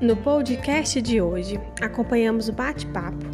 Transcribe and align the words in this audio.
No 0.00 0.14
podcast 0.14 1.02
de 1.02 1.20
hoje, 1.20 1.58
acompanhamos 1.80 2.48
o 2.48 2.52
bate-papo 2.52 3.26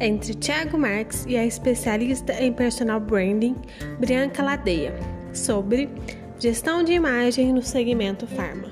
entre 0.00 0.34
Thiago 0.34 0.76
Marques 0.76 1.24
e 1.28 1.36
a 1.36 1.46
especialista 1.46 2.32
em 2.42 2.52
personal 2.52 2.98
branding, 2.98 3.54
Bianca 4.00 4.42
Ladeia, 4.42 4.92
sobre 5.32 5.88
gestão 6.36 6.82
de 6.82 6.92
imagem 6.92 7.52
no 7.52 7.62
segmento 7.62 8.26
farma. 8.26 8.68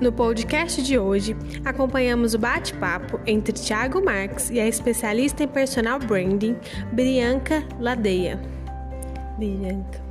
No 0.00 0.10
podcast 0.10 0.82
de 0.82 0.98
hoje, 0.98 1.36
acompanhamos 1.64 2.34
o 2.34 2.40
bate-papo 2.40 3.20
entre 3.24 3.52
Thiago 3.52 4.04
Marques 4.04 4.50
e 4.50 4.58
a 4.58 4.66
especialista 4.66 5.44
em 5.44 5.48
personal 5.48 6.00
branding, 6.00 6.56
Bianca 6.92 7.62
Ladeia. 7.78 8.40
Bianca. 9.38 10.09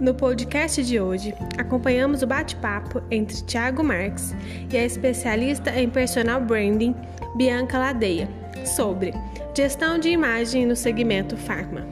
No 0.00 0.14
podcast 0.14 0.80
de 0.84 1.00
hoje, 1.00 1.34
acompanhamos 1.58 2.22
o 2.22 2.26
bate-papo 2.26 3.02
entre 3.10 3.42
Thiago 3.42 3.82
Marques 3.82 4.32
e 4.72 4.76
a 4.76 4.84
especialista 4.84 5.70
em 5.72 5.90
personal 5.90 6.40
branding, 6.40 6.94
Bianca 7.34 7.80
Ladeia, 7.80 8.28
sobre 8.64 9.12
gestão 9.52 9.98
de 9.98 10.10
imagem 10.10 10.66
no 10.66 10.76
segmento 10.76 11.36
farma. 11.36 11.84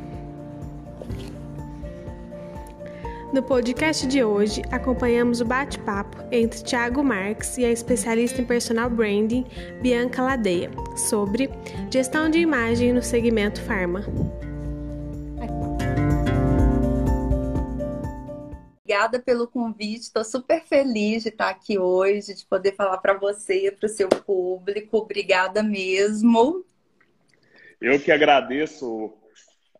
No 3.33 3.43
podcast 3.43 4.07
de 4.07 4.23
hoje, 4.23 4.63
acompanhamos 4.71 5.41
o 5.41 5.45
bate-papo 5.45 6.17
entre 6.31 6.63
Thiago 6.63 7.03
Marques 7.03 7.59
e 7.59 7.65
a 7.65 7.73
especialista 7.73 8.41
em 8.41 8.45
personal 8.45 8.89
branding, 8.89 9.45
Bianca 9.83 10.23
Ladeia, 10.23 10.71
sobre 10.95 11.51
gestão 11.91 12.31
de 12.31 12.39
imagem 12.39 12.93
no 12.93 13.03
segmento 13.03 13.61
farma. 13.63 14.05
Obrigada 18.87 19.19
pelo 19.19 19.49
convite, 19.49 20.03
estou 20.03 20.23
super 20.23 20.63
feliz 20.63 21.25
de 21.25 21.31
estar 21.31 21.49
aqui 21.49 21.77
hoje, 21.77 22.33
de 22.33 22.47
poder 22.47 22.71
falar 22.77 22.99
para 22.99 23.15
você, 23.15 23.75
para 23.77 23.87
o 23.87 23.89
seu 23.89 24.09
público. 24.09 24.99
Obrigada 24.99 25.61
mesmo. 25.61 26.65
Eu 27.81 27.99
que 27.99 28.13
agradeço 28.13 29.07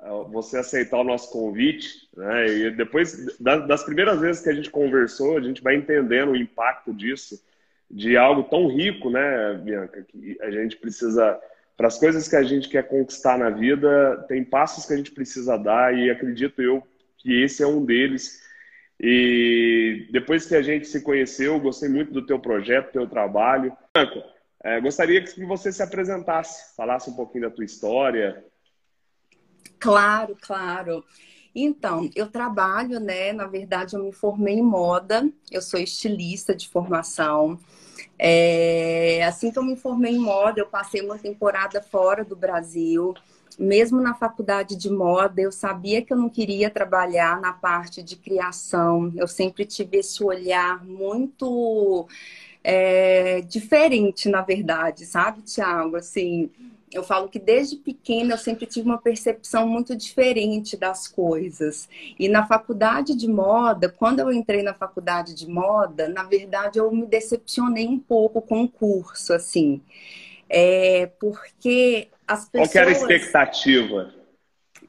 uh, 0.01 0.29
você 0.33 0.59
aceitar 0.59 0.99
o 0.99 1.05
nosso 1.05 1.31
convite, 1.31 2.09
né? 2.17 2.49
E 2.49 2.71
depois 2.73 3.39
das 3.39 3.85
primeiras 3.85 4.19
vezes 4.19 4.43
que 4.43 4.51
a 4.51 4.53
gente 4.53 4.71
conversou, 4.71 5.39
a 5.39 5.41
gente 5.41 5.63
vai 5.63 5.77
entendendo 5.77 6.33
o 6.33 6.37
impacto 6.37 6.93
disso, 6.93 7.41
de 7.89 8.17
algo 8.17 8.43
tão 8.43 8.67
rico, 8.67 9.09
né, 9.09 9.55
Bianca, 9.63 10.03
que 10.03 10.37
a 10.41 10.51
gente 10.51 10.77
precisa 10.79 11.41
para 11.77 11.87
as 11.87 11.97
coisas 11.97 12.27
que 12.27 12.35
a 12.35 12.43
gente 12.43 12.69
quer 12.69 12.89
conquistar 12.89 13.39
na 13.39 13.51
vida, 13.51 14.25
tem 14.27 14.43
passos 14.43 14.85
que 14.85 14.95
a 14.95 14.97
gente 14.97 15.13
precisa 15.13 15.57
dar 15.57 15.97
e 15.97 16.11
acredito 16.11 16.61
eu 16.61 16.83
que 17.19 17.41
esse 17.41 17.63
é 17.63 17.67
um 17.69 17.85
deles 17.85 18.45
e 18.99 20.09
depois 20.11 20.47
que 20.47 20.55
a 20.55 20.63
gente 20.63 20.87
se 20.87 21.03
conheceu, 21.03 21.61
gostei 21.61 21.89
muito 21.89 22.13
do 22.13 22.25
teu 22.25 22.39
projeto, 22.39 22.87
do 22.87 22.93
teu 22.93 23.07
trabalho. 23.07 23.77
Franco, 23.95 24.23
é, 24.65 24.81
gostaria 24.81 25.23
que 25.23 25.45
você 25.45 25.71
se 25.71 25.83
apresentasse, 25.83 26.75
falasse 26.75 27.11
um 27.11 27.15
pouquinho 27.15 27.49
da 27.49 27.55
tua 27.55 27.65
história. 27.65 28.45
Claro, 29.79 30.37
claro. 30.41 31.05
Então, 31.55 32.11
eu 32.15 32.31
trabalho, 32.31 32.99
né? 32.99 33.33
Na 33.33 33.47
verdade, 33.47 33.95
eu 33.95 34.03
me 34.03 34.13
formei 34.13 34.55
em 34.55 34.63
moda, 34.63 35.29
eu 35.51 35.63
sou 35.63 35.81
estilista 35.81 36.55
de 36.55 36.69
formação. 36.69 37.59
É, 38.19 39.25
assim 39.25 39.51
que 39.51 39.59
eu 39.59 39.63
me 39.63 39.77
formei 39.77 40.15
em 40.15 40.19
moda, 40.19 40.61
eu 40.61 40.67
passei 40.67 41.03
uma 41.03 41.19
temporada 41.19 41.83
fora 41.83 42.25
do 42.25 42.37
Brasil 42.37 43.15
mesmo 43.59 44.01
na 44.01 44.15
faculdade 44.15 44.77
de 44.77 44.91
moda, 44.91 45.41
eu 45.41 45.51
sabia 45.51 46.03
que 46.03 46.13
eu 46.13 46.17
não 46.17 46.29
queria 46.29 46.71
trabalhar 46.71 47.41
na 47.41 47.53
parte 47.53 48.03
de 48.03 48.17
criação. 48.17 49.13
Eu 49.17 49.27
sempre 49.27 49.65
tive 49.65 49.99
esse 49.99 50.23
olhar 50.23 50.85
muito 50.85 52.07
é, 52.63 53.41
diferente, 53.43 54.29
na 54.29 54.43
verdade, 54.43 55.07
sabe, 55.07 55.43
Tiago? 55.43 55.97
Assim, 55.97 56.51
eu 56.93 57.03
falo 57.03 57.29
que 57.29 57.39
desde 57.39 57.77
pequena 57.77 58.35
eu 58.35 58.39
sempre 58.39 58.67
tive 58.67 58.89
uma 58.89 58.99
percepção 58.99 59.69
muito 59.69 59.97
diferente 59.97 60.77
das 60.77 61.07
coisas. 61.09 61.89
E 62.19 62.29
na 62.29 62.47
faculdade 62.47 63.15
de 63.15 63.29
moda, 63.29 63.89
quando 63.89 64.21
eu 64.21 64.33
entrei 64.33 64.63
na 64.63 64.75
faculdade 64.75 65.35
de 65.35 65.49
moda, 65.49 66.09
na 66.09 66.25
verdade 66.25 66.79
eu 66.79 66.91
me 66.91 67.07
decepcionei 67.07 67.87
um 67.87 67.99
pouco 67.99 68.41
com 68.43 68.65
o 68.65 68.69
curso, 68.69 69.33
assim. 69.33 69.81
É, 70.49 71.07
porque 71.19 72.09
as 72.27 72.49
pessoas. 72.49 72.73
Qual 72.73 72.83
era 72.83 72.91
a 72.91 72.93
expectativa? 72.93 74.15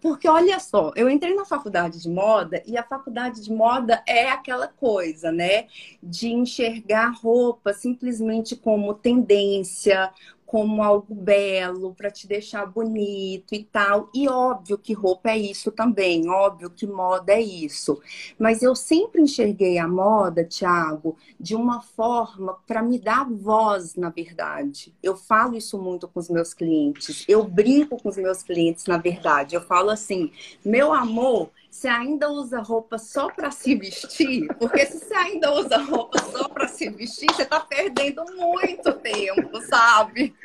Porque 0.02 0.28
olha 0.28 0.60
só, 0.60 0.92
eu 0.96 1.10
entrei 1.10 1.34
na 1.34 1.46
faculdade 1.46 2.02
de 2.02 2.10
moda 2.10 2.62
e 2.66 2.78
a 2.78 2.84
faculdade 2.84 3.44
de 3.44 3.52
moda 3.52 4.04
é 4.06 4.30
aquela 4.30 4.68
coisa, 4.68 5.32
né? 5.32 5.68
De 6.02 6.30
enxergar 6.30 7.10
roupa 7.10 7.74
simplesmente 7.74 8.56
como 8.56 8.94
tendência, 8.94 10.12
como 10.48 10.82
algo 10.82 11.14
belo, 11.14 11.94
para 11.94 12.10
te 12.10 12.26
deixar 12.26 12.66
bonito 12.66 13.54
e 13.54 13.66
tal. 13.66 14.10
E 14.16 14.30
óbvio 14.30 14.78
que 14.78 14.94
roupa 14.94 15.30
é 15.30 15.38
isso 15.38 15.72
também, 15.72 16.30
óbvio 16.30 16.70
que 16.70 16.88
moda 16.88 17.34
é 17.34 17.42
isso. 17.42 18.02
Mas 18.40 18.64
eu 18.64 18.74
sempre 18.74 19.22
enxerguei 19.22 19.78
a 19.78 19.88
moda, 19.88 20.46
Thiago, 20.46 21.18
de 21.38 21.54
uma 21.54 21.82
forma 21.82 22.58
para 22.66 22.82
me 22.82 22.98
dar 22.98 23.30
voz, 23.30 23.96
na 23.96 24.10
verdade. 24.10 24.96
Eu 25.04 25.18
falo 25.18 25.58
isso 25.58 25.78
muito 25.78 26.08
com 26.08 26.20
os 26.20 26.30
meus 26.30 26.54
clientes. 26.54 27.26
Eu 27.28 27.44
brinco 27.44 28.02
com 28.02 28.08
os 28.08 28.16
meus 28.16 28.42
clientes, 28.42 28.86
na 28.86 28.98
verdade. 28.98 29.54
Eu 29.54 29.62
falo 29.62 29.90
assim: 29.90 30.32
"Meu 30.64 30.94
amor, 30.94 31.52
você 31.70 31.88
ainda 31.88 32.30
usa 32.30 32.60
roupa 32.60 32.98
só 32.98 33.30
para 33.30 33.52
se 33.52 33.76
vestir? 33.76 34.48
Porque 34.58 34.86
se 34.86 35.00
você 35.00 35.14
ainda 35.14 35.54
usa 35.54 35.78
roupa 35.78 36.20
só 36.20 36.50
para 36.50 36.68
se 36.68 36.90
vestir, 36.90 37.32
você 37.32 37.44
está 37.44 37.60
perdendo 37.60 38.24
muito 38.36 38.94
tempo, 38.94 39.62
sabe? 39.62 40.36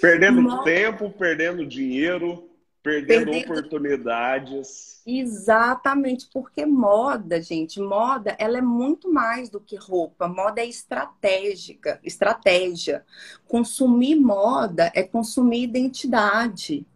Perdendo 0.00 0.42
Mas... 0.42 0.64
tempo, 0.64 1.10
perdendo 1.10 1.66
dinheiro, 1.66 2.48
perdendo, 2.82 3.30
perdendo 3.30 3.52
oportunidades. 3.52 5.02
Exatamente, 5.06 6.28
porque 6.32 6.64
moda, 6.64 7.40
gente, 7.40 7.78
moda, 7.78 8.34
ela 8.38 8.58
é 8.58 8.62
muito 8.62 9.12
mais 9.12 9.50
do 9.50 9.60
que 9.60 9.76
roupa. 9.76 10.26
Moda 10.26 10.60
é 10.60 10.66
estratégica, 10.66 12.00
estratégia. 12.02 13.04
Consumir 13.46 14.16
moda 14.16 14.90
é 14.94 15.02
consumir 15.02 15.62
identidade 15.62 16.86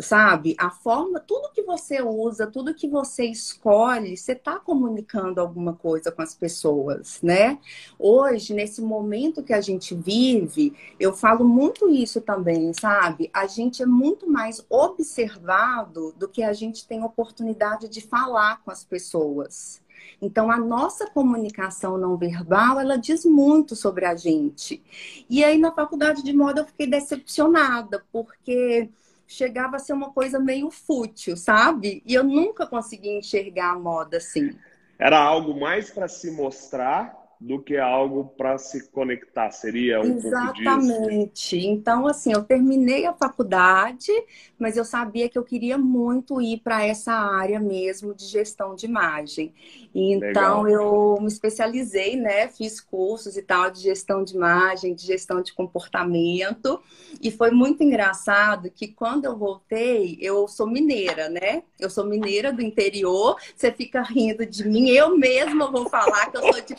sabe? 0.00 0.54
A 0.58 0.70
forma, 0.70 1.20
tudo 1.20 1.52
que 1.52 1.62
você 1.62 2.00
usa, 2.02 2.46
tudo 2.46 2.74
que 2.74 2.88
você 2.88 3.24
escolhe, 3.24 4.16
você 4.16 4.32
está 4.32 4.58
comunicando 4.58 5.40
alguma 5.40 5.74
coisa 5.74 6.10
com 6.12 6.22
as 6.22 6.34
pessoas, 6.34 7.20
né? 7.22 7.58
Hoje, 7.98 8.54
nesse 8.54 8.80
momento 8.80 9.42
que 9.42 9.52
a 9.52 9.60
gente 9.60 9.94
vive, 9.94 10.74
eu 10.98 11.12
falo 11.12 11.44
muito 11.44 11.88
isso 11.88 12.20
também, 12.20 12.72
sabe? 12.72 13.30
A 13.32 13.46
gente 13.46 13.82
é 13.82 13.86
muito 13.86 14.30
mais 14.30 14.64
observado 14.68 16.14
do 16.16 16.28
que 16.28 16.42
a 16.42 16.52
gente 16.52 16.86
tem 16.86 17.02
oportunidade 17.02 17.88
de 17.88 18.00
falar 18.00 18.62
com 18.64 18.70
as 18.70 18.84
pessoas. 18.84 19.80
Então, 20.20 20.50
a 20.50 20.56
nossa 20.56 21.08
comunicação 21.10 21.98
não 21.98 22.16
verbal, 22.16 22.80
ela 22.80 22.96
diz 22.96 23.24
muito 23.24 23.76
sobre 23.76 24.04
a 24.04 24.14
gente. 24.14 24.82
E 25.28 25.44
aí, 25.44 25.58
na 25.58 25.72
faculdade 25.72 26.22
de 26.22 26.32
moda, 26.32 26.60
eu 26.60 26.66
fiquei 26.66 26.86
decepcionada, 26.86 28.04
porque 28.12 28.88
chegava 29.28 29.76
a 29.76 29.78
ser 29.78 29.92
uma 29.92 30.10
coisa 30.10 30.40
meio 30.40 30.70
fútil, 30.70 31.36
sabe? 31.36 32.02
E 32.06 32.14
eu 32.14 32.24
nunca 32.24 32.66
consegui 32.66 33.10
enxergar 33.10 33.72
a 33.72 33.78
moda 33.78 34.16
assim. 34.16 34.58
Era 34.98 35.18
algo 35.20 35.60
mais 35.60 35.90
para 35.90 36.08
se 36.08 36.30
mostrar 36.30 37.17
do 37.40 37.62
que 37.62 37.76
algo 37.76 38.24
para 38.36 38.58
se 38.58 38.90
conectar, 38.90 39.50
seria 39.52 40.00
um 40.00 40.16
Exatamente. 40.16 41.56
Então, 41.56 42.06
assim, 42.06 42.32
eu 42.32 42.42
terminei 42.42 43.06
a 43.06 43.12
faculdade, 43.12 44.10
mas 44.58 44.76
eu 44.76 44.84
sabia 44.84 45.28
que 45.28 45.38
eu 45.38 45.44
queria 45.44 45.78
muito 45.78 46.40
ir 46.40 46.58
para 46.58 46.84
essa 46.84 47.12
área 47.12 47.60
mesmo 47.60 48.12
de 48.12 48.24
gestão 48.24 48.74
de 48.74 48.86
imagem. 48.86 49.54
Então, 49.94 50.62
Legal. 50.62 50.68
eu 50.68 51.20
me 51.20 51.28
especializei, 51.28 52.16
né? 52.16 52.48
Fiz 52.48 52.80
cursos 52.80 53.36
e 53.36 53.42
tal 53.42 53.70
de 53.70 53.80
gestão 53.80 54.24
de 54.24 54.34
imagem, 54.34 54.94
de 54.94 55.06
gestão 55.06 55.40
de 55.40 55.52
comportamento. 55.52 56.80
E 57.22 57.30
foi 57.30 57.52
muito 57.52 57.84
engraçado 57.84 58.70
que 58.70 58.88
quando 58.88 59.26
eu 59.26 59.36
voltei, 59.36 60.18
eu 60.20 60.48
sou 60.48 60.66
mineira, 60.66 61.28
né? 61.28 61.62
Eu 61.78 61.88
sou 61.88 62.04
mineira 62.04 62.52
do 62.52 62.62
interior. 62.62 63.36
Você 63.54 63.70
fica 63.70 64.02
rindo 64.02 64.44
de 64.44 64.68
mim. 64.68 64.90
Eu 64.90 65.16
mesma 65.16 65.70
vou 65.70 65.88
falar 65.88 66.30
que 66.30 66.36
eu 66.36 66.42
sou 66.42 66.60
de 66.60 66.74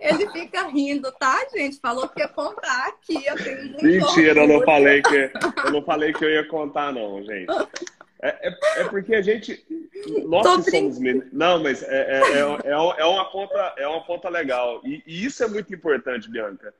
Ele 0.00 0.28
fica 0.30 0.66
rindo, 0.68 1.12
tá, 1.12 1.46
gente? 1.54 1.78
Falou 1.78 2.08
que 2.08 2.20
ia 2.20 2.28
contar 2.28 2.88
aqui. 2.88 3.24
Eu 3.26 3.36
tenho 3.36 3.82
Mentira, 3.82 4.40
eu 4.40 4.48
não 4.48 4.62
falei 4.64 5.02
que 5.02 5.30
eu 5.64 5.72
não 5.72 5.82
falei 5.84 6.12
que 6.12 6.24
eu 6.24 6.30
ia 6.30 6.46
contar, 6.48 6.92
não, 6.92 7.22
gente. 7.22 7.46
É, 8.24 8.48
é, 8.48 8.80
é, 8.80 8.84
porque 8.84 9.14
a 9.14 9.20
gente. 9.20 9.64
Nós 10.26 10.64
que 10.64 10.70
somos 10.70 10.98
meninos. 10.98 11.28
Não, 11.30 11.62
mas 11.62 11.82
é, 11.82 12.20
é, 12.20 12.22
é, 12.38 12.70
é, 12.70 13.04
uma 13.04 13.30
ponta, 13.30 13.74
é 13.76 13.86
uma 13.86 14.02
ponta 14.02 14.30
legal. 14.30 14.80
E, 14.82 15.02
e, 15.06 15.26
isso 15.26 15.44
é 15.44 15.46
muito 15.46 15.72
importante, 15.74 16.30
Bianca. 16.30 16.74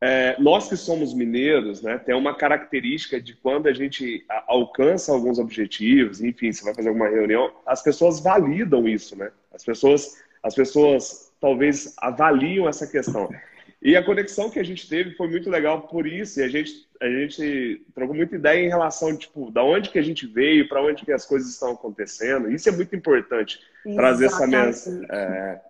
É, 0.00 0.36
nós 0.38 0.68
que 0.68 0.76
somos 0.76 1.12
mineiros, 1.12 1.82
né, 1.82 1.98
tem 1.98 2.14
uma 2.14 2.34
característica 2.34 3.20
de 3.20 3.34
quando 3.34 3.66
a 3.66 3.72
gente 3.72 4.24
alcança 4.46 5.12
alguns 5.12 5.38
objetivos, 5.38 6.20
enfim, 6.20 6.52
você 6.52 6.64
vai 6.64 6.74
fazer 6.74 6.88
alguma 6.88 7.08
reunião, 7.08 7.52
as 7.66 7.82
pessoas 7.82 8.20
validam 8.20 8.86
isso, 8.86 9.16
né? 9.16 9.30
As 9.52 9.64
pessoas, 9.64 10.22
as 10.42 10.54
pessoas 10.54 11.32
talvez 11.40 11.94
avaliam 11.98 12.68
essa 12.68 12.86
questão. 12.86 13.28
E 13.82 13.96
a 13.96 14.04
conexão 14.04 14.50
que 14.50 14.58
a 14.58 14.64
gente 14.64 14.88
teve 14.88 15.16
foi 15.16 15.28
muito 15.28 15.50
legal 15.50 15.82
por 15.82 16.06
isso, 16.06 16.38
e 16.38 16.44
a 16.44 16.48
gente, 16.48 16.86
a 17.00 17.08
gente 17.08 17.84
trocou 17.92 18.14
muita 18.14 18.36
ideia 18.36 18.64
em 18.64 18.68
relação, 18.68 19.16
tipo, 19.16 19.50
da 19.50 19.64
onde 19.64 19.90
que 19.90 19.98
a 19.98 20.02
gente 20.02 20.26
veio, 20.26 20.68
para 20.68 20.82
onde 20.82 21.04
que 21.04 21.12
as 21.12 21.24
coisas 21.24 21.50
estão 21.50 21.72
acontecendo. 21.72 22.50
Isso 22.50 22.68
é 22.68 22.72
muito 22.72 22.94
importante, 22.94 23.60
Exatamente. 23.84 23.96
trazer 23.96 24.26
essa 24.26 24.46
mensagem. 24.46 25.06
É... 25.10 25.60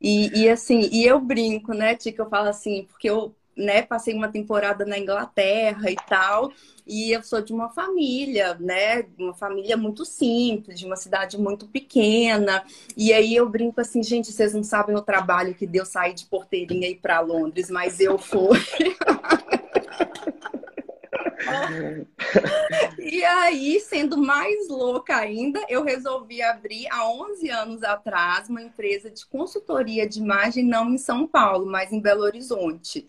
E, 0.00 0.42
e 0.42 0.48
assim, 0.48 0.88
e 0.92 1.04
eu 1.04 1.20
brinco, 1.20 1.74
né, 1.74 1.94
Tia, 1.96 2.14
eu 2.16 2.28
falo 2.28 2.48
assim, 2.48 2.86
porque 2.88 3.10
eu 3.10 3.34
né, 3.58 3.82
passei 3.82 4.14
uma 4.14 4.28
temporada 4.28 4.86
na 4.86 4.96
Inglaterra 4.96 5.90
e 5.90 5.96
tal, 6.08 6.52
e 6.86 7.10
eu 7.10 7.22
sou 7.22 7.42
de 7.42 7.52
uma 7.52 7.68
família, 7.68 8.56
né, 8.60 9.04
uma 9.18 9.34
família 9.34 9.76
muito 9.76 10.04
simples, 10.04 10.78
de 10.78 10.86
uma 10.86 10.96
cidade 10.96 11.36
muito 11.36 11.66
pequena, 11.66 12.64
e 12.96 13.12
aí 13.12 13.34
eu 13.34 13.48
brinco 13.48 13.80
assim, 13.80 14.02
gente, 14.02 14.32
vocês 14.32 14.54
não 14.54 14.62
sabem 14.62 14.94
o 14.94 15.02
trabalho 15.02 15.54
que 15.54 15.66
deu 15.66 15.84
sair 15.84 16.14
de 16.14 16.26
Porteirinha 16.26 16.86
e 16.86 16.92
ir 16.92 17.00
para 17.00 17.20
Londres, 17.20 17.68
mas 17.68 17.98
eu 17.98 18.16
fui. 18.16 18.58
e 22.98 23.24
aí, 23.24 23.80
sendo 23.80 24.16
mais 24.16 24.68
louca 24.68 25.16
ainda, 25.16 25.60
eu 25.68 25.82
resolvi 25.82 26.42
abrir 26.42 26.86
há 26.90 27.10
11 27.10 27.50
anos 27.50 27.82
atrás 27.82 28.48
uma 28.48 28.62
empresa 28.62 29.10
de 29.10 29.26
consultoria 29.26 30.08
de 30.08 30.20
imagem, 30.20 30.64
não 30.64 30.90
em 30.90 30.98
São 30.98 31.26
Paulo, 31.26 31.66
mas 31.66 31.92
em 31.92 32.00
Belo 32.00 32.22
Horizonte. 32.22 33.08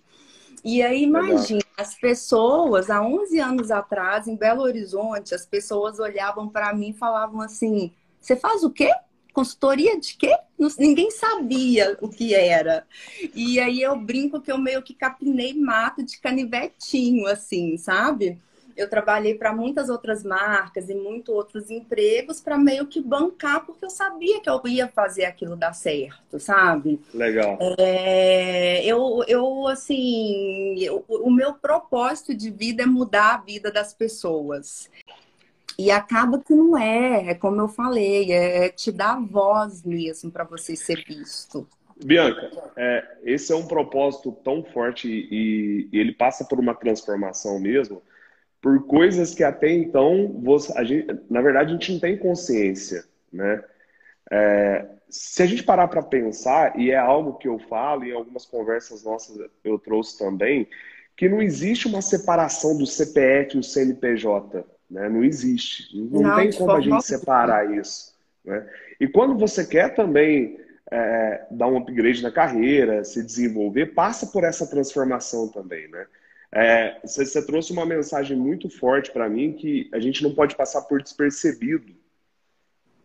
E 0.64 0.82
aí, 0.82 1.04
imagina, 1.04 1.62
as 1.78 1.96
pessoas, 1.96 2.90
há 2.90 3.02
11 3.02 3.40
anos 3.40 3.72
atrás, 3.72 4.28
em 4.28 4.36
Belo 4.36 4.62
Horizonte, 4.62 5.34
as 5.34 5.46
pessoas 5.46 6.00
olhavam 6.00 6.50
para 6.50 6.74
mim 6.74 6.90
e 6.90 6.98
falavam 6.98 7.42
assim: 7.42 7.94
você 8.20 8.36
faz 8.36 8.64
o 8.64 8.70
quê? 8.70 8.92
Consultoria 9.34 10.00
de 10.00 10.16
quê? 10.18 10.36
Ninguém 10.78 11.12
sabia 11.12 11.98
o 12.02 12.10
que 12.10 12.34
era. 12.34 12.86
E 13.34 13.60
aí 13.60 13.82
eu 13.82 13.96
brinco 13.96 14.42
que 14.42 14.52
eu 14.52 14.58
meio 14.58 14.82
que 14.82 14.94
capinei 14.94 15.54
mato 15.54 16.04
de 16.04 16.20
canivetinho, 16.20 17.26
assim, 17.28 17.78
sabe? 17.78 18.38
Eu 18.80 18.90
trabalhei 18.90 19.36
para 19.36 19.54
muitas 19.54 19.90
outras 19.90 20.24
marcas 20.24 20.90
e 20.90 20.96
muitos 20.96 21.36
outros 21.36 21.70
empregos 21.70 22.40
para 22.40 22.58
meio 22.58 22.88
que 22.88 23.02
bancar, 23.02 23.66
porque 23.66 23.84
eu 23.84 23.90
sabia 23.90 24.40
que 24.40 24.50
eu 24.50 24.62
ia 24.66 24.88
fazer 24.88 25.26
aquilo 25.26 25.58
dar 25.58 25.74
certo, 25.74 26.40
sabe? 26.40 27.00
Legal. 27.14 27.58
É, 27.78 28.86
eu, 28.86 29.22
eu, 29.28 29.68
assim, 29.68 30.80
eu, 30.80 31.04
o 31.10 31.30
meu 31.30 31.54
propósito 31.54 32.34
de 32.34 32.50
vida 32.50 32.84
é 32.84 32.86
mudar 32.86 33.36
a 33.36 33.38
vida 33.38 33.70
das 33.70 33.94
pessoas. 33.94 34.90
E 35.78 35.92
acaba 35.92 36.40
que 36.40 36.54
não 36.54 36.78
é, 36.78 37.32
é 37.32 37.36
como 37.36 37.60
eu 37.60 37.68
falei, 37.68 38.32
é 38.32 38.70
te 38.70 38.92
dar 38.92 39.20
voz 39.20 39.84
mesmo 39.84 40.32
para 40.32 40.46
você 40.46 40.76
ser 40.76 41.04
visto. 41.06 41.68
Bianca, 42.04 42.50
é, 42.78 43.18
esse 43.24 43.52
é 43.52 43.56
um 43.56 43.68
propósito 43.68 44.32
tão 44.44 44.64
forte 44.64 45.10
e, 45.10 45.90
e, 45.92 46.00
ele 46.00 46.14
passa 46.14 46.46
por 46.46 46.58
uma 46.58 46.74
transformação 46.74 47.60
mesmo, 47.60 48.02
por 48.62 48.86
coisas 48.86 49.34
que 49.34 49.44
até 49.44 49.72
então, 49.72 50.40
você, 50.42 50.78
a 50.78 50.84
gente, 50.84 51.08
na 51.30 51.42
verdade, 51.42 51.70
a 51.70 51.74
gente 51.74 51.94
não 51.94 52.00
tem 52.00 52.18
consciência, 52.18 53.06
né? 53.32 53.64
É, 54.32 54.86
se 55.10 55.42
a 55.42 55.46
gente 55.46 55.64
parar 55.64 55.88
para 55.88 56.04
pensar, 56.04 56.78
e 56.80 56.92
é 56.92 56.98
algo 56.98 57.38
que 57.38 57.48
eu 57.48 57.58
falo, 57.58 58.06
e 58.06 58.12
em 58.12 58.16
algumas 58.16 58.46
conversas 58.46 59.04
nossas 59.04 59.40
eu 59.64 59.80
trouxe 59.80 60.20
também, 60.20 60.68
que 61.16 61.28
não 61.28 61.42
existe 61.42 61.88
uma 61.88 62.02
separação 62.02 62.78
do 62.78 62.86
CPF 62.86 63.56
e 63.56 63.60
o 63.60 63.64
CNPJ, 63.64 64.66
né? 64.90 65.10
Não 65.10 65.24
existe. 65.24 65.98
Não, 65.98 66.22
não 66.22 66.36
tem 66.36 66.52
como 66.54 66.72
a 66.72 66.82
gente 66.82 67.04
separar 67.04 67.76
isso. 67.76 68.14
Né? 68.44 68.66
E 69.00 69.08
quando 69.08 69.38
você 69.38 69.66
quer 69.66 69.96
também 69.96 70.60
é, 70.92 71.46
dar 71.52 71.68
um 71.68 71.78
upgrade 71.78 72.24
na 72.24 72.32
carreira, 72.32 73.04
se 73.04 73.24
desenvolver, 73.24 73.88
passa 73.88 74.28
por 74.28 74.44
essa 74.44 74.68
transformação 74.68 75.48
também, 75.48 75.88
né? 75.90 76.06
É, 76.52 77.00
você, 77.04 77.46
trouxe 77.46 77.72
uma 77.72 77.86
mensagem 77.86 78.36
muito 78.36 78.70
forte 78.70 79.12
para 79.12 79.30
mim 79.30 79.54
que 79.54 79.88
a 79.94 80.00
gente 80.00 80.24
não 80.24 80.34
pode 80.34 80.56
passar 80.56 80.82
por 80.84 81.02
despercebido. 81.02 81.94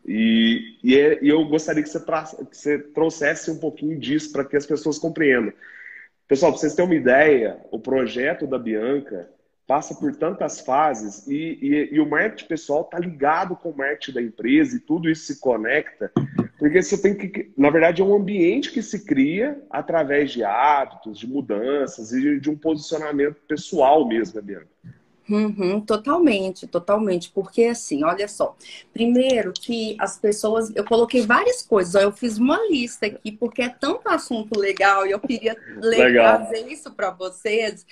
E, 0.07 0.79
e, 0.83 0.99
é, 0.99 1.23
e 1.23 1.29
eu 1.29 1.45
gostaria 1.47 1.83
que 1.83 1.89
você, 1.89 2.01
que 2.01 2.57
você, 2.57 2.79
trouxesse 2.79 3.51
um 3.51 3.59
pouquinho 3.59 3.99
disso 3.99 4.33
para 4.33 4.45
que 4.45 4.57
as 4.57 4.67
pessoas 4.67 4.99
compreendam. 4.99 5.53
Pessoal, 6.27 6.53
para 6.53 6.61
vocês 6.61 6.75
terem 6.75 6.91
uma 6.91 6.97
ideia, 6.97 7.59
o 7.71 7.79
projeto 7.79 8.47
da 8.47 8.59
Bianca 8.59 9.29
passa 9.67 9.95
por 9.95 10.15
tantas 10.15 10.61
fases 10.61 11.27
e, 11.27 11.59
e, 11.61 11.95
e 11.95 12.01
o 12.01 12.09
marketing 12.09 12.47
pessoal 12.47 12.83
está 12.83 12.99
ligado 12.99 13.57
com 13.57 13.71
o 13.71 13.77
marketing 13.77 14.13
da 14.13 14.23
empresa 14.23 14.77
e 14.77 14.81
tudo 14.81 15.09
isso 15.09 15.25
se 15.25 15.41
conecta, 15.41 16.11
porque 16.65 16.83
você 16.83 16.97
tem 16.97 17.15
que, 17.15 17.53
na 17.59 17.69
verdade, 17.69 18.01
é 18.01 18.05
um 18.07 18.17
ambiente 18.17 18.73
que 18.73 18.81
se 18.81 19.05
cria 19.05 19.63
através 19.69 20.33
de 20.33 20.43
hábitos, 20.43 21.19
de 21.19 21.27
mudanças 21.27 22.11
e 22.11 22.41
de 22.41 22.49
um 22.49 22.57
posicionamento 22.57 23.37
pessoal 23.47 24.09
mesmo, 24.09 24.41
Bianca. 24.41 24.69
Uhum, 25.29 25.83
totalmente, 25.83 26.67
totalmente. 26.67 27.31
Porque 27.31 27.65
assim, 27.65 28.03
olha 28.03 28.27
só. 28.27 28.57
Primeiro 28.95 29.53
que 29.53 29.95
as 30.01 30.17
pessoas. 30.17 30.75
Eu 30.75 30.85
coloquei 30.85 31.27
várias 31.27 31.61
coisas, 31.61 31.97
ó, 31.97 32.01
eu 32.01 32.13
fiz 32.13 32.39
uma 32.39 32.59
lista 32.71 33.05
aqui, 33.05 33.31
porque 33.31 33.61
é 33.61 33.69
tanto 33.69 34.09
assunto 34.09 34.59
legal 34.59 35.07
e 35.07 35.11
eu 35.11 35.21
queria 35.21 35.55
ler, 35.77 36.15
trazer 36.15 36.67
isso 36.73 36.91
para 36.95 37.11
vocês. 37.11 37.85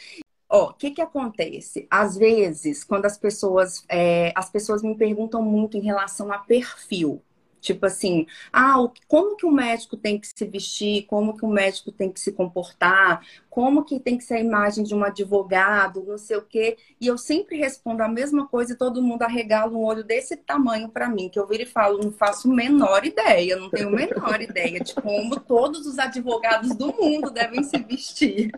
Ó, 0.49 0.71
o 0.71 0.73
que 0.73 0.93
que 0.93 1.03
acontece? 1.03 1.87
Às 1.91 2.17
vezes, 2.17 2.85
quando 2.85 3.05
as 3.05 3.19
pessoas, 3.19 3.85
é, 3.87 4.33
as 4.35 4.49
pessoas 4.49 4.83
me 4.83 4.97
perguntam 4.97 5.43
muito 5.43 5.77
em 5.77 5.83
relação 5.83 6.33
a 6.33 6.39
perfil. 6.39 7.23
Tipo 7.63 7.87
assim, 7.87 8.27
ah, 8.53 8.75
como 9.09 9.37
que 9.37 9.47
o 9.47 9.53
médico 9.53 9.97
tem 9.97 10.19
que 10.21 10.27
se 10.27 10.45
vestir, 10.47 11.07
como 11.07 11.37
que 11.37 11.45
o 11.47 11.49
médico 11.49 11.93
tem 11.93 12.13
que 12.13 12.21
se 12.21 12.33
comportar, 12.33 13.25
como 13.53 13.85
que 13.85 14.01
tem 14.01 14.17
que 14.17 14.25
ser 14.25 14.37
a 14.37 14.41
imagem 14.41 14.83
de 14.83 14.95
um 14.95 15.05
advogado, 15.05 16.03
não 16.09 16.17
sei 16.17 16.39
o 16.39 16.43
quê. 16.43 16.79
E 16.99 17.07
eu 17.07 17.19
sempre 17.19 17.59
respondo 17.59 18.03
a 18.03 18.09
mesma 18.09 18.49
coisa 18.49 18.73
e 18.73 18.77
todo 18.79 19.03
mundo 19.03 19.25
arregala 19.25 19.71
um 19.71 19.85
olho 19.85 20.03
desse 20.03 20.39
tamanho 20.39 20.89
para 20.89 21.07
mim, 21.07 21.29
que 21.29 21.39
eu 21.39 21.47
viro 21.47 21.65
e 21.65 21.67
falo, 21.67 22.03
não 22.03 22.11
faço 22.11 22.49
menor 22.49 23.05
ideia, 23.05 23.57
não 23.57 23.69
tenho 23.69 23.91
menor 23.91 24.41
ideia 24.41 24.81
de 24.81 24.95
como 24.95 25.39
todos 25.39 25.87
os 25.87 25.99
advogados 25.99 26.75
do 26.75 26.95
mundo 26.95 27.31
devem 27.31 27.63
se 27.63 27.77
vestir. 27.77 28.51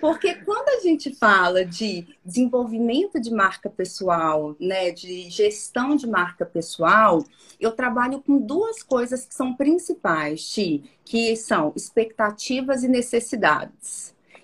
Porque 0.00 0.34
quando 0.34 0.68
a 0.68 0.80
gente 0.80 1.14
fala 1.14 1.64
de 1.64 2.06
desenvolvimento 2.24 3.20
de 3.20 3.30
marca 3.32 3.70
pessoal, 3.70 4.56
né, 4.58 4.90
de 4.90 5.30
gestão 5.30 5.94
de 5.94 6.08
marca 6.08 6.44
pessoal, 6.44 7.24
eu 7.60 7.70
trabalho 7.70 8.20
com 8.20 8.38
duas 8.38 8.82
coisas 8.82 9.24
que 9.24 9.34
são 9.34 9.54
principais, 9.54 10.48
Ti, 10.48 10.82
que 11.04 11.36
são 11.36 11.72
expectativas 11.76 12.82
e 12.82 12.88
necessidades. 12.88 13.91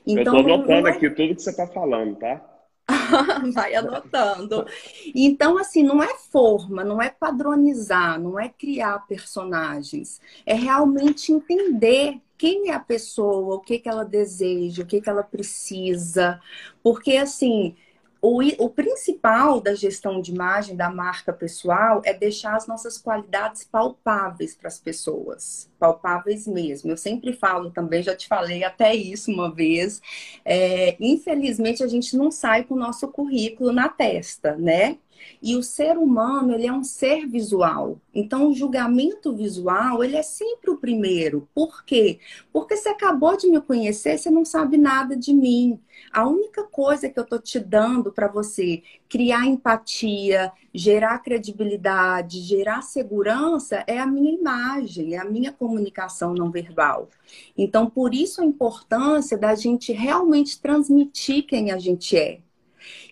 Então, 0.09 0.35
eu 0.35 0.41
estou 0.41 0.55
anotando 0.55 0.89
é... 0.89 0.91
aqui 0.91 1.11
tudo 1.11 1.35
que 1.35 1.43
você 1.43 1.51
está 1.51 1.67
falando, 1.67 2.17
tá? 2.17 2.43
Vai 3.53 3.75
anotando. 3.75 4.67
Então, 5.15 5.59
assim, 5.59 5.83
não 5.83 6.03
é 6.03 6.17
forma, 6.17 6.83
não 6.83 7.03
é 7.03 7.11
padronizar, 7.11 8.19
não 8.19 8.41
é 8.41 8.49
criar 8.49 9.07
personagens. 9.07 10.21
É 10.47 10.55
realmente 10.55 11.31
entender 11.31 12.19
quem 12.39 12.71
é 12.71 12.75
a 12.75 12.81
pessoa, 12.81 13.57
o 13.57 13.61
que, 13.61 13.79
que 13.79 13.89
ela 13.89 14.05
deseja, 14.05 14.83
o 14.83 14.87
que, 14.87 15.01
que 15.01 15.11
ela 15.11 15.23
precisa. 15.23 16.41
Porque, 16.83 17.17
assim, 17.17 17.77
o, 18.21 18.43
o 18.65 18.69
principal 18.69 19.61
da 19.61 19.75
gestão 19.75 20.21
de 20.21 20.33
imagem 20.33 20.75
da 20.75 20.91
marca 20.91 21.33
pessoal 21.33 22.03
é 22.05 22.13
deixar 22.13 22.57
as 22.57 22.67
nossas 22.67 22.99
qualidades 22.99 23.65
palpáveis 23.65 24.57
para 24.57 24.69
as 24.69 24.79
pessoas, 24.79 25.71
palpáveis 25.79 26.47
mesmo. 26.47 26.91
Eu 26.91 26.97
sempre 26.97 27.33
falo 27.33 27.71
também, 27.71 28.03
já 28.03 28.17
te 28.17 28.27
falei 28.27 28.65
até 28.65 28.95
isso 28.95 29.31
uma 29.31 29.55
vez. 29.55 30.01
É, 30.45 30.97
infelizmente, 30.99 31.83
a 31.83 31.87
gente 31.87 32.17
não 32.17 32.31
sai 32.31 32.65
com 32.65 32.75
o 32.75 32.79
nosso 32.79 33.07
currículo 33.09 33.73
na 33.73 33.89
testa, 33.89 34.57
né? 34.57 34.99
E 35.43 35.57
o 35.57 35.63
ser 35.63 35.97
humano, 35.97 36.53
ele 36.55 36.67
é 36.67 36.73
um 36.73 36.85
ser 36.85 37.27
visual. 37.27 38.01
Então, 38.15 38.49
o 38.49 38.55
julgamento 38.55 39.35
visual, 39.35 40.03
ele 40.03 40.17
é 40.17 40.23
sempre 40.23 40.71
o 40.71 40.79
primeiro. 40.79 41.49
Por 41.55 41.85
quê? 41.85 42.19
Porque 42.53 42.77
você 42.77 42.89
acabou 42.89 43.37
de 43.37 43.49
me 43.49 43.61
conhecer, 43.61 44.19
você 44.19 44.31
não 44.31 44.45
sabe 44.45 44.77
nada 44.77 45.17
de 45.17 45.33
mim. 45.33 45.79
A 46.13 46.27
única 46.27 46.65
coisa 46.65 47.09
que 47.09 47.19
eu 47.19 47.27
tô 47.27 47.39
te 47.39 47.61
dando 47.61 48.13
para 48.13 48.29
você 48.29 48.83
criar 49.09 49.47
empatia, 49.47 50.53
gerar 50.73 51.19
credibilidade, 51.21 52.41
gerar 52.41 52.83
segurança 52.83 53.85
é 53.87 53.99
a 53.99 54.07
minha 54.07 54.33
imagem, 54.33 55.15
é 55.15 55.19
a 55.19 55.25
minha 55.25 55.53
comunicação 55.53 56.35
não 56.35 56.51
verbal. 56.51 57.09
Então, 57.57 57.89
por 57.89 58.15
isso 58.15 58.41
a 58.41 58.45
importância 58.45 59.37
da 59.37 59.55
gente 59.55 59.93
realmente 59.93 60.61
transmitir 60.61 61.47
quem 61.47 61.71
a 61.71 61.79
gente 61.79 62.17
é. 62.17 62.41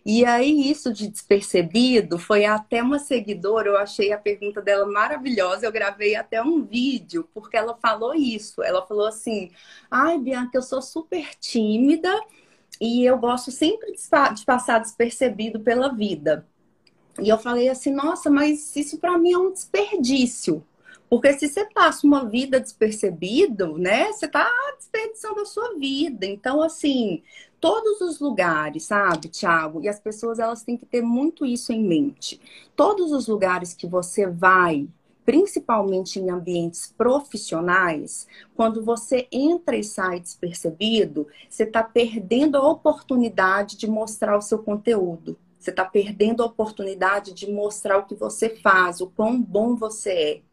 E 0.05 0.25
aí, 0.25 0.71
isso 0.71 0.93
de 0.93 1.09
despercebido 1.09 2.19
foi 2.19 2.45
até 2.45 2.83
uma 2.83 2.99
seguidora, 2.99 3.69
eu 3.69 3.77
achei 3.77 4.13
a 4.13 4.19
pergunta 4.19 4.63
dela 4.63 4.87
maravilhosa, 4.87 5.67
eu 5.67 5.73
gravei 5.73 6.15
até 6.15 6.43
um 6.43 6.63
vídeo, 6.63 7.29
porque 7.35 7.57
ela 7.57 7.77
falou 7.77 8.15
isso. 8.15 8.63
Ela 8.63 8.87
falou 8.87 9.07
assim: 9.07 9.51
ai, 9.91 10.19
Bianca, 10.19 10.57
eu 10.57 10.63
sou 10.63 10.81
super 10.83 11.35
tímida 11.41 12.13
e 12.81 13.05
eu 13.05 13.19
gosto 13.19 13.51
sempre 13.51 13.93
de 13.93 14.45
passar 14.45 14.79
despercebido 14.81 15.61
pela 15.61 15.93
vida. 15.93 16.47
E 17.21 17.29
eu 17.29 17.39
falei 17.39 17.69
assim, 17.69 17.93
nossa, 17.93 18.31
mas 18.31 18.77
isso 18.77 18.99
para 18.99 19.17
mim 19.17 19.33
é 19.33 19.39
um 19.39 19.53
desperdício. 19.53 20.63
Porque 21.09 21.33
se 21.35 21.49
você 21.49 21.65
passa 21.67 22.07
uma 22.07 22.29
vida 22.29 22.59
despercebido, 22.59 23.79
né, 23.79 24.13
você 24.13 24.27
está 24.27 24.51
desperdiçando 24.77 25.41
a 25.41 25.47
sua 25.47 25.75
vida. 25.79 26.27
Então, 26.27 26.61
assim, 26.61 27.23
todos 27.61 28.01
os 28.01 28.19
lugares, 28.19 28.85
sabe, 28.85 29.29
Tiago? 29.29 29.81
E 29.83 29.89
as 29.89 30.01
pessoas 30.01 30.39
elas 30.39 30.63
têm 30.63 30.77
que 30.77 30.87
ter 30.87 31.03
muito 31.03 31.47
isso 31.47 31.73
em 31.73 31.83
mente. 31.83 32.41
Todos 32.75 33.13
os 33.13 33.29
lugares 33.29 33.73
que 33.73 33.87
você 33.87 34.27
vai, 34.27 34.89
principalmente 35.25 36.19
em 36.19 36.29
ambientes 36.29 36.93
profissionais, 36.97 38.27
quando 38.55 38.85
você 38.85 39.29
entra 39.31 39.77
e 39.77 39.85
sai 39.85 40.19
despercebido, 40.19 41.29
você 41.49 41.63
está 41.63 41.85
perdendo 41.85 42.57
a 42.57 42.69
oportunidade 42.69 43.77
de 43.77 43.89
mostrar 43.89 44.37
o 44.37 44.43
seu 44.43 44.59
conteúdo. 44.59 45.39
Você 45.59 45.71
está 45.71 45.85
perdendo 45.85 46.43
a 46.43 46.47
oportunidade 46.47 47.33
de 47.33 47.51
mostrar 47.51 47.99
o 47.99 48.07
que 48.07 48.15
você 48.15 48.51
faz, 48.51 49.01
o 49.01 49.09
quão 49.09 49.41
bom 49.41 49.75
você 49.75 50.11
é. 50.11 50.46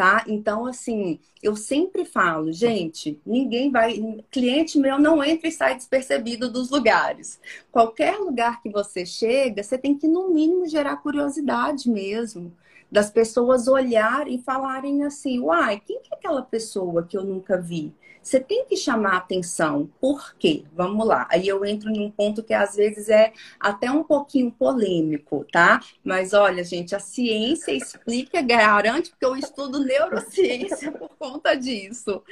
Tá? 0.00 0.24
Então, 0.26 0.64
assim, 0.64 1.20
eu 1.42 1.54
sempre 1.54 2.06
falo, 2.06 2.50
gente, 2.50 3.20
ninguém 3.26 3.70
vai. 3.70 4.00
Cliente 4.30 4.78
meu 4.78 4.98
não 4.98 5.22
entra 5.22 5.46
e 5.46 5.52
sai 5.52 5.76
despercebido 5.76 6.50
dos 6.50 6.70
lugares. 6.70 7.38
Qualquer 7.70 8.16
lugar 8.16 8.62
que 8.62 8.70
você 8.70 9.04
chega, 9.04 9.62
você 9.62 9.76
tem 9.76 9.94
que, 9.94 10.08
no 10.08 10.30
mínimo, 10.30 10.66
gerar 10.66 10.96
curiosidade 10.96 11.90
mesmo 11.90 12.50
das 12.90 13.10
pessoas 13.10 13.68
olharem 13.68 14.36
e 14.36 14.42
falarem 14.42 15.04
assim: 15.04 15.38
uai, 15.38 15.78
quem 15.84 16.00
que 16.00 16.14
é 16.14 16.16
aquela 16.16 16.40
pessoa 16.40 17.02
que 17.02 17.14
eu 17.14 17.22
nunca 17.22 17.60
vi? 17.60 17.94
Você 18.22 18.38
tem 18.38 18.66
que 18.66 18.76
chamar 18.76 19.16
atenção. 19.16 19.90
Por 20.00 20.34
quê? 20.36 20.64
Vamos 20.74 21.06
lá. 21.06 21.26
Aí 21.30 21.48
eu 21.48 21.64
entro 21.64 21.90
em 21.90 22.04
um 22.04 22.10
ponto 22.10 22.42
que 22.42 22.52
às 22.52 22.76
vezes 22.76 23.08
é 23.08 23.32
até 23.58 23.90
um 23.90 24.04
pouquinho 24.04 24.50
polêmico, 24.50 25.46
tá? 25.50 25.80
Mas 26.04 26.32
olha, 26.32 26.62
gente, 26.62 26.94
a 26.94 27.00
ciência 27.00 27.72
explica, 27.72 28.42
garante, 28.42 29.10
porque 29.10 29.24
eu 29.24 29.36
estudo 29.36 29.80
neurociência 29.80 30.92
por 30.96 31.08
conta 31.18 31.54
disso. 31.54 32.22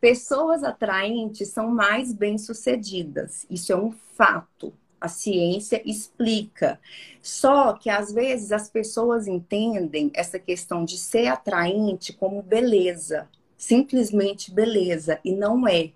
Pessoas 0.00 0.62
atraentes 0.62 1.48
são 1.48 1.68
mais 1.68 2.12
bem-sucedidas. 2.12 3.46
Isso 3.50 3.72
é 3.72 3.76
um 3.76 3.92
fato 4.16 4.72
a 5.04 5.08
ciência 5.08 5.82
explica. 5.84 6.80
Só 7.20 7.74
que 7.74 7.90
às 7.90 8.10
vezes 8.10 8.50
as 8.52 8.70
pessoas 8.70 9.26
entendem 9.26 10.10
essa 10.14 10.38
questão 10.38 10.82
de 10.82 10.96
ser 10.96 11.26
atraente 11.26 12.12
como 12.14 12.42
beleza, 12.42 13.28
simplesmente 13.56 14.52
beleza, 14.52 15.18
e 15.24 15.32
não 15.32 15.66
é. 15.66 15.92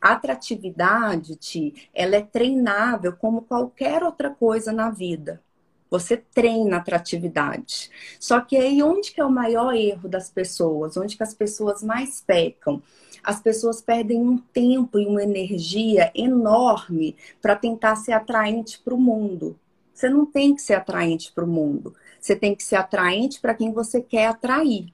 Atratividade, 0.00 1.36
Ti, 1.36 1.88
ela 1.94 2.16
é 2.16 2.22
treinável 2.22 3.12
como 3.12 3.42
qualquer 3.42 4.02
outra 4.02 4.30
coisa 4.30 4.72
na 4.72 4.90
vida. 4.90 5.42
Você 5.90 6.18
treina 6.18 6.76
atratividade. 6.76 7.90
Só 8.20 8.40
que 8.40 8.56
aí 8.56 8.82
onde 8.82 9.12
que 9.12 9.20
é 9.20 9.24
o 9.24 9.30
maior 9.30 9.74
erro 9.74 10.08
das 10.08 10.30
pessoas? 10.30 10.96
Onde 10.96 11.16
que 11.16 11.22
as 11.22 11.34
pessoas 11.34 11.82
mais 11.82 12.20
pecam? 12.20 12.82
As 13.22 13.40
pessoas 13.40 13.80
perdem 13.80 14.20
um 14.20 14.36
tempo 14.36 14.98
e 14.98 15.06
uma 15.06 15.22
energia 15.22 16.12
enorme 16.14 17.16
para 17.40 17.56
tentar 17.56 17.96
ser 17.96 18.12
atraente 18.12 18.78
para 18.80 18.94
o 18.94 19.00
mundo. 19.00 19.58
Você 19.92 20.08
não 20.08 20.26
tem 20.26 20.54
que 20.54 20.62
ser 20.62 20.74
atraente 20.74 21.32
para 21.32 21.44
o 21.44 21.48
mundo. 21.48 21.94
Você 22.20 22.36
tem 22.36 22.54
que 22.54 22.62
ser 22.62 22.76
atraente 22.76 23.40
para 23.40 23.54
quem 23.54 23.72
você 23.72 24.00
quer 24.00 24.26
atrair. 24.26 24.92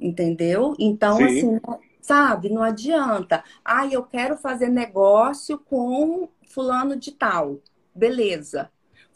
Entendeu? 0.00 0.74
Então, 0.78 1.16
Sim. 1.18 1.24
assim, 1.24 1.60
sabe, 2.00 2.48
não 2.48 2.62
adianta. 2.62 3.44
Ah, 3.64 3.86
eu 3.86 4.02
quero 4.02 4.36
fazer 4.36 4.68
negócio 4.68 5.58
com 5.58 6.28
fulano 6.46 6.96
de 6.96 7.12
tal. 7.12 7.60
Beleza 7.94 8.70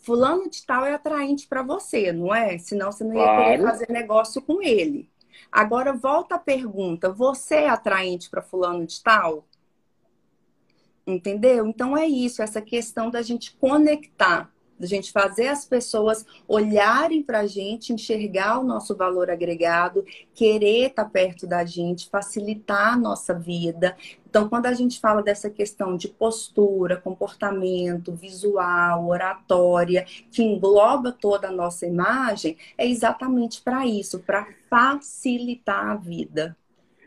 fulano 0.05 0.49
de 0.51 0.65
tal 0.65 0.85
é 0.85 0.93
atraente 0.93 1.47
para 1.49 1.63
você, 1.63 2.13
não 2.13 2.35
é? 2.35 2.59
Senão 2.59 2.93
você 2.93 3.03
não 3.03 3.15
ia 3.15 3.25
claro. 3.25 3.43
querer 3.43 3.63
fazer 3.63 3.91
negócio 3.91 4.43
com 4.43 4.63
ele. 4.63 5.11
Agora 5.51 5.93
volta 5.93 6.35
a 6.35 6.39
pergunta: 6.39 7.11
você 7.11 7.57
é 7.57 7.69
atraente 7.69 8.29
para 8.31 8.43
fulano 8.43 8.87
de 8.87 9.03
tal? 9.03 9.47
Entendeu? 11.07 11.67
Então 11.67 11.97
é 11.97 12.07
isso, 12.07 12.43
essa 12.43 12.63
questão 12.63 13.11
da 13.11 13.23
gente 13.23 13.57
conectar 13.57 14.54
da 14.79 14.87
gente 14.87 15.13
fazer 15.13 15.49
as 15.49 15.65
pessoas 15.65 16.25
olharem 16.47 17.23
para 17.23 17.41
a 17.41 17.47
gente, 17.47 17.93
enxergar 17.93 18.59
o 18.59 18.65
nosso 18.65 18.97
valor 18.97 19.31
agregado, 19.31 20.05
querer 20.35 20.89
estar 20.89 21.05
tá 21.05 21.11
perto 21.11 21.47
da 21.47 21.65
gente, 21.65 22.09
facilitar 22.09 22.95
a 22.95 22.97
nossa 22.97 23.35
vida. 23.35 23.97
Então, 24.29 24.49
quando 24.49 24.67
a 24.67 24.73
gente 24.73 24.99
fala 24.99 25.23
dessa 25.23 25.49
questão 25.49 25.97
de 25.97 26.09
postura, 26.09 26.97
comportamento, 26.97 28.13
visual, 28.13 29.07
oratória, 29.07 30.05
que 30.33 30.43
engloba 30.43 31.13
toda 31.13 31.49
a 31.49 31.53
nossa 31.53 31.87
imagem, 31.87 32.57
é 32.77 32.87
exatamente 32.87 33.63
para 33.63 33.87
isso, 33.87 34.19
para 34.19 34.49
facilitar 34.69 35.91
a 35.91 35.95
vida. 35.95 36.57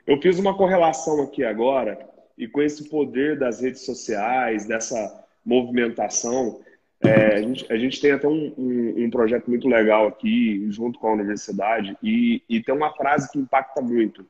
Eu 0.06 0.22
fiz 0.22 0.40
uma 0.40 0.56
correlação 0.56 1.22
aqui 1.22 1.44
agora, 1.44 2.00
e 2.38 2.48
com 2.48 2.62
esse 2.62 2.88
poder 2.88 3.38
das 3.38 3.60
redes 3.60 3.84
sociais, 3.84 4.66
dessa 4.66 5.26
movimentação, 5.46 6.62
é, 7.02 7.36
a, 7.36 7.42
gente, 7.42 7.72
a, 7.72 7.78
gente, 7.78 8.02
tem 8.02 8.12
até 8.12 8.28
um, 8.28 8.54
um, 8.58 9.06
um, 9.06 9.10
projeto 9.10 9.48
muito 9.48 9.68
legal 9.68 10.08
aqui, 10.08 10.66
junto 10.72 10.98
com 10.98 11.08
a 11.08 11.14
universidade, 11.14 11.96
e, 12.02 12.42
e, 12.50 12.62
tem 12.62 12.74
uma 12.74 12.92
frase 12.94 13.32
que 13.32 13.38
impacta 13.38 13.82
muito. 13.82 14.26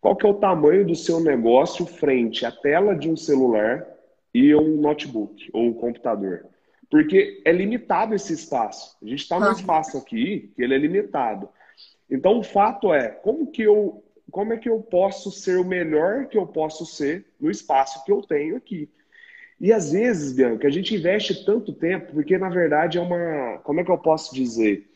Qual 0.00 0.14
que 0.14 0.26
é 0.26 0.28
o 0.28 0.34
tamanho 0.34 0.86
do 0.86 0.94
seu 0.94 1.20
negócio 1.20 1.86
frente 1.86 2.44
à 2.44 2.52
tela 2.52 2.94
de 2.94 3.08
um 3.08 3.16
celular 3.16 3.86
e 4.32 4.54
um 4.54 4.80
notebook 4.80 5.48
ou 5.52 5.64
um 5.64 5.72
computador? 5.72 6.46
Porque 6.90 7.40
é 7.44 7.52
limitado 7.52 8.14
esse 8.14 8.32
espaço. 8.32 8.96
A 9.02 9.06
gente 9.06 9.20
está 9.20 9.38
num 9.38 9.52
espaço 9.52 9.96
aqui 9.96 10.52
que 10.54 10.62
ele 10.62 10.74
é 10.74 10.78
limitado. 10.78 11.48
Então, 12.10 12.38
o 12.38 12.42
fato 12.42 12.92
é, 12.92 13.08
como 13.08 13.46
que 13.46 13.62
eu, 13.62 14.02
como 14.30 14.52
é 14.52 14.56
que 14.58 14.68
eu 14.68 14.80
posso 14.80 15.30
ser 15.30 15.58
o 15.58 15.64
melhor 15.64 16.26
que 16.26 16.36
eu 16.36 16.46
posso 16.46 16.84
ser 16.84 17.24
no 17.40 17.50
espaço 17.50 18.04
que 18.04 18.10
eu 18.10 18.20
tenho 18.22 18.56
aqui? 18.56 18.88
E 19.60 19.72
às 19.72 19.92
vezes, 19.92 20.32
Bianca, 20.32 20.66
a 20.66 20.70
gente 20.70 20.94
investe 20.94 21.44
tanto 21.44 21.72
tempo, 21.72 22.12
porque 22.14 22.38
na 22.38 22.48
verdade 22.48 22.96
é 22.96 23.00
uma. 23.00 23.58
Como 23.58 23.80
é 23.80 23.84
que 23.84 23.90
eu 23.90 23.98
posso 23.98 24.34
dizer? 24.34 24.88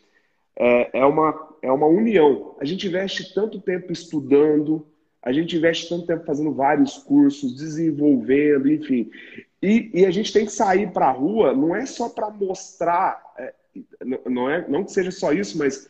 É, 0.57 1.01
é, 1.01 1.05
uma, 1.05 1.57
é 1.61 1.71
uma 1.71 1.87
união. 1.87 2.57
A 2.59 2.65
gente 2.65 2.87
investe 2.87 3.35
tanto 3.35 3.61
tempo 3.61 3.93
estudando, 3.93 4.87
a 5.23 5.33
gente 5.33 5.57
investe 5.57 5.89
tanto 5.89 6.07
tempo 6.07 6.25
fazendo 6.25 6.53
vários 6.53 6.97
cursos, 6.97 7.55
desenvolvendo, 7.55 8.71
enfim. 8.71 9.11
E, 9.61 9.91
e 9.93 10.07
a 10.07 10.11
gente 10.11 10.33
tem 10.33 10.47
que 10.47 10.53
sair 10.53 10.91
para 10.93 11.09
a 11.09 11.13
rua, 11.13 11.53
não 11.53 11.77
é 11.77 11.85
só 11.85 12.09
para 12.09 12.31
mostrar, 12.31 13.21
é, 13.39 13.53
não, 14.27 14.49
é, 14.49 14.67
não 14.69 14.85
que 14.85 14.93
seja 14.93 15.11
só 15.11 15.33
isso, 15.33 15.59
mas 15.59 15.89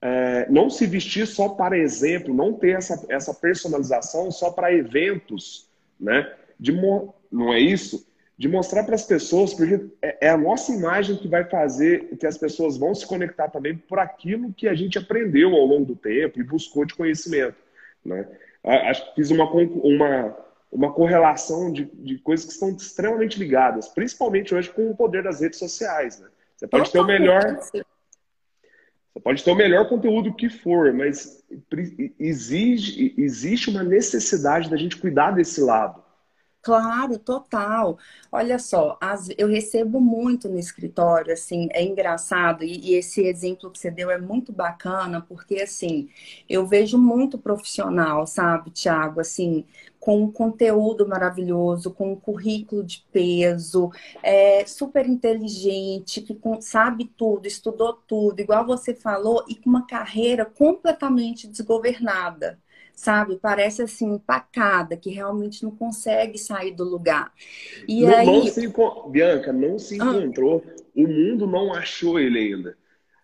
é, 0.00 0.46
não 0.50 0.70
se 0.70 0.86
vestir 0.86 1.26
só 1.26 1.48
para 1.50 1.78
exemplo, 1.78 2.32
não 2.32 2.54
ter 2.54 2.76
essa, 2.76 3.04
essa 3.08 3.34
personalização 3.34 4.30
só 4.30 4.50
para 4.50 4.72
eventos, 4.72 5.68
né? 5.98 6.32
De, 6.60 6.72
não 7.32 7.52
é 7.52 7.58
isso? 7.58 8.06
De 8.36 8.48
mostrar 8.48 8.82
para 8.82 8.96
as 8.96 9.04
pessoas, 9.04 9.54
porque 9.54 9.86
é, 10.02 10.26
é 10.26 10.30
a 10.30 10.36
nossa 10.36 10.72
imagem 10.72 11.16
que 11.16 11.28
vai 11.28 11.44
fazer 11.44 12.16
que 12.16 12.26
as 12.26 12.36
pessoas 12.36 12.76
vão 12.76 12.94
se 12.94 13.06
conectar 13.06 13.48
também 13.48 13.76
por 13.76 13.98
aquilo 13.98 14.52
que 14.52 14.66
a 14.66 14.74
gente 14.74 14.98
aprendeu 14.98 15.54
ao 15.54 15.64
longo 15.64 15.84
do 15.84 15.96
tempo 15.96 16.40
e 16.40 16.44
buscou 16.44 16.84
de 16.84 16.94
conhecimento. 16.94 17.56
Né? 18.04 18.26
Acho 18.64 19.06
que 19.08 19.14
fiz 19.16 19.30
uma, 19.30 19.48
uma, 19.50 20.36
uma 20.72 20.92
correlação 20.92 21.72
de, 21.72 21.84
de 21.84 22.18
coisas 22.18 22.46
que 22.46 22.52
estão 22.52 22.70
extremamente 22.70 23.38
ligadas, 23.38 23.88
principalmente 23.88 24.54
hoje 24.54 24.70
com 24.70 24.90
o 24.90 24.96
poder 24.96 25.22
das 25.22 25.40
redes 25.40 25.58
sociais. 25.58 26.18
Né? 26.18 26.28
Você 26.56 26.66
pode 26.66 26.90
ter 26.90 26.98
o 26.98 27.06
melhor. 27.06 27.58
Você 27.60 29.20
pode 29.22 29.44
ter 29.44 29.50
o 29.52 29.54
melhor 29.54 29.88
conteúdo 29.88 30.34
que 30.34 30.48
for, 30.48 30.92
mas 30.92 31.44
exige, 32.18 33.14
existe 33.16 33.70
uma 33.70 33.84
necessidade 33.84 34.68
da 34.68 34.76
gente 34.76 34.96
cuidar 34.96 35.30
desse 35.30 35.60
lado. 35.60 36.03
Claro, 36.64 37.18
total. 37.18 37.98
Olha 38.32 38.58
só, 38.58 38.96
as, 38.98 39.28
eu 39.36 39.46
recebo 39.48 40.00
muito 40.00 40.48
no 40.48 40.58
escritório, 40.58 41.30
assim, 41.34 41.68
é 41.72 41.82
engraçado, 41.84 42.64
e, 42.64 42.92
e, 42.92 42.94
esse 42.94 43.20
exemplo 43.22 43.70
que 43.70 43.78
você 43.78 43.90
deu 43.90 44.10
é 44.10 44.16
muito 44.18 44.50
bacana, 44.50 45.20
porque, 45.20 45.56
assim, 45.56 46.08
eu 46.48 46.66
vejo 46.66 46.96
muito 46.96 47.36
profissional, 47.38 48.26
sabe, 48.26 48.70
Tiago, 48.70 49.20
assim, 49.20 49.66
com 50.00 50.22
um 50.22 50.32
conteúdo 50.32 51.06
maravilhoso, 51.06 51.90
com 51.92 52.12
um 52.12 52.16
currículo 52.16 52.82
de 52.82 53.06
peso, 53.12 53.90
é, 54.22 54.64
super 54.64 55.06
inteligente, 55.06 56.22
que 56.22 56.34
sabe 56.62 57.04
tudo, 57.14 57.46
estudou 57.46 57.92
tudo, 57.92 58.40
igual 58.40 58.64
você 58.66 58.94
falou, 58.94 59.44
e 59.48 59.54
com 59.54 59.68
uma 59.68 59.86
carreira 59.86 60.46
completamente 60.46 61.46
desgovernada 61.46 62.58
sabe? 62.94 63.38
Parece 63.40 63.82
assim, 63.82 64.14
empacada, 64.14 64.96
que 64.96 65.10
realmente 65.10 65.62
não 65.62 65.70
consegue 65.70 66.38
sair 66.38 66.72
do 66.72 66.84
lugar. 66.84 67.32
E 67.88 68.02
não, 68.02 68.16
aí... 68.16 68.26
Não 68.26 68.46
se, 68.46 68.72
Bianca, 69.08 69.52
não 69.52 69.78
se 69.78 70.00
ah. 70.00 70.04
encontrou. 70.04 70.62
O 70.94 71.08
mundo 71.08 71.46
não 71.46 71.72
achou 71.74 72.18
ele 72.18 72.38
ainda. 72.38 72.76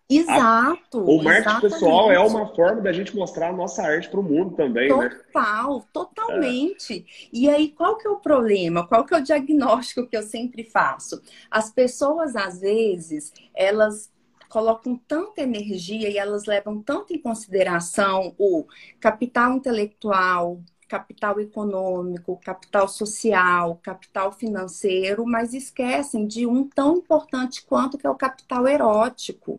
Exato. 0.09 0.99
A, 0.99 1.03
o 1.03 1.23
marketing 1.23 1.49
exatamente. 1.49 1.61
pessoal 1.61 2.11
é 2.11 2.19
uma 2.19 2.53
forma 2.53 2.81
da 2.81 2.91
gente 2.91 3.15
mostrar 3.15 3.49
a 3.49 3.53
nossa 3.53 3.81
arte 3.81 4.09
para 4.09 4.19
o 4.19 4.23
mundo 4.23 4.55
também, 4.55 4.89
Total, 4.89 5.03
né? 5.03 5.19
Total, 5.31 5.87
totalmente. 5.93 7.05
É. 7.07 7.27
E 7.31 7.49
aí, 7.49 7.69
qual 7.69 7.97
que 7.97 8.05
é 8.05 8.11
o 8.11 8.17
problema? 8.17 8.85
Qual 8.85 9.05
que 9.05 9.13
é 9.13 9.17
o 9.17 9.23
diagnóstico 9.23 10.05
que 10.05 10.17
eu 10.17 10.23
sempre 10.23 10.65
faço? 10.65 11.21
As 11.49 11.71
pessoas, 11.71 12.35
às 12.35 12.59
vezes, 12.59 13.31
elas 13.55 14.11
colocam 14.51 14.97
tanta 15.07 15.41
energia 15.41 16.09
e 16.09 16.17
elas 16.17 16.43
levam 16.45 16.83
tanto 16.83 17.13
em 17.13 17.21
consideração 17.21 18.35
o 18.37 18.65
capital 18.99 19.53
intelectual, 19.53 20.61
capital 20.89 21.39
econômico, 21.39 22.37
capital 22.43 22.85
social, 22.89 23.79
capital 23.81 24.33
financeiro, 24.33 25.25
mas 25.25 25.53
esquecem 25.53 26.27
de 26.27 26.45
um 26.45 26.67
tão 26.67 26.97
importante 26.97 27.63
quanto 27.65 27.97
que 27.97 28.05
é 28.05 28.09
o 28.09 28.15
capital 28.15 28.67
erótico. 28.67 29.57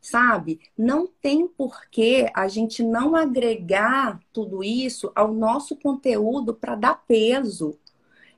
Sabe? 0.00 0.60
Não 0.76 1.06
tem 1.06 1.46
por 1.46 1.88
que 1.88 2.26
a 2.34 2.48
gente 2.48 2.82
não 2.82 3.14
agregar 3.14 4.18
tudo 4.32 4.64
isso 4.64 5.12
ao 5.14 5.32
nosso 5.32 5.76
conteúdo 5.76 6.52
para 6.54 6.74
dar 6.74 7.04
peso. 7.06 7.78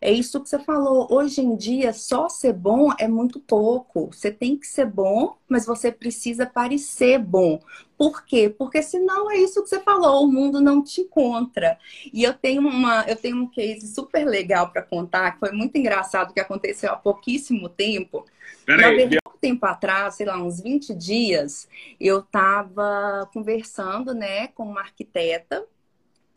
É 0.02 0.10
isso 0.10 0.42
que 0.42 0.48
você 0.48 0.58
falou. 0.58 1.06
Hoje 1.08 1.40
em 1.40 1.54
dia, 1.54 1.92
só 1.92 2.28
ser 2.28 2.52
bom 2.52 2.90
é 2.98 3.06
muito 3.06 3.38
pouco. 3.38 4.10
Você 4.12 4.32
tem 4.32 4.56
que 4.56 4.66
ser 4.66 4.84
bom, 4.84 5.36
mas 5.48 5.64
você 5.64 5.92
precisa 5.92 6.44
parecer 6.44 7.20
bom. 7.20 7.60
Por 7.96 8.24
quê? 8.24 8.52
Porque 8.58 8.82
senão 8.82 9.30
é 9.30 9.36
isso 9.36 9.62
que 9.62 9.68
você 9.68 9.78
falou, 9.78 10.24
o 10.24 10.32
mundo 10.32 10.60
não 10.60 10.82
te 10.82 11.02
encontra. 11.02 11.78
E 12.12 12.24
eu 12.24 12.34
tenho 12.34 12.62
uma, 12.62 13.04
eu 13.08 13.14
tenho 13.14 13.36
um 13.36 13.46
case 13.46 13.94
super 13.94 14.24
legal 14.26 14.72
para 14.72 14.82
contar, 14.82 15.30
que 15.30 15.38
foi 15.38 15.52
muito 15.52 15.78
engraçado 15.78 16.34
que 16.34 16.40
aconteceu 16.40 16.90
há 16.90 16.96
pouquíssimo 16.96 17.68
tempo. 17.68 18.26
Peraí, 18.66 19.08
tempo 19.40 19.66
atrás, 19.66 20.14
sei 20.14 20.26
lá, 20.26 20.40
uns 20.40 20.60
20 20.60 20.94
dias, 20.94 21.68
eu 22.00 22.20
estava 22.20 23.28
conversando, 23.34 24.14
né, 24.14 24.46
com 24.48 24.62
uma 24.62 24.80
arquiteta 24.80 25.64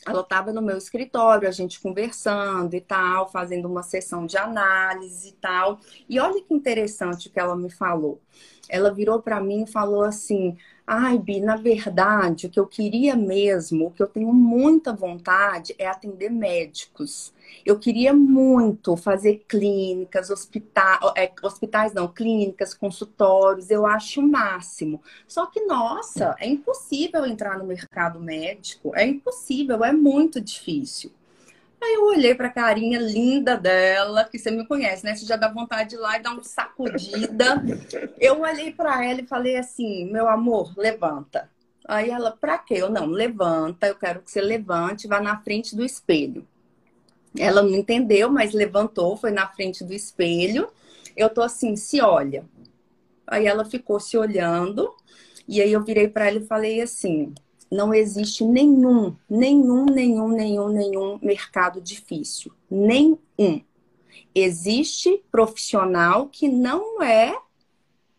ela 0.06 0.22
estava 0.22 0.54
no 0.54 0.62
meu 0.62 0.78
escritório, 0.78 1.48
a 1.48 1.52
gente 1.52 1.80
conversando 1.82 2.76
e 2.76 2.82
tal, 2.82 3.28
fazendo 3.30 3.68
uma 3.68 3.82
sessão 3.82 4.26
de 4.26 4.38
análise 4.38 5.30
e 5.30 5.32
tal. 5.34 5.80
E 6.08 6.20
olha 6.20 6.42
que 6.44 6.54
interessante 6.54 7.28
o 7.28 7.32
que 7.32 7.40
ela 7.40 7.56
me 7.56 7.72
falou. 7.72 8.22
Ela 8.70 8.94
virou 8.94 9.22
para 9.22 9.42
mim 9.42 9.64
e 9.64 9.72
falou 9.72 10.04
assim: 10.04 10.58
Ai, 10.88 11.18
Bi, 11.18 11.40
na 11.40 11.56
verdade, 11.56 12.46
o 12.46 12.50
que 12.50 12.60
eu 12.60 12.68
queria 12.68 13.16
mesmo, 13.16 13.88
o 13.88 13.92
que 13.92 14.04
eu 14.04 14.08
tenho 14.08 14.32
muita 14.32 14.94
vontade 14.94 15.74
é 15.80 15.88
atender 15.88 16.30
médicos. 16.30 17.34
Eu 17.66 17.80
queria 17.80 18.14
muito 18.14 18.96
fazer 18.96 19.44
clínicas, 19.48 20.30
hospital, 20.30 21.12
é, 21.18 21.32
hospitais 21.42 21.92
não, 21.94 22.08
clínicas, 22.08 22.76
consultórios, 22.76 23.72
eu 23.72 23.84
acho 23.86 24.22
o 24.22 24.28
máximo. 24.28 25.02
Só 25.28 25.48
que, 25.48 25.62
nossa, 25.66 26.36
é 26.40 26.48
impossível 26.48 27.26
entrar 27.26 27.58
no 27.58 27.66
mercado 27.66 28.20
médico, 28.20 28.96
é 28.96 29.08
impossível, 29.08 29.84
é 29.84 29.92
muito 29.92 30.40
difícil. 30.40 31.12
Aí 31.86 31.94
eu 31.94 32.06
olhei 32.06 32.34
para 32.34 32.48
a 32.48 32.52
carinha 32.52 33.00
linda 33.00 33.56
dela, 33.56 34.24
que 34.24 34.40
você 34.40 34.50
me 34.50 34.66
conhece, 34.66 35.06
né? 35.06 35.16
Você 35.16 35.24
já 35.24 35.36
dá 35.36 35.48
vontade 35.48 35.92
de 35.92 35.96
ir 35.96 36.00
lá 36.00 36.18
e 36.18 36.22
dar 36.22 36.32
uma 36.32 36.44
sacudida. 36.44 37.64
Eu 38.20 38.42
olhei 38.42 38.72
para 38.72 39.06
ela 39.06 39.22
e 39.22 39.28
falei 39.28 39.56
assim: 39.56 40.06
meu 40.12 40.28
amor, 40.28 40.74
levanta. 40.76 41.48
Aí 41.88 42.10
ela, 42.10 42.32
pra 42.32 42.58
quê? 42.58 42.74
Eu 42.80 42.90
não, 42.90 43.06
levanta, 43.06 43.86
eu 43.86 43.94
quero 43.94 44.22
que 44.22 44.32
você 44.32 44.42
levante, 44.42 45.08
vá 45.08 45.22
na 45.22 45.40
frente 45.42 45.76
do 45.76 45.86
espelho. 45.86 46.48
Ela 47.38 47.62
não 47.62 47.76
entendeu, 47.76 48.32
mas 48.32 48.54
levantou, 48.54 49.16
foi 49.16 49.30
na 49.30 49.48
frente 49.48 49.84
do 49.84 49.94
espelho. 49.94 50.68
Eu 51.16 51.30
tô 51.30 51.44
assim, 51.44 51.76
se 51.76 52.02
olha. 52.02 52.46
Aí 53.28 53.46
ela 53.46 53.64
ficou 53.64 54.00
se 54.00 54.18
olhando, 54.18 54.92
e 55.48 55.62
aí 55.62 55.72
eu 55.72 55.84
virei 55.84 56.08
para 56.08 56.28
ela 56.28 56.40
e 56.40 56.48
falei 56.48 56.82
assim: 56.82 57.36
não 57.76 57.94
existe 57.94 58.44
nenhum, 58.44 59.16
nenhum, 59.30 59.86
nenhum, 59.86 60.30
nenhum, 60.30 60.70
nenhum 60.70 61.20
mercado 61.22 61.82
difícil. 61.82 62.52
Nenhum. 62.72 63.62
Existe 64.34 65.24
profissional 65.32 66.28
que 66.28 66.48
não 66.48 67.02
é 67.02 67.38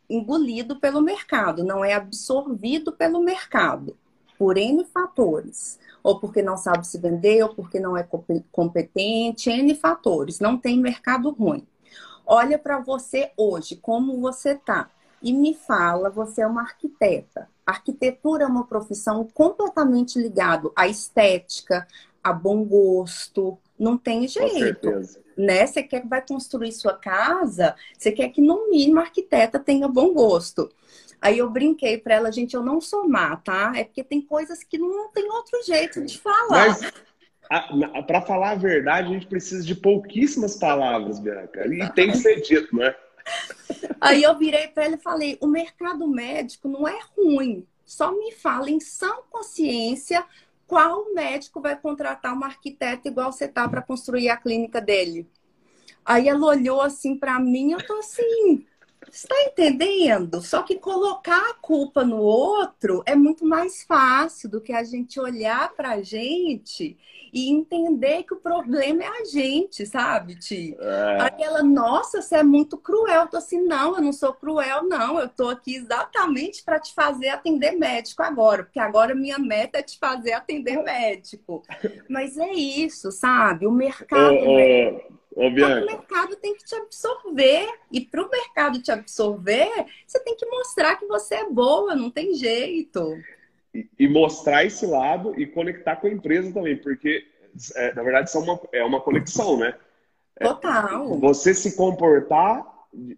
engolido 0.09 0.79
pelo 0.79 1.01
mercado, 1.01 1.65
não 1.65 1.85
é 1.85 1.95
absorvido 1.95 2.93
pelo 2.93 3.21
mercado, 3.21 3.97
por 4.39 4.57
N 4.57 4.85
fatores. 4.85 5.79
Ou 6.03 6.21
porque 6.21 6.43
não 6.43 6.57
sabe 6.57 6.87
se 6.87 6.99
vender, 6.99 7.43
ou 7.43 7.55
porque 7.55 7.81
não 7.81 7.97
é 7.97 8.07
competente, 8.53 9.51
N 9.51 9.75
fatores. 9.75 10.39
Não 10.39 10.57
tem 10.57 10.79
mercado 10.79 11.31
ruim. 11.31 11.67
Olha 12.25 12.59
para 12.59 12.79
você 12.79 13.33
hoje, 13.37 13.77
como 13.77 14.21
você 14.21 14.55
tá 14.55 14.91
e 15.27 15.33
me 15.33 15.55
fala, 15.55 16.09
você 16.09 16.43
é 16.43 16.47
uma 16.47 16.63
arquiteta. 16.63 17.49
arquitetura 17.67 18.45
é 18.45 18.47
uma 18.47 18.65
profissão 18.65 19.27
completamente 19.35 20.21
ligada 20.21 20.71
à 20.77 20.87
estética, 20.87 21.85
a 22.23 22.33
bom 22.33 22.63
gosto. 22.63 23.59
Não 23.77 23.99
tem 23.99 24.29
jeito. 24.29 24.89
Né? 25.37 25.67
Você 25.67 25.83
quer 25.83 26.03
que 26.03 26.07
vai 26.07 26.25
construir 26.25 26.71
sua 26.71 26.95
casa, 26.95 27.75
você 27.99 28.13
quer 28.13 28.29
que 28.29 28.41
no 28.41 28.71
mínimo 28.71 29.01
a 29.01 29.03
arquiteta 29.03 29.59
tenha 29.59 29.89
bom 29.89 30.15
gosto. 30.15 30.71
Aí 31.21 31.39
eu 31.39 31.51
brinquei 31.51 31.99
para 31.99 32.15
ela, 32.15 32.31
gente, 32.31 32.55
eu 32.55 32.63
não 32.63 32.81
sou 32.81 33.09
má, 33.09 33.35
tá? 33.35 33.73
É 33.75 33.83
porque 33.83 34.05
tem 34.05 34.23
coisas 34.23 34.63
que 34.63 34.79
não 34.79 35.11
tem 35.11 35.29
outro 35.29 35.61
jeito 35.65 36.05
de 36.05 36.21
falar. 36.21 36.69
Mas 36.69 36.93
para 38.07 38.23
falar 38.23 38.51
a 38.51 38.55
verdade, 38.55 39.09
a 39.09 39.13
gente 39.13 39.27
precisa 39.27 39.65
de 39.65 39.75
pouquíssimas 39.75 40.57
palavras, 40.57 41.19
Bianca. 41.19 41.67
E 41.67 41.91
tem 41.95 42.13
que 42.13 42.19
ser 42.19 42.41
dito, 42.43 42.77
né? 42.77 42.95
Aí 44.01 44.23
eu 44.23 44.37
virei 44.37 44.69
para 44.69 44.87
ele 44.87 44.97
e 44.97 45.03
falei: 45.03 45.39
o 45.41 45.47
mercado 45.47 46.07
médico 46.09 46.69
não 46.69 46.87
é 46.87 46.99
ruim. 47.17 47.67
Só 47.85 48.13
me 48.13 48.33
fala 48.33 48.71
em 48.71 48.81
sã 48.81 49.13
consciência 49.31 50.25
qual 50.67 51.15
médico 51.15 51.61
vai 51.61 51.79
contratar 51.79 52.35
uma 52.35 52.47
arquiteta 52.47 53.09
igual 53.09 53.33
você 53.33 53.47
tá 53.47 53.69
para 53.69 53.83
construir 53.83 54.29
a 54.29 54.37
clínica 54.37 54.81
dele. 54.81 55.29
Aí 56.05 56.29
ela 56.29 56.47
olhou 56.47 56.81
assim 56.81 57.17
para 57.17 57.39
mim, 57.39 57.73
eu 57.73 57.85
tô 57.85 57.95
assim, 57.95 58.67
está 59.11 59.35
entendendo? 59.43 60.41
Só 60.41 60.63
que 60.63 60.77
colocar 60.77 61.51
a 61.51 61.55
culpa 61.55 62.05
no 62.05 62.19
outro 62.19 63.03
é 63.07 63.15
muito 63.15 63.45
mais 63.45 63.83
fácil 63.83 64.51
do 64.51 64.61
que 64.61 64.73
a 64.73 64.85
gente 64.85 65.19
olhar 65.21 65.73
para 65.75 65.93
a 65.93 66.03
gente 66.03 66.97
e 67.33 67.51
entender 67.51 68.23
que 68.23 68.35
o 68.35 68.41
problema 68.41 69.03
é 69.05 69.09
a 69.09 69.25
gente, 69.25 69.85
sabe, 69.85 70.37
Ti? 70.37 70.77
É. 70.79 71.19
Aí 71.21 71.43
ela, 71.43 71.63
nossa, 71.63 72.23
você 72.23 72.37
é 72.37 72.43
muito 72.43 72.79
cruel. 72.79 73.23
Eu 73.23 73.29
tô 73.29 73.37
assim, 73.37 73.61
não, 73.61 73.97
eu 73.97 74.03
não 74.03 74.13
sou 74.13 74.33
cruel, 74.33 74.85
não. 74.85 75.19
Eu 75.19 75.29
tô 75.29 75.49
aqui 75.49 75.77
exatamente 75.77 76.65
para 76.65 76.81
te 76.81 76.95
fazer 76.95 77.29
atender 77.29 77.73
médico 77.73 78.23
agora, 78.23 78.65
porque 78.65 78.81
agora 78.81 79.15
minha 79.15 79.39
meta 79.39 79.79
é 79.79 79.83
te 79.83 79.99
fazer 79.99 80.33
atender 80.33 80.83
médico. 80.83 81.63
Mas 82.09 82.39
é 82.39 82.53
isso, 82.53 83.11
sabe? 83.11 83.67
O 83.67 83.71
mercado. 83.71 84.35
Ô, 85.37 85.45
ô, 85.45 85.49
o 85.49 85.53
mercado 85.53 86.35
tem 86.37 86.57
que 86.57 86.65
te 86.65 86.75
absorver. 86.75 87.69
E 87.93 88.01
para 88.01 88.25
o 88.25 88.31
mercado 88.31 88.83
te 88.83 88.91
absorver, 88.91 89.71
você 90.05 90.19
tem 90.25 90.35
que 90.35 90.47
mostrar 90.47 90.97
que 90.97 91.07
você 91.07 91.37
é 91.37 91.49
boa, 91.49 91.95
não 91.95 92.11
tem 92.11 92.35
jeito 92.35 93.17
e 93.99 94.09
mostrar 94.09 94.65
esse 94.65 94.87
lado 94.87 95.39
e 95.39 95.47
conectar 95.47 95.97
com 95.97 96.07
a 96.07 96.11
empresa 96.11 96.53
também, 96.53 96.77
porque 96.77 97.25
é, 97.75 97.95
na 97.95 98.03
verdade 98.03 98.29
isso 98.29 98.39
é 98.39 98.41
uma, 98.41 98.61
é 98.73 98.85
uma 98.85 99.01
conexão, 99.01 99.59
né? 99.59 99.75
É, 100.39 100.45
Total. 100.45 101.13
É, 101.13 101.17
você 101.17 101.53
se 101.55 101.77
comportar 101.77 102.65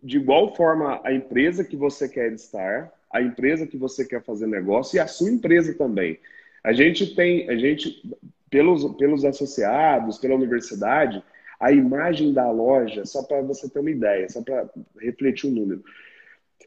de 0.02 0.16
igual 0.16 0.54
forma 0.56 1.00
a 1.04 1.12
empresa 1.12 1.64
que 1.64 1.76
você 1.76 2.08
quer 2.08 2.32
estar, 2.32 2.92
a 3.12 3.22
empresa 3.22 3.66
que 3.66 3.76
você 3.76 4.04
quer 4.04 4.22
fazer 4.22 4.46
negócio 4.46 4.96
e 4.96 5.00
a 5.00 5.06
sua 5.06 5.30
empresa 5.30 5.74
também. 5.74 6.18
A 6.64 6.72
gente 6.72 7.14
tem, 7.14 7.48
a 7.48 7.56
gente, 7.56 8.02
pelos, 8.50 8.84
pelos 8.96 9.24
associados, 9.24 10.18
pela 10.18 10.34
universidade, 10.34 11.22
a 11.58 11.72
imagem 11.72 12.32
da 12.32 12.50
loja, 12.50 13.04
só 13.04 13.22
para 13.22 13.42
você 13.42 13.68
ter 13.68 13.80
uma 13.80 13.90
ideia, 13.90 14.28
só 14.28 14.42
para 14.42 14.68
refletir 15.00 15.48
o 15.48 15.50
um 15.50 15.54
número. 15.54 15.84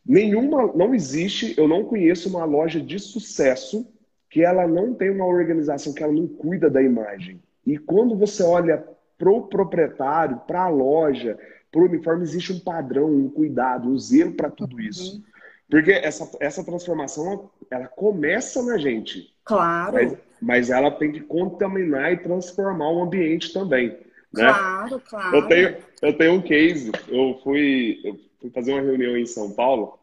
Nenhuma, 0.06 0.72
não 0.74 0.94
existe, 0.94 1.54
eu 1.58 1.68
não 1.68 1.86
conheço 1.86 2.30
uma 2.30 2.44
loja 2.44 2.80
de 2.80 3.00
sucesso 3.00 3.88
que 4.30 4.44
ela 4.44 4.68
não 4.68 4.94
tem 4.94 5.10
uma 5.10 5.26
organização, 5.26 5.94
que 5.94 6.02
ela 6.02 6.14
não 6.14 6.28
cuida 6.28 6.70
da 6.70 6.82
imagem. 6.82 7.42
E 7.66 7.78
quando 7.78 8.18
você 8.18 8.42
olha 8.44 8.84
pro 9.18 9.48
proprietário, 9.48 10.42
para 10.48 10.64
a 10.64 10.70
loja, 10.70 11.38
pro 11.72 11.86
uniforme, 11.86 12.24
existe 12.24 12.52
um 12.52 12.60
padrão, 12.60 13.08
um 13.08 13.30
cuidado, 13.30 13.90
um 13.90 13.98
zelo 13.98 14.34
para 14.34 14.50
tudo 14.50 14.76
uhum. 14.78 14.82
isso. 14.82 15.24
Porque 15.70 15.92
essa, 15.92 16.30
essa 16.40 16.64
transformação, 16.64 17.50
ela 17.70 17.88
começa 17.88 18.62
na 18.64 18.78
gente. 18.78 19.34
Claro. 19.46 19.94
Mas, 19.94 20.18
mas 20.42 20.70
ela 20.70 20.92
tem 20.92 21.12
que 21.12 21.22
contaminar 21.22 22.12
e 22.12 22.18
transformar 22.18 22.90
o 22.92 23.04
ambiente 23.04 23.54
também. 23.54 23.98
Né? 24.34 24.44
Claro, 24.44 25.00
claro. 25.02 25.38
Eu 25.38 25.48
tenho, 25.48 25.78
eu 26.02 26.18
tenho 26.18 26.34
um 26.34 26.42
case. 26.42 26.92
Eu 27.08 27.40
fui, 27.44 28.00
eu 28.04 28.20
fui 28.40 28.50
fazer 28.50 28.72
uma 28.72 28.82
reunião 28.82 29.18
em 29.18 29.26
São 29.26 29.52
Paulo 29.52 30.00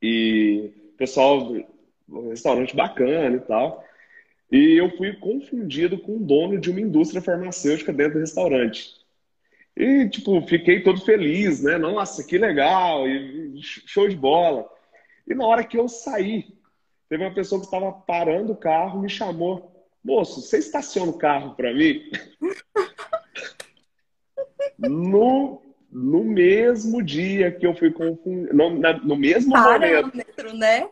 e 0.00 0.72
o 0.94 0.96
pessoal, 0.96 1.52
um 2.08 2.30
restaurante 2.30 2.74
bacana 2.74 3.36
e 3.36 3.40
tal. 3.40 3.84
E 4.50 4.78
eu 4.78 4.90
fui 4.96 5.14
confundido 5.14 5.98
com 5.98 6.16
o 6.16 6.20
dono 6.20 6.58
de 6.58 6.70
uma 6.70 6.80
indústria 6.80 7.22
farmacêutica 7.22 7.92
dentro 7.92 8.14
do 8.14 8.20
restaurante. 8.20 9.02
E, 9.74 10.06
tipo, 10.08 10.42
fiquei 10.42 10.82
todo 10.82 11.00
feliz, 11.00 11.62
né? 11.62 11.78
Nossa, 11.78 12.22
que 12.22 12.36
legal, 12.36 13.08
e 13.08 13.58
show 13.62 14.06
de 14.06 14.16
bola. 14.16 14.68
E 15.26 15.34
na 15.34 15.46
hora 15.46 15.64
que 15.64 15.78
eu 15.78 15.88
saí, 15.88 16.46
teve 17.08 17.24
uma 17.24 17.34
pessoa 17.34 17.60
que 17.60 17.66
estava 17.66 17.92
parando 17.92 18.52
o 18.52 18.56
carro, 18.56 19.00
me 19.00 19.08
chamou. 19.08 19.72
Moço, 20.04 20.42
você 20.42 20.58
estaciona 20.58 21.10
o 21.10 21.18
carro 21.18 21.54
para 21.54 21.72
mim? 21.72 22.10
no, 24.88 25.62
no 25.90 26.24
mesmo 26.24 27.02
dia 27.02 27.50
que 27.50 27.66
eu 27.66 27.74
fui 27.74 27.90
confundido, 27.90 28.54
no, 28.54 28.70
no 29.04 29.16
mesmo 29.16 29.52
Parâmetro, 29.52 30.50
momento. 30.50 30.56
né? 30.56 30.88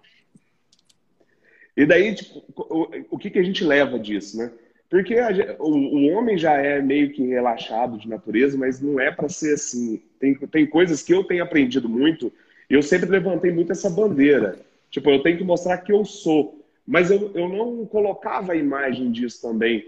E 1.77 1.87
daí, 1.87 2.15
tipo, 2.15 2.45
o, 2.57 2.89
o 3.11 3.19
que, 3.19 3.31
que 3.31 3.39
a 3.39 3.43
gente 3.43 3.65
leva 3.65 3.99
disso, 3.99 4.37
né? 4.37 4.51
Porque 4.91 5.17
a, 5.17 5.31
o, 5.61 5.71
o, 5.71 6.07
homem 6.09 6.37
já 6.37 6.55
é 6.55 6.83
meio 6.83 7.13
que 7.13 7.25
relaxado 7.25 7.97
de 7.97 8.09
natureza, 8.09 8.59
mas 8.59 8.81
não 8.81 8.99
é 8.99 9.11
para 9.11 9.29
ser 9.29 9.55
assim. 9.55 10.03
Tem, 10.19 10.35
tem 10.35 10.67
coisas 10.67 11.01
que 11.03 11.15
eu 11.15 11.23
tenho 11.23 11.45
aprendido 11.45 11.89
muito, 11.89 12.33
e 12.69 12.75
eu 12.75 12.83
sempre 12.83 13.09
levantei 13.09 13.53
muito 13.53 13.71
essa 13.71 13.89
bandeira. 13.89 14.59
Tipo, 14.91 15.11
eu 15.11 15.23
tenho 15.23 15.39
que 15.39 15.45
mostrar 15.45 15.79
que 15.79 15.93
eu 15.93 16.05
sou. 16.05 16.65
Mas 16.87 17.11
eu, 17.11 17.31
eu 17.35 17.49
não 17.49 17.87
colocava 17.87 18.53
a 18.53 18.57
imagem 18.57 19.13
disso 19.13 19.41
também 19.41 19.87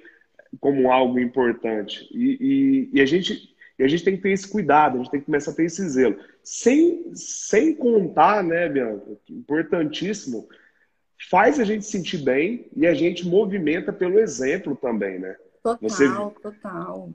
como 0.61 0.91
algo 0.91 1.19
importante. 1.19 2.09
E, 2.13 2.39
e, 2.93 2.99
e, 2.99 3.01
a 3.01 3.07
gente, 3.07 3.52
e 3.79 3.85
a 3.85 3.89
gente 3.89 4.05
tem 4.05 4.17
que 4.17 4.23
ter 4.23 4.31
esse 4.31 4.49
cuidado, 4.49 4.95
a 4.95 4.99
gente 4.99 5.11
tem 5.11 5.21
que 5.21 5.27
começar 5.27 5.51
a 5.51 5.55
ter 5.55 5.65
esse 5.65 5.89
zelo. 5.89 6.17
Sem, 6.43 7.13
sem 7.15 7.75
contar, 7.75 8.43
né, 8.43 8.69
Bianca, 8.69 9.19
importantíssimo, 9.31 10.49
faz 11.31 11.59
a 11.59 11.65
gente 11.65 11.87
sentir 11.87 12.19
bem 12.19 12.69
e 12.77 12.87
a 12.87 12.95
gente 12.95 13.27
movimenta 13.27 13.93
pelo 13.93 14.19
exemplo 14.19 14.77
também, 14.77 15.19
né? 15.19 15.37
Total, 15.63 15.79
Você... 15.81 16.09
total. 16.43 17.13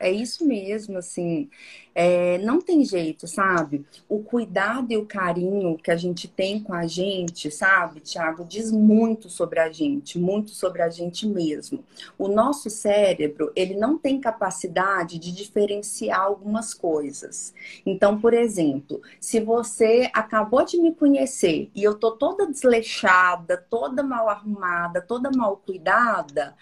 É 0.00 0.10
isso 0.10 0.46
mesmo, 0.46 0.96
assim, 0.96 1.50
é, 1.94 2.38
não 2.38 2.58
tem 2.58 2.82
jeito, 2.86 3.26
sabe? 3.28 3.84
O 4.08 4.22
cuidado 4.22 4.90
e 4.90 4.96
o 4.96 5.04
carinho 5.04 5.76
que 5.76 5.90
a 5.90 5.96
gente 5.96 6.26
tem 6.26 6.58
com 6.58 6.72
a 6.72 6.86
gente, 6.86 7.50
sabe, 7.50 8.00
Tiago, 8.00 8.42
diz 8.42 8.72
muito 8.72 9.28
sobre 9.28 9.60
a 9.60 9.70
gente, 9.70 10.18
muito 10.18 10.52
sobre 10.52 10.80
a 10.80 10.88
gente 10.88 11.26
mesmo. 11.28 11.84
O 12.16 12.28
nosso 12.28 12.70
cérebro, 12.70 13.52
ele 13.54 13.74
não 13.74 13.98
tem 13.98 14.18
capacidade 14.18 15.18
de 15.18 15.32
diferenciar 15.32 16.22
algumas 16.22 16.72
coisas. 16.72 17.52
Então, 17.84 18.18
por 18.18 18.32
exemplo, 18.32 19.02
se 19.20 19.38
você 19.38 20.10
acabou 20.14 20.64
de 20.64 20.80
me 20.80 20.94
conhecer 20.94 21.70
e 21.74 21.84
eu 21.84 21.94
tô 21.94 22.12
toda 22.12 22.46
desleixada, 22.46 23.58
toda 23.68 24.02
mal 24.02 24.30
arrumada, 24.30 25.02
toda 25.02 25.30
mal 25.30 25.58
cuidada, 25.58 26.56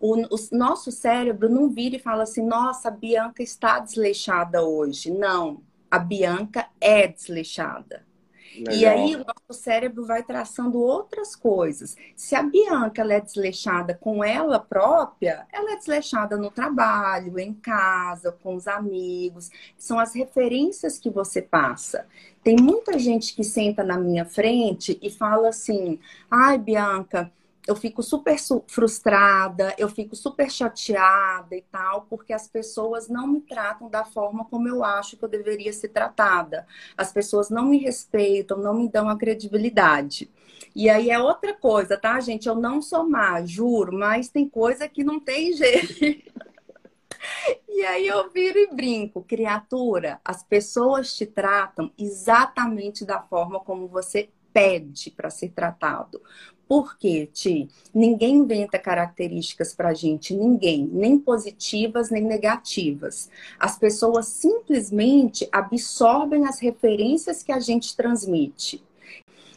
o, 0.00 0.16
o, 0.16 0.38
nosso 0.52 0.90
cérebro 0.90 1.48
não 1.48 1.68
vira 1.68 1.96
e 1.96 2.00
fala 2.00 2.22
assim: 2.22 2.44
nossa, 2.44 2.88
a 2.88 2.90
Bianca 2.90 3.42
está 3.42 3.78
desleixada 3.78 4.62
hoje. 4.62 5.10
Não, 5.10 5.62
a 5.90 5.98
Bianca 5.98 6.66
é 6.80 7.06
desleixada. 7.06 8.08
Legal. 8.56 8.74
E 8.74 8.84
aí 8.84 9.14
o 9.14 9.18
nosso 9.18 9.62
cérebro 9.62 10.04
vai 10.04 10.24
traçando 10.24 10.80
outras 10.80 11.36
coisas. 11.36 11.96
Se 12.16 12.34
a 12.34 12.42
Bianca 12.42 13.00
ela 13.00 13.14
é 13.14 13.20
desleixada 13.20 13.94
com 13.94 14.24
ela 14.24 14.58
própria, 14.58 15.46
ela 15.52 15.72
é 15.72 15.76
desleixada 15.76 16.36
no 16.36 16.50
trabalho, 16.50 17.38
em 17.38 17.54
casa, 17.54 18.32
com 18.42 18.56
os 18.56 18.66
amigos. 18.66 19.50
São 19.78 20.00
as 20.00 20.14
referências 20.14 20.98
que 20.98 21.08
você 21.08 21.40
passa. 21.40 22.06
Tem 22.42 22.56
muita 22.56 22.98
gente 22.98 23.34
que 23.36 23.44
senta 23.44 23.84
na 23.84 23.98
minha 23.98 24.24
frente 24.24 24.98
e 25.00 25.10
fala 25.10 25.50
assim: 25.50 26.00
ai, 26.28 26.58
Bianca, 26.58 27.30
eu 27.66 27.76
fico 27.76 28.02
super 28.02 28.36
frustrada, 28.66 29.74
eu 29.78 29.88
fico 29.88 30.16
super 30.16 30.50
chateada 30.50 31.54
e 31.54 31.62
tal, 31.62 32.02
porque 32.08 32.32
as 32.32 32.48
pessoas 32.48 33.08
não 33.08 33.26
me 33.26 33.40
tratam 33.40 33.88
da 33.88 34.04
forma 34.04 34.44
como 34.46 34.68
eu 34.68 34.82
acho 34.82 35.16
que 35.16 35.24
eu 35.24 35.28
deveria 35.28 35.72
ser 35.72 35.88
tratada. 35.88 36.66
As 36.96 37.12
pessoas 37.12 37.50
não 37.50 37.66
me 37.66 37.78
respeitam, 37.78 38.58
não 38.58 38.74
me 38.74 38.88
dão 38.88 39.08
a 39.08 39.16
credibilidade. 39.16 40.30
E 40.74 40.88
aí 40.88 41.10
é 41.10 41.18
outra 41.18 41.54
coisa, 41.54 41.96
tá, 41.96 42.18
gente? 42.20 42.48
Eu 42.48 42.54
não 42.54 42.80
sou 42.80 43.08
má, 43.08 43.44
juro, 43.44 43.92
mas 43.92 44.28
tem 44.28 44.48
coisa 44.48 44.88
que 44.88 45.04
não 45.04 45.20
tem 45.20 45.52
jeito. 45.56 46.30
E 47.68 47.82
aí 47.84 48.06
eu 48.06 48.30
viro 48.30 48.58
e 48.58 48.74
brinco, 48.74 49.22
criatura, 49.22 50.20
as 50.24 50.42
pessoas 50.42 51.14
te 51.14 51.26
tratam 51.26 51.92
exatamente 51.98 53.04
da 53.04 53.20
forma 53.22 53.60
como 53.60 53.86
você 53.86 54.30
pede 54.52 55.10
para 55.10 55.30
ser 55.30 55.50
tratado. 55.50 56.20
Por 56.70 56.96
quê, 56.96 57.28
Ti? 57.32 57.68
Ninguém 57.92 58.36
inventa 58.36 58.78
características 58.78 59.74
para 59.74 59.88
a 59.88 59.94
gente, 59.94 60.32
ninguém, 60.32 60.86
nem 60.86 61.18
positivas 61.18 62.10
nem 62.10 62.22
negativas. 62.22 63.28
As 63.58 63.76
pessoas 63.76 64.28
simplesmente 64.28 65.48
absorvem 65.50 66.46
as 66.46 66.60
referências 66.60 67.42
que 67.42 67.50
a 67.50 67.58
gente 67.58 67.96
transmite. 67.96 68.80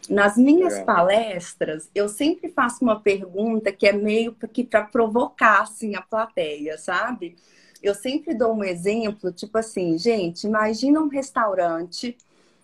Nas 0.10 0.36
minhas 0.36 0.82
palestras, 0.82 1.88
eu 1.93 2.10
sempre 2.10 2.49
faço 2.49 2.84
uma 2.84 2.99
pergunta 2.99 3.71
que 3.71 3.88
é 3.88 3.93
meio 3.93 4.36
que 4.51 4.63
para 4.63 4.84
provocar 4.84 5.62
assim, 5.62 5.93
a 5.95 6.01
plateia, 6.01 6.79
sabe? 6.79 7.36
Eu 7.82 7.93
sempre 7.93 8.34
dou 8.34 8.53
um 8.53 8.63
exemplo, 8.63 9.32
tipo 9.32 9.58
assim, 9.58 9.97
gente, 9.97 10.47
imagina 10.47 10.99
um 10.99 11.10
restaurante 11.10 12.17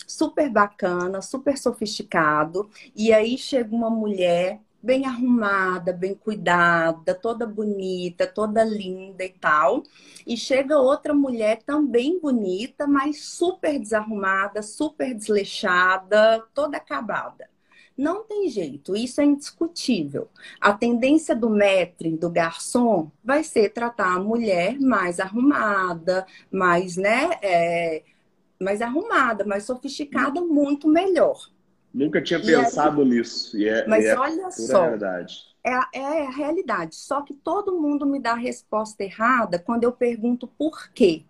super 0.10 0.50
bacana, 0.50 1.22
super 1.22 1.58
sofisticado, 1.58 2.70
e 2.96 3.14
aí 3.14 3.38
chega 3.38 3.76
uma 3.76 3.90
mulher 3.90 4.60
bem 4.82 5.06
arrumada, 5.06 5.94
bem 5.94 6.16
cuidada, 6.16 7.14
toda 7.14 7.46
bonita, 7.46 8.26
toda 8.26 8.64
linda 8.64 9.24
e 9.24 9.30
tal. 9.30 9.84
E 10.26 10.38
chega 10.38 10.80
outra 10.80 11.14
mulher 11.14 11.62
também 11.64 12.20
bonita, 12.20 12.88
mas 12.88 13.24
super 13.24 13.78
desarrumada, 13.78 14.64
super 14.64 15.14
desleixada, 15.14 16.44
toda 16.54 16.78
acabada. 16.78 17.50
Não 17.98 18.24
tem 18.24 18.48
jeito, 18.50 18.96
isso 18.96 19.20
é 19.20 19.26
indiscutível. 19.26 20.30
A 20.62 20.72
tendência 20.74 21.36
do 21.36 21.50
maître, 21.50 22.16
do 22.16 22.30
garçom, 22.30 23.12
vai 23.22 23.44
ser 23.44 23.74
tratar 23.74 24.16
a 24.16 24.20
mulher 24.20 24.80
mais 24.80 25.20
arrumada, 25.20 26.26
mais, 26.50 26.96
né, 26.96 27.32
é, 27.42 28.04
mais 28.60 28.82
arrumada, 28.82 29.46
mais 29.46 29.64
sofisticada, 29.64 30.42
muito 30.42 30.88
melhor. 30.88 31.50
Nunca 31.94 32.22
tinha 32.22 32.40
pensado 32.40 33.02
aí, 33.02 33.08
nisso. 33.08 33.58
E 33.58 33.68
é, 33.68 33.88
mas 33.88 34.06
é 34.06 34.18
olha 34.18 34.52
só. 34.52 34.86
É, 35.64 36.00
é 36.00 36.28
a 36.28 36.30
realidade. 36.30 36.96
Só 36.96 37.22
que 37.22 37.34
todo 37.34 37.80
mundo 37.80 38.06
me 38.06 38.20
dá 38.20 38.32
a 38.32 38.36
resposta 38.36 39.04
errada 39.04 39.58
quando 39.58 39.84
eu 39.84 39.92
pergunto 39.92 40.48
por 40.48 40.92
quê. 40.92 41.24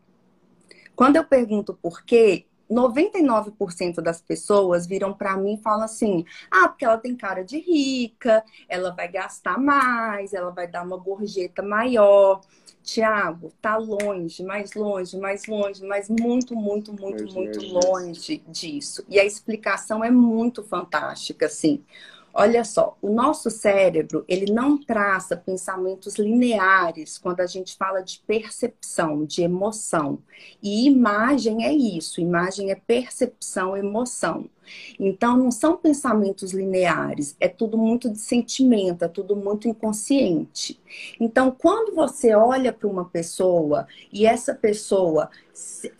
Quando 0.96 1.16
eu 1.16 1.24
pergunto 1.24 1.74
por 1.74 2.04
quê, 2.04 2.46
99% 2.70 4.02
das 4.02 4.22
pessoas 4.22 4.86
viram 4.86 5.14
para 5.14 5.36
mim 5.36 5.56
e 5.56 5.62
falam 5.62 5.86
assim: 5.86 6.26
ah, 6.52 6.68
porque 6.68 6.86
ela 6.86 6.98
tem 6.98 7.16
cara 7.16 7.44
de 7.44 7.60
rica, 7.60 8.44
ela 8.68 8.92
vai 8.92 9.08
gastar 9.08 9.58
mais, 9.58 10.34
ela 10.34 10.52
vai 10.52 10.68
dar 10.68 10.84
uma 10.84 10.98
gorjeta 10.98 11.62
maior. 11.62 12.42
Tiago, 12.82 13.52
tá 13.62 13.78
longe, 13.78 14.42
mais 14.44 14.74
longe, 14.74 15.18
mais 15.18 15.46
longe, 15.46 15.86
mas 15.86 16.10
muito, 16.10 16.56
muito, 16.56 16.94
muito, 16.94 17.26
muito 17.34 17.60
longe 17.66 18.42
disso. 18.48 19.06
E 19.08 19.20
a 19.20 19.26
explicação 19.26 20.04
é 20.04 20.10
muito 20.10 20.64
fantástica, 20.64 21.46
assim. 21.46 21.84
Olha 22.42 22.64
só, 22.64 22.98
o 23.02 23.10
nosso 23.10 23.50
cérebro, 23.50 24.24
ele 24.26 24.50
não 24.50 24.78
traça 24.78 25.36
pensamentos 25.36 26.16
lineares 26.16 27.18
quando 27.18 27.42
a 27.42 27.46
gente 27.46 27.76
fala 27.76 28.00
de 28.00 28.24
percepção, 28.26 29.26
de 29.26 29.42
emoção. 29.42 30.20
E 30.64 30.88
imagem 30.88 31.66
é 31.66 31.74
isso, 31.74 32.22
imagem 32.22 32.72
é 32.72 32.76
percepção, 32.76 33.76
emoção. 33.76 34.50
Então, 34.98 35.36
não 35.36 35.52
são 35.52 35.76
pensamentos 35.76 36.54
lineares, 36.54 37.36
é 37.42 37.50
tudo 37.50 37.78
muito 37.78 38.10
de 38.10 38.20
sentimento, 38.20 39.04
é 39.04 39.10
tudo 39.10 39.36
muito 39.36 39.68
inconsciente. 39.68 40.80
Então, 41.20 41.52
quando 41.52 41.94
você 41.94 42.34
olha 42.34 42.72
para 42.72 42.88
uma 42.88 43.04
pessoa 43.04 43.86
e 44.14 44.26
essa 44.26 44.56
pessoa, 44.56 45.30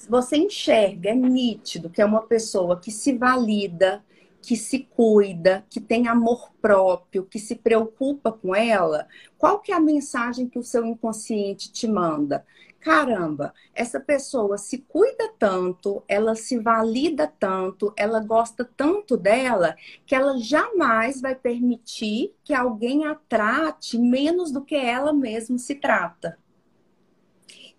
você 0.08 0.38
enxerga, 0.38 1.10
é 1.10 1.16
nítido 1.16 1.90
que 1.90 2.02
é 2.02 2.06
uma 2.06 2.22
pessoa 2.22 2.80
que 2.80 2.92
se 2.92 3.12
valida, 3.18 4.02
que 4.42 4.56
se 4.56 4.80
cuida, 4.80 5.66
que 5.70 5.80
tem 5.80 6.08
amor 6.08 6.52
próprio, 6.62 7.26
que 7.26 7.40
se 7.40 7.56
preocupa 7.56 8.32
com 8.32 8.56
ela, 8.56 9.08
qual 9.38 9.60
que 9.60 9.72
é 9.72 9.76
a 9.76 9.80
mensagem 9.80 10.48
que 10.48 10.60
o 10.60 10.64
seu 10.64 10.86
inconsciente 10.86 11.72
te 11.72 11.88
manda? 11.88 12.46
Caramba, 12.80 13.54
essa 13.76 14.00
pessoa 14.00 14.58
se 14.58 14.78
cuida 14.78 15.34
tanto, 15.38 16.02
ela 16.08 16.34
se 16.34 16.58
valida 16.58 17.28
tanto, 17.28 17.94
ela 17.98 18.22
gosta 18.22 18.64
tanto 18.64 19.18
dela, 19.18 19.76
que 20.06 20.16
ela 20.16 20.38
jamais 20.38 21.20
vai 21.20 21.36
permitir 21.36 22.34
que 22.42 22.54
alguém 22.54 23.06
a 23.06 23.16
trate 23.16 23.98
menos 23.98 24.50
do 24.50 24.64
que 24.64 24.76
ela 24.76 25.12
mesma 25.12 25.58
se 25.58 25.76
trata. 25.76 26.38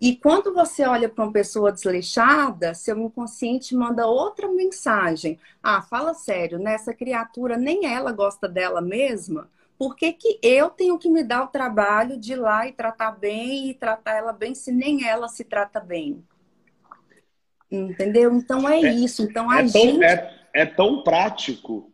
E 0.00 0.16
quando 0.16 0.54
você 0.54 0.86
olha 0.86 1.10
para 1.10 1.24
uma 1.24 1.32
pessoa 1.32 1.70
desleixada, 1.70 2.72
seu 2.72 2.96
inconsciente 2.98 3.76
manda 3.76 4.06
outra 4.06 4.48
mensagem. 4.48 5.38
Ah, 5.62 5.82
fala 5.82 6.14
sério, 6.14 6.58
nessa 6.58 6.90
né? 6.90 6.96
criatura 6.96 7.58
nem 7.58 7.84
ela 7.84 8.10
gosta 8.10 8.48
dela 8.48 8.80
mesma. 8.80 9.50
Por 9.78 9.94
que, 9.94 10.12
que 10.14 10.38
eu 10.42 10.70
tenho 10.70 10.98
que 10.98 11.10
me 11.10 11.22
dar 11.22 11.44
o 11.44 11.48
trabalho 11.48 12.18
de 12.18 12.32
ir 12.32 12.36
lá 12.36 12.66
e 12.66 12.72
tratar 12.72 13.12
bem 13.12 13.68
e 13.70 13.74
tratar 13.74 14.16
ela 14.16 14.32
bem 14.32 14.54
se 14.54 14.72
nem 14.72 15.06
ela 15.06 15.28
se 15.28 15.44
trata 15.44 15.78
bem? 15.80 16.24
Entendeu? 17.70 18.34
Então 18.34 18.66
é, 18.68 18.80
é 18.80 18.92
isso. 18.92 19.22
Então 19.22 19.50
a 19.50 19.60
é 19.60 19.66
gente. 19.66 19.98
Tão, 19.98 20.02
é, 20.02 20.40
é 20.54 20.66
tão 20.66 21.02
prático 21.02 21.92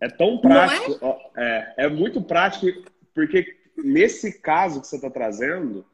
É 0.00 0.08
tão 0.08 0.38
prático, 0.38 1.04
é? 1.36 1.74
é? 1.78 1.86
É, 1.86 1.88
muito 1.88 2.22
prático, 2.22 2.66
porque 3.12 3.44
nesse 3.76 4.40
caso 4.40 4.80
que 4.80 4.86
você 4.86 4.96
está 4.96 5.10
trazendo, 5.10 5.84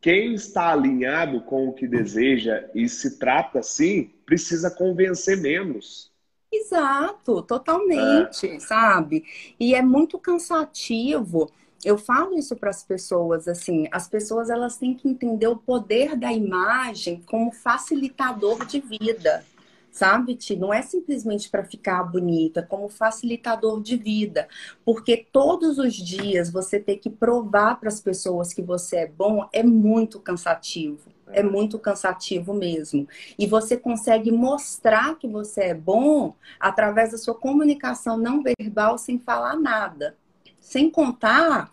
quem 0.00 0.34
está 0.34 0.72
alinhado 0.72 1.42
com 1.42 1.68
o 1.68 1.72
que 1.74 1.86
deseja 1.86 2.68
e 2.74 2.88
se 2.88 3.18
trata 3.18 3.58
assim, 3.58 4.10
precisa 4.24 4.70
convencer 4.70 5.36
menos. 5.36 6.10
Exato, 6.52 7.42
totalmente, 7.42 8.48
é. 8.48 8.58
sabe? 8.58 9.24
E 9.58 9.74
é 9.74 9.82
muito 9.82 10.18
cansativo. 10.18 11.50
Eu 11.84 11.96
falo 11.96 12.36
isso 12.36 12.56
para 12.56 12.70
as 12.70 12.82
pessoas 12.82 13.46
assim, 13.46 13.88
as 13.92 14.08
pessoas 14.08 14.50
elas 14.50 14.76
têm 14.76 14.94
que 14.94 15.08
entender 15.08 15.46
o 15.46 15.56
poder 15.56 16.16
da 16.16 16.32
imagem 16.32 17.22
como 17.26 17.52
facilitador 17.52 18.66
de 18.66 18.80
vida 18.80 19.44
sabe, 19.90 20.34
Ti? 20.34 20.56
Não 20.56 20.72
é 20.72 20.82
simplesmente 20.82 21.50
para 21.50 21.64
ficar 21.64 22.04
bonita, 22.04 22.62
como 22.62 22.88
facilitador 22.88 23.82
de 23.82 23.96
vida. 23.96 24.48
Porque 24.84 25.26
todos 25.32 25.78
os 25.78 25.94
dias 25.94 26.50
você 26.50 26.78
ter 26.78 26.96
que 26.96 27.10
provar 27.10 27.78
para 27.78 27.88
as 27.88 28.00
pessoas 28.00 28.52
que 28.52 28.62
você 28.62 28.98
é 28.98 29.06
bom 29.06 29.48
é 29.52 29.62
muito 29.62 30.20
cansativo. 30.20 31.10
É 31.32 31.42
muito 31.42 31.78
cansativo 31.78 32.52
mesmo. 32.52 33.06
E 33.38 33.46
você 33.46 33.76
consegue 33.76 34.32
mostrar 34.32 35.16
que 35.16 35.28
você 35.28 35.62
é 35.62 35.74
bom 35.74 36.34
através 36.58 37.12
da 37.12 37.18
sua 37.18 37.34
comunicação 37.34 38.16
não 38.16 38.42
verbal 38.42 38.98
sem 38.98 39.18
falar 39.18 39.56
nada. 39.56 40.16
Sem 40.60 40.90
contar 40.90 41.70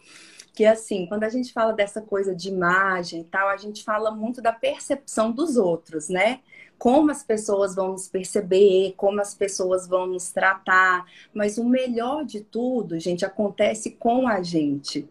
que 0.57 0.65
assim, 0.65 1.05
quando 1.05 1.23
a 1.23 1.29
gente 1.29 1.53
fala 1.53 1.71
dessa 1.71 2.01
coisa 2.01 2.33
de 2.33 2.49
imagem 2.49 3.21
e 3.21 3.23
tal, 3.25 3.47
a 3.47 3.57
gente 3.57 3.83
fala 3.83 4.09
muito 4.09 4.41
da 4.41 4.51
percepção 4.51 5.31
dos 5.31 5.55
outros, 5.55 6.09
né? 6.09 6.39
Como 6.79 7.11
as 7.11 7.21
pessoas 7.21 7.75
vão 7.75 7.89
nos 7.89 8.07
perceber, 8.07 8.95
como 8.97 9.21
as 9.21 9.35
pessoas 9.35 9.87
vão 9.87 10.07
nos 10.07 10.31
tratar, 10.31 11.05
mas 11.31 11.59
o 11.59 11.63
melhor 11.63 12.25
de 12.25 12.41
tudo, 12.41 12.99
gente, 12.99 13.23
acontece 13.23 13.91
com 13.91 14.27
a 14.27 14.41
gente. 14.41 15.07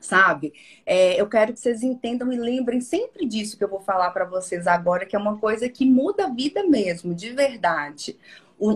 Sabe? 0.00 0.54
É, 0.86 1.20
eu 1.20 1.28
quero 1.28 1.52
que 1.52 1.60
vocês 1.60 1.82
entendam 1.82 2.32
e 2.32 2.38
lembrem 2.38 2.80
sempre 2.80 3.26
disso 3.26 3.58
que 3.58 3.64
eu 3.64 3.68
vou 3.68 3.80
falar 3.80 4.12
para 4.12 4.24
vocês 4.24 4.66
agora, 4.66 5.04
que 5.04 5.14
é 5.14 5.18
uma 5.18 5.36
coisa 5.36 5.68
que 5.68 5.84
muda 5.84 6.24
a 6.24 6.30
vida 6.30 6.62
mesmo, 6.62 7.14
de 7.14 7.34
verdade 7.34 8.16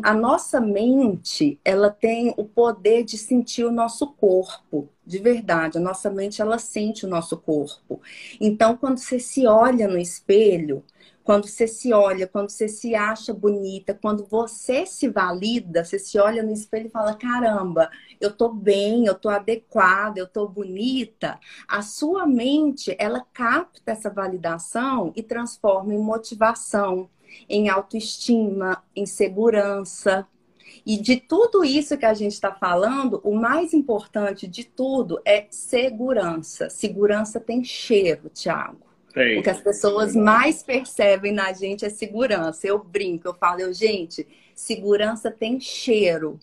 a 0.05 0.15
nossa 0.15 0.61
mente, 0.61 1.59
ela 1.65 1.91
tem 1.91 2.33
o 2.37 2.45
poder 2.45 3.05
de 3.05 3.19
sentir 3.19 3.65
o 3.65 3.73
nosso 3.73 4.07
corpo, 4.13 4.89
de 5.05 5.19
verdade. 5.19 5.79
A 5.79 5.81
nossa 5.81 6.11
mente, 6.11 6.41
ela 6.41 6.59
sente 6.59 7.05
o 7.05 7.09
nosso 7.09 7.37
corpo. 7.37 8.01
Então, 8.41 8.77
quando 8.77 8.99
você 8.99 9.19
se 9.19 9.47
olha 9.47 9.89
no 9.89 9.99
espelho, 9.99 10.85
quando 11.25 11.47
você 11.47 11.67
se 11.67 11.93
olha, 11.93 12.27
quando 12.27 12.51
você 12.51 12.69
se 12.69 12.95
acha 12.95 13.33
bonita, 13.33 13.95
quando 13.95 14.25
você 14.25 14.85
se 14.87 15.09
valida, 15.09 15.85
você 15.85 15.99
se 15.99 16.19
olha 16.19 16.43
no 16.43 16.53
espelho 16.53 16.87
e 16.87 16.91
fala: 16.91 17.15
caramba, 17.15 17.91
eu 18.21 18.33
tô 18.33 18.49
bem, 18.49 19.07
eu 19.07 19.15
tô 19.15 19.29
adequada, 19.29 20.19
eu 20.19 20.27
tô 20.27 20.49
bonita. 20.49 21.39
A 21.69 21.83
sua 21.83 22.27
mente, 22.27 22.95
ela 22.99 23.25
capta 23.33 23.93
essa 23.93 24.11
validação 24.11 25.13
e 25.17 25.23
transforma 25.23 25.95
em 25.95 25.99
motivação 25.99 27.09
em 27.49 27.69
autoestima, 27.69 28.83
em 28.95 29.07
segurança. 29.07 30.27
E 30.85 30.97
de 30.97 31.17
tudo 31.17 31.65
isso 31.65 31.97
que 31.97 32.07
a 32.07 32.15
gente 32.15 32.33
está 32.33 32.53
falando, 32.53 33.21
o 33.23 33.35
mais 33.35 33.73
importante 33.73 34.47
de 34.47 34.65
tudo 34.65 35.21
é 35.25 35.47
segurança. 35.51 36.69
Segurança 36.71 37.39
tem 37.39 37.63
cheiro, 37.63 38.29
Thiago. 38.31 38.93
Tem. 39.13 39.39
O 39.39 39.43
que 39.43 39.51
as 39.51 39.61
pessoas 39.61 40.17
mais 40.17 40.63
percebem 40.63 41.33
na 41.33 41.53
gente 41.53 41.85
é 41.85 41.91
segurança. 41.91 42.67
Eu 42.67 42.83
brinco, 42.83 43.29
eu 43.29 43.35
falo, 43.35 43.61
eu, 43.61 43.73
gente, 43.73 44.27
segurança 44.55 45.31
tem 45.31 45.61
cheiro. 45.61 46.41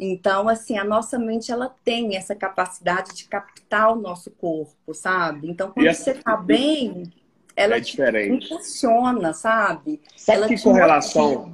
Então, 0.00 0.48
assim, 0.48 0.78
a 0.78 0.84
nossa 0.84 1.18
mente 1.18 1.50
ela 1.50 1.74
tem 1.84 2.16
essa 2.16 2.34
capacidade 2.34 3.14
de 3.14 3.24
captar 3.24 3.92
o 3.92 4.00
nosso 4.00 4.30
corpo, 4.30 4.94
sabe? 4.94 5.48
Então, 5.50 5.70
quando 5.70 5.92
você 5.92 6.12
está 6.12 6.36
bem, 6.36 7.12
ela 7.58 7.76
é 7.76 7.80
diferente. 7.80 8.48
funciona, 8.48 9.32
sabe? 9.32 10.00
Sabe 10.16 10.38
ela 10.38 10.48
que 10.48 10.62
correlação? 10.62 11.52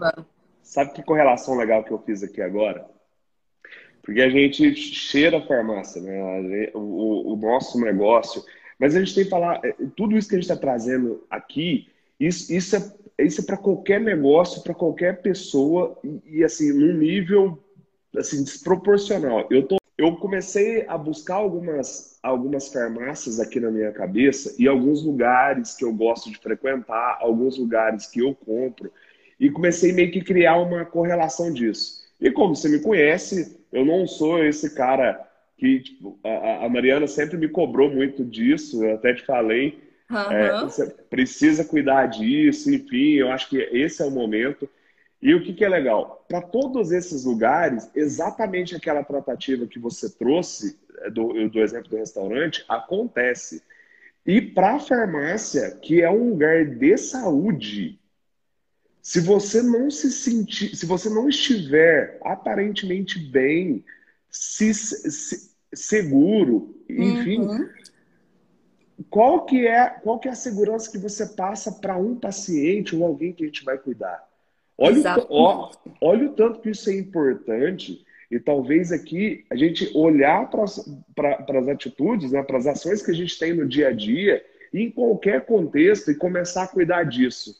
Sabe 0.62 0.92
que 0.92 1.02
correlação 1.02 1.56
legal 1.56 1.82
que 1.84 1.92
eu 1.92 1.98
fiz 1.98 2.22
aqui 2.22 2.42
agora? 2.42 2.86
Porque 4.02 4.20
a 4.20 4.28
gente 4.28 4.74
cheira 4.74 5.38
a 5.38 5.46
farmácia, 5.46 6.00
né? 6.02 6.70
O, 6.74 7.32
o 7.32 7.36
nosso 7.36 7.80
negócio. 7.80 8.44
Mas 8.78 8.94
a 8.94 8.98
gente 8.98 9.14
tem 9.14 9.24
que 9.24 9.30
falar, 9.30 9.60
é, 9.64 9.74
tudo 9.96 10.16
isso 10.16 10.28
que 10.28 10.34
a 10.34 10.38
gente 10.38 10.50
está 10.50 10.56
trazendo 10.56 11.24
aqui, 11.30 11.88
isso, 12.20 12.52
isso 12.52 12.76
é, 12.76 13.24
isso 13.24 13.40
é 13.40 13.44
para 13.44 13.56
qualquer 13.56 14.00
negócio, 14.00 14.62
para 14.62 14.74
qualquer 14.74 15.22
pessoa, 15.22 15.98
e, 16.04 16.38
e, 16.38 16.44
assim, 16.44 16.72
num 16.72 16.92
nível 16.94 17.62
assim, 18.16 18.42
desproporcional. 18.42 19.46
Eu 19.50 19.66
tô 19.66 19.76
eu 19.96 20.16
comecei 20.16 20.84
a 20.88 20.98
buscar 20.98 21.36
algumas, 21.36 22.18
algumas 22.22 22.68
farmácias 22.68 23.38
aqui 23.38 23.60
na 23.60 23.70
minha 23.70 23.92
cabeça 23.92 24.54
e 24.58 24.66
alguns 24.66 25.04
lugares 25.04 25.74
que 25.74 25.84
eu 25.84 25.92
gosto 25.92 26.30
de 26.30 26.38
frequentar, 26.38 27.18
alguns 27.20 27.56
lugares 27.56 28.06
que 28.06 28.20
eu 28.20 28.34
compro, 28.34 28.92
e 29.38 29.50
comecei 29.50 29.92
meio 29.92 30.10
que 30.10 30.20
criar 30.20 30.56
uma 30.56 30.84
correlação 30.84 31.52
disso. 31.52 32.04
E 32.20 32.30
como 32.30 32.56
você 32.56 32.68
me 32.68 32.80
conhece, 32.80 33.60
eu 33.72 33.84
não 33.84 34.06
sou 34.06 34.44
esse 34.44 34.74
cara 34.74 35.20
que 35.56 35.80
tipo, 35.80 36.18
a, 36.24 36.64
a 36.64 36.68
Mariana 36.68 37.06
sempre 37.06 37.36
me 37.36 37.48
cobrou 37.48 37.88
muito 37.88 38.24
disso, 38.24 38.84
eu 38.84 38.96
até 38.96 39.14
te 39.14 39.24
falei, 39.24 39.78
uhum. 40.10 40.32
é, 40.32 40.60
você 40.62 40.86
precisa 41.08 41.64
cuidar 41.64 42.06
disso, 42.06 42.72
enfim, 42.72 43.14
eu 43.14 43.30
acho 43.30 43.48
que 43.48 43.58
esse 43.58 44.02
é 44.02 44.04
o 44.04 44.10
momento. 44.10 44.68
E 45.24 45.34
o 45.34 45.42
que, 45.42 45.54
que 45.54 45.64
é 45.64 45.68
legal? 45.70 46.22
Para 46.28 46.42
todos 46.42 46.92
esses 46.92 47.24
lugares, 47.24 47.90
exatamente 47.94 48.76
aquela 48.76 49.02
tratativa 49.02 49.66
que 49.66 49.78
você 49.78 50.10
trouxe, 50.10 50.78
é, 50.98 51.10
do, 51.10 51.48
do 51.48 51.60
exemplo 51.62 51.88
do 51.88 51.96
restaurante, 51.96 52.62
acontece. 52.68 53.62
E 54.26 54.42
para 54.42 54.74
a 54.74 54.78
farmácia, 54.78 55.70
que 55.80 56.02
é 56.02 56.10
um 56.10 56.28
lugar 56.28 56.66
de 56.66 56.98
saúde, 56.98 57.98
se 59.00 59.18
você 59.18 59.62
não 59.62 59.90
se 59.90 60.12
sentir, 60.12 60.76
se 60.76 60.84
você 60.84 61.08
não 61.08 61.26
estiver 61.26 62.18
aparentemente 62.22 63.18
bem, 63.18 63.82
se, 64.28 64.74
se 64.74 65.54
seguro, 65.72 66.84
enfim, 66.86 67.40
uhum. 67.40 67.68
qual 69.08 69.46
que 69.46 69.66
é 69.66 69.88
qual 69.88 70.18
que 70.18 70.28
é 70.28 70.32
a 70.32 70.34
segurança 70.34 70.90
que 70.92 70.98
você 70.98 71.24
passa 71.24 71.72
para 71.72 71.96
um 71.96 72.14
paciente 72.14 72.94
ou 72.94 73.06
alguém 73.06 73.32
que 73.32 73.42
a 73.42 73.46
gente 73.46 73.64
vai 73.64 73.78
cuidar? 73.78 74.33
Olha 74.76 75.18
o, 75.18 75.26
ó, 75.30 75.70
olha 76.00 76.26
o 76.26 76.32
tanto 76.32 76.60
que 76.60 76.70
isso 76.70 76.90
é 76.90 76.94
importante 76.94 78.04
e 78.30 78.40
talvez 78.40 78.90
aqui 78.90 79.44
a 79.48 79.54
gente 79.54 79.90
olhar 79.94 80.50
para 80.50 80.64
as 80.64 81.68
atitudes, 81.68 82.32
né, 82.32 82.42
para 82.42 82.58
as 82.58 82.66
ações 82.66 83.00
que 83.00 83.10
a 83.10 83.14
gente 83.14 83.38
tem 83.38 83.52
no 83.52 83.66
dia 83.66 83.88
a 83.88 83.92
dia, 83.92 84.44
em 84.72 84.90
qualquer 84.90 85.46
contexto, 85.46 86.10
e 86.10 86.16
começar 86.16 86.64
a 86.64 86.68
cuidar 86.68 87.04
disso. 87.04 87.54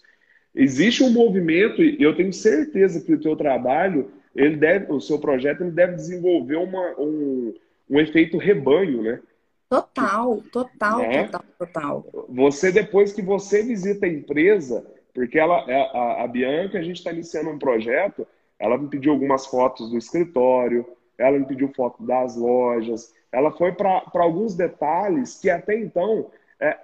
Existe 0.52 1.04
um 1.04 1.10
movimento, 1.10 1.80
e 1.80 2.02
eu 2.02 2.16
tenho 2.16 2.32
certeza 2.32 3.00
que 3.00 3.14
o 3.14 3.20
teu 3.20 3.36
trabalho, 3.36 4.10
ele 4.34 4.56
deve, 4.56 4.92
o 4.92 5.00
seu 5.00 5.18
projeto, 5.18 5.62
ele 5.62 5.70
deve 5.70 5.94
desenvolver 5.94 6.56
uma, 6.56 6.94
um, 6.98 7.54
um 7.88 8.00
efeito 8.00 8.36
rebanho, 8.36 9.02
né? 9.02 9.20
Total, 9.68 10.42
total, 10.52 10.98
né? 10.98 11.24
total, 11.24 11.44
total. 11.58 12.26
Você, 12.28 12.72
depois 12.72 13.12
que 13.12 13.22
você 13.22 13.62
visita 13.62 14.06
a 14.06 14.08
empresa, 14.08 14.84
porque 15.14 15.38
ela, 15.38 15.64
é, 15.70 15.80
a, 15.96 16.24
a 16.24 16.26
Bianca, 16.26 16.78
a 16.78 16.82
gente 16.82 16.96
está 16.96 17.12
iniciando 17.12 17.48
um 17.48 17.58
projeto, 17.58 18.26
ela 18.58 18.76
me 18.76 18.88
pediu 18.88 19.12
algumas 19.12 19.46
fotos 19.46 19.88
do 19.88 19.96
escritório, 19.96 20.84
ela 21.16 21.38
me 21.38 21.46
pediu 21.46 21.68
foto 21.68 22.02
das 22.02 22.36
lojas, 22.36 23.14
ela 23.30 23.52
foi 23.52 23.72
para 23.72 24.02
alguns 24.14 24.54
detalhes 24.54 25.38
que 25.40 25.48
até 25.48 25.78
então, 25.78 26.30
é, 26.58 26.76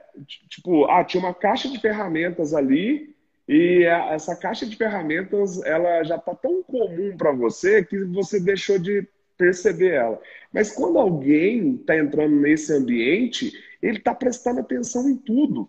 tipo, 0.48 0.84
ah, 0.86 1.04
tinha 1.04 1.22
uma 1.22 1.34
caixa 1.34 1.68
de 1.68 1.80
ferramentas 1.80 2.54
ali 2.54 3.14
e 3.48 3.84
a, 3.86 4.12
essa 4.12 4.36
caixa 4.36 4.64
de 4.64 4.76
ferramentas 4.76 5.60
ela 5.64 6.04
já 6.04 6.16
está 6.16 6.34
tão 6.34 6.62
comum 6.62 7.16
para 7.16 7.32
você 7.32 7.84
que 7.84 8.04
você 8.04 8.38
deixou 8.38 8.78
de 8.78 9.06
perceber 9.36 9.94
ela. 9.94 10.20
Mas 10.52 10.70
quando 10.70 10.98
alguém 10.98 11.76
está 11.76 11.96
entrando 11.96 12.36
nesse 12.36 12.72
ambiente, 12.72 13.52
ele 13.82 13.98
está 13.98 14.14
prestando 14.14 14.60
atenção 14.60 15.08
em 15.08 15.16
tudo. 15.16 15.68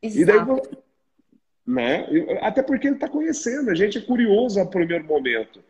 Exato. 0.00 0.20
E 0.20 0.24
daí 0.24 0.38
né? 1.70 2.06
Até 2.40 2.62
porque 2.62 2.88
ele 2.88 2.96
está 2.96 3.08
conhecendo, 3.08 3.70
a 3.70 3.74
gente 3.74 3.98
é 3.98 4.00
curioso 4.00 4.60
a 4.60 4.66
primeiro 4.66 5.04
momento. 5.04 5.62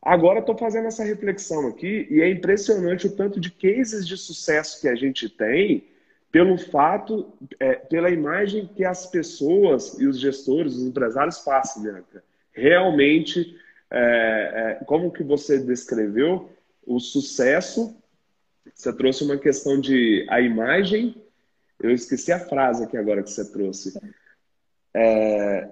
Agora 0.00 0.38
estou 0.38 0.56
fazendo 0.56 0.86
essa 0.86 1.04
reflexão 1.04 1.68
aqui 1.68 2.06
e 2.10 2.20
é 2.20 2.30
impressionante 2.30 3.06
o 3.06 3.14
tanto 3.14 3.38
de 3.38 3.50
cases 3.50 4.06
de 4.06 4.16
sucesso 4.16 4.80
que 4.80 4.88
a 4.88 4.94
gente 4.94 5.28
tem 5.28 5.84
pelo 6.30 6.56
fato, 6.58 7.32
é, 7.58 7.74
pela 7.74 8.10
imagem 8.10 8.66
que 8.74 8.84
as 8.84 9.06
pessoas 9.06 9.98
e 9.98 10.06
os 10.06 10.18
gestores, 10.18 10.76
os 10.76 10.86
empresários 10.86 11.38
passam, 11.38 11.82
Bianca. 11.82 12.22
Realmente, 12.52 13.56
é, 13.90 14.78
é, 14.80 14.84
como 14.84 15.10
que 15.10 15.22
você 15.22 15.58
descreveu 15.58 16.50
o 16.86 17.00
sucesso? 17.00 17.96
Você 18.74 18.92
trouxe 18.92 19.24
uma 19.24 19.38
questão 19.38 19.80
de 19.80 20.26
a 20.28 20.40
imagem. 20.40 21.16
Eu 21.80 21.90
esqueci 21.90 22.30
a 22.30 22.38
frase 22.38 22.84
aqui 22.84 22.96
agora 22.96 23.22
que 23.22 23.30
você 23.30 23.50
trouxe. 23.50 23.98
É, 24.98 25.68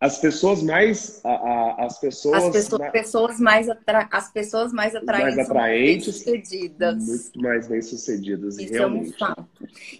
as 0.00 0.16
pessoas 0.16 0.62
mais 0.62 1.20
a, 1.22 1.30
a, 1.30 1.84
as 1.84 2.00
pessoas 2.00 2.44
as 2.44 2.50
pessoas, 2.50 2.80
mais, 2.80 2.92
pessoas 2.92 3.38
mais 3.40 3.68
atra, 3.68 4.08
as 4.10 4.32
pessoas 4.32 4.72
mais 4.72 4.96
atraentes, 4.96 5.36
mais 5.36 5.50
atraentes 5.50 6.06
bem 6.06 6.12
sucedidas 6.14 7.06
muito 7.06 7.40
mais 7.42 7.68
bem 7.68 7.82
sucedidas 7.82 8.58
Isso 8.58 8.72
realmente. 8.72 9.08
é 9.08 9.14
um 9.14 9.18
fato 9.18 9.46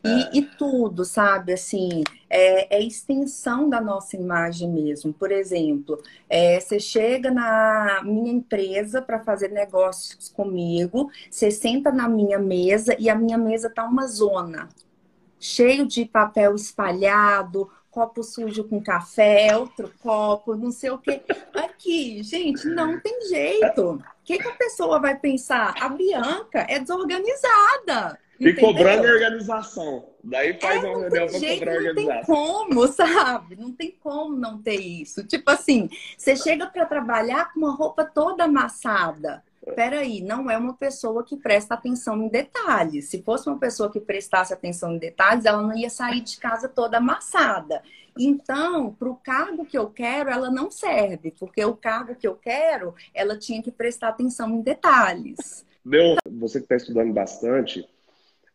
e, 0.03 0.09
é. 0.09 0.31
e 0.39 0.43
tudo 0.43 1.05
sabe 1.05 1.53
assim 1.53 2.03
é, 2.31 2.79
é, 2.79 2.83
extensão 2.83 3.69
da 3.69 3.79
nossa 3.79 4.17
imagem 4.17 4.71
mesmo 4.71 5.13
por 5.13 5.31
exemplo 5.31 6.03
é, 6.31 6.59
você 6.59 6.81
chega 6.81 7.31
na 7.31 8.01
minha 8.03 8.33
empresa 8.33 9.03
para 9.03 9.21
fazer 9.21 9.49
negócios 9.49 10.31
comigo 10.31 11.11
você 11.31 11.51
senta 11.51 11.93
na 11.93 12.09
minha 12.09 12.39
mesa 12.39 12.97
e 12.99 13.11
a 13.11 13.15
minha 13.15 13.37
mesa 13.37 13.69
tá 13.69 13.85
uma 13.85 14.07
zona 14.07 14.67
cheio 15.39 15.87
de 15.87 16.07
papel 16.07 16.55
espalhado 16.55 17.69
copo 17.91 18.23
sujo 18.23 18.65
com 18.65 18.81
café, 18.83 19.57
outro 19.57 19.93
copo, 20.01 20.55
não 20.55 20.71
sei 20.71 20.91
o 20.91 20.99
quê. 20.99 21.23
Aqui, 21.55 22.23
gente, 22.23 22.67
não 22.69 23.01
tem 23.01 23.29
jeito. 23.29 23.93
O 23.93 24.03
que, 24.25 24.39
que 24.39 24.49
a 24.49 24.55
pessoa 24.55 25.01
vai 25.01 25.19
pensar? 25.19 25.75
A 25.81 25.89
Bianca 25.89 26.67
é 26.69 26.79
desorganizada. 26.79 28.19
E 28.39 28.55
cobrando 28.55 29.07
a 29.07 29.11
organização. 29.11 30.07
Daí 30.25 30.59
faz 30.59 30.83
é, 30.83 30.89
uma 30.89 31.01
reunião 31.01 31.29
para 31.29 31.41
cobrar 31.41 31.73
a 31.73 31.77
organização. 31.77 32.15
Não 32.15 32.17
tem 32.17 32.25
como, 32.25 32.87
sabe? 32.89 33.57
Não 33.57 33.73
tem 33.73 33.99
como 34.01 34.37
não 34.37 34.63
ter 34.63 34.81
isso. 34.81 35.27
Tipo 35.27 35.51
assim, 35.51 35.91
você 36.17 36.35
chega 36.37 36.67
para 36.67 36.87
trabalhar 36.87 37.53
com 37.53 37.61
uma 37.61 37.75
roupa 37.75 38.05
toda 38.05 38.45
amassada 38.45 39.43
peraí, 39.75 40.23
não 40.23 40.51
é 40.51 40.57
uma 40.57 40.75
pessoa 40.75 41.25
que 41.25 41.37
presta 41.37 41.75
atenção 41.75 42.23
em 42.23 42.29
detalhes. 42.29 43.09
Se 43.09 43.23
fosse 43.23 43.49
uma 43.49 43.59
pessoa 43.59 43.91
que 43.91 44.01
prestasse 44.01 44.53
atenção 44.53 44.93
em 44.93 44.99
detalhes, 44.99 45.45
ela 45.45 45.63
não 45.63 45.77
ia 45.77 45.91
sair 45.91 46.21
de 46.21 46.39
casa 46.39 46.69
toda 46.69 46.99
amassada. 46.99 47.83
Então, 48.19 48.93
para 48.93 49.09
o 49.09 49.17
cargo 49.17 49.65
que 49.65 49.79
eu 49.79 49.89
quero, 49.89 50.31
ela 50.31 50.51
não 50.51 50.71
serve, 50.71 51.33
porque 51.39 51.65
o 51.65 51.77
cargo 51.77 52.15
que 52.15 52.27
eu 52.27 52.35
quero, 52.35 52.95
ela 53.15 53.39
tinha 53.39 53.63
que 53.63 53.71
prestar 53.71 54.09
atenção 54.09 54.51
em 54.51 54.63
detalhes. 54.63 55.65
Deu, 55.85 56.17
você 56.31 56.59
que 56.59 56.65
está 56.65 56.77
estudando 56.77 57.13
bastante, 57.13 57.89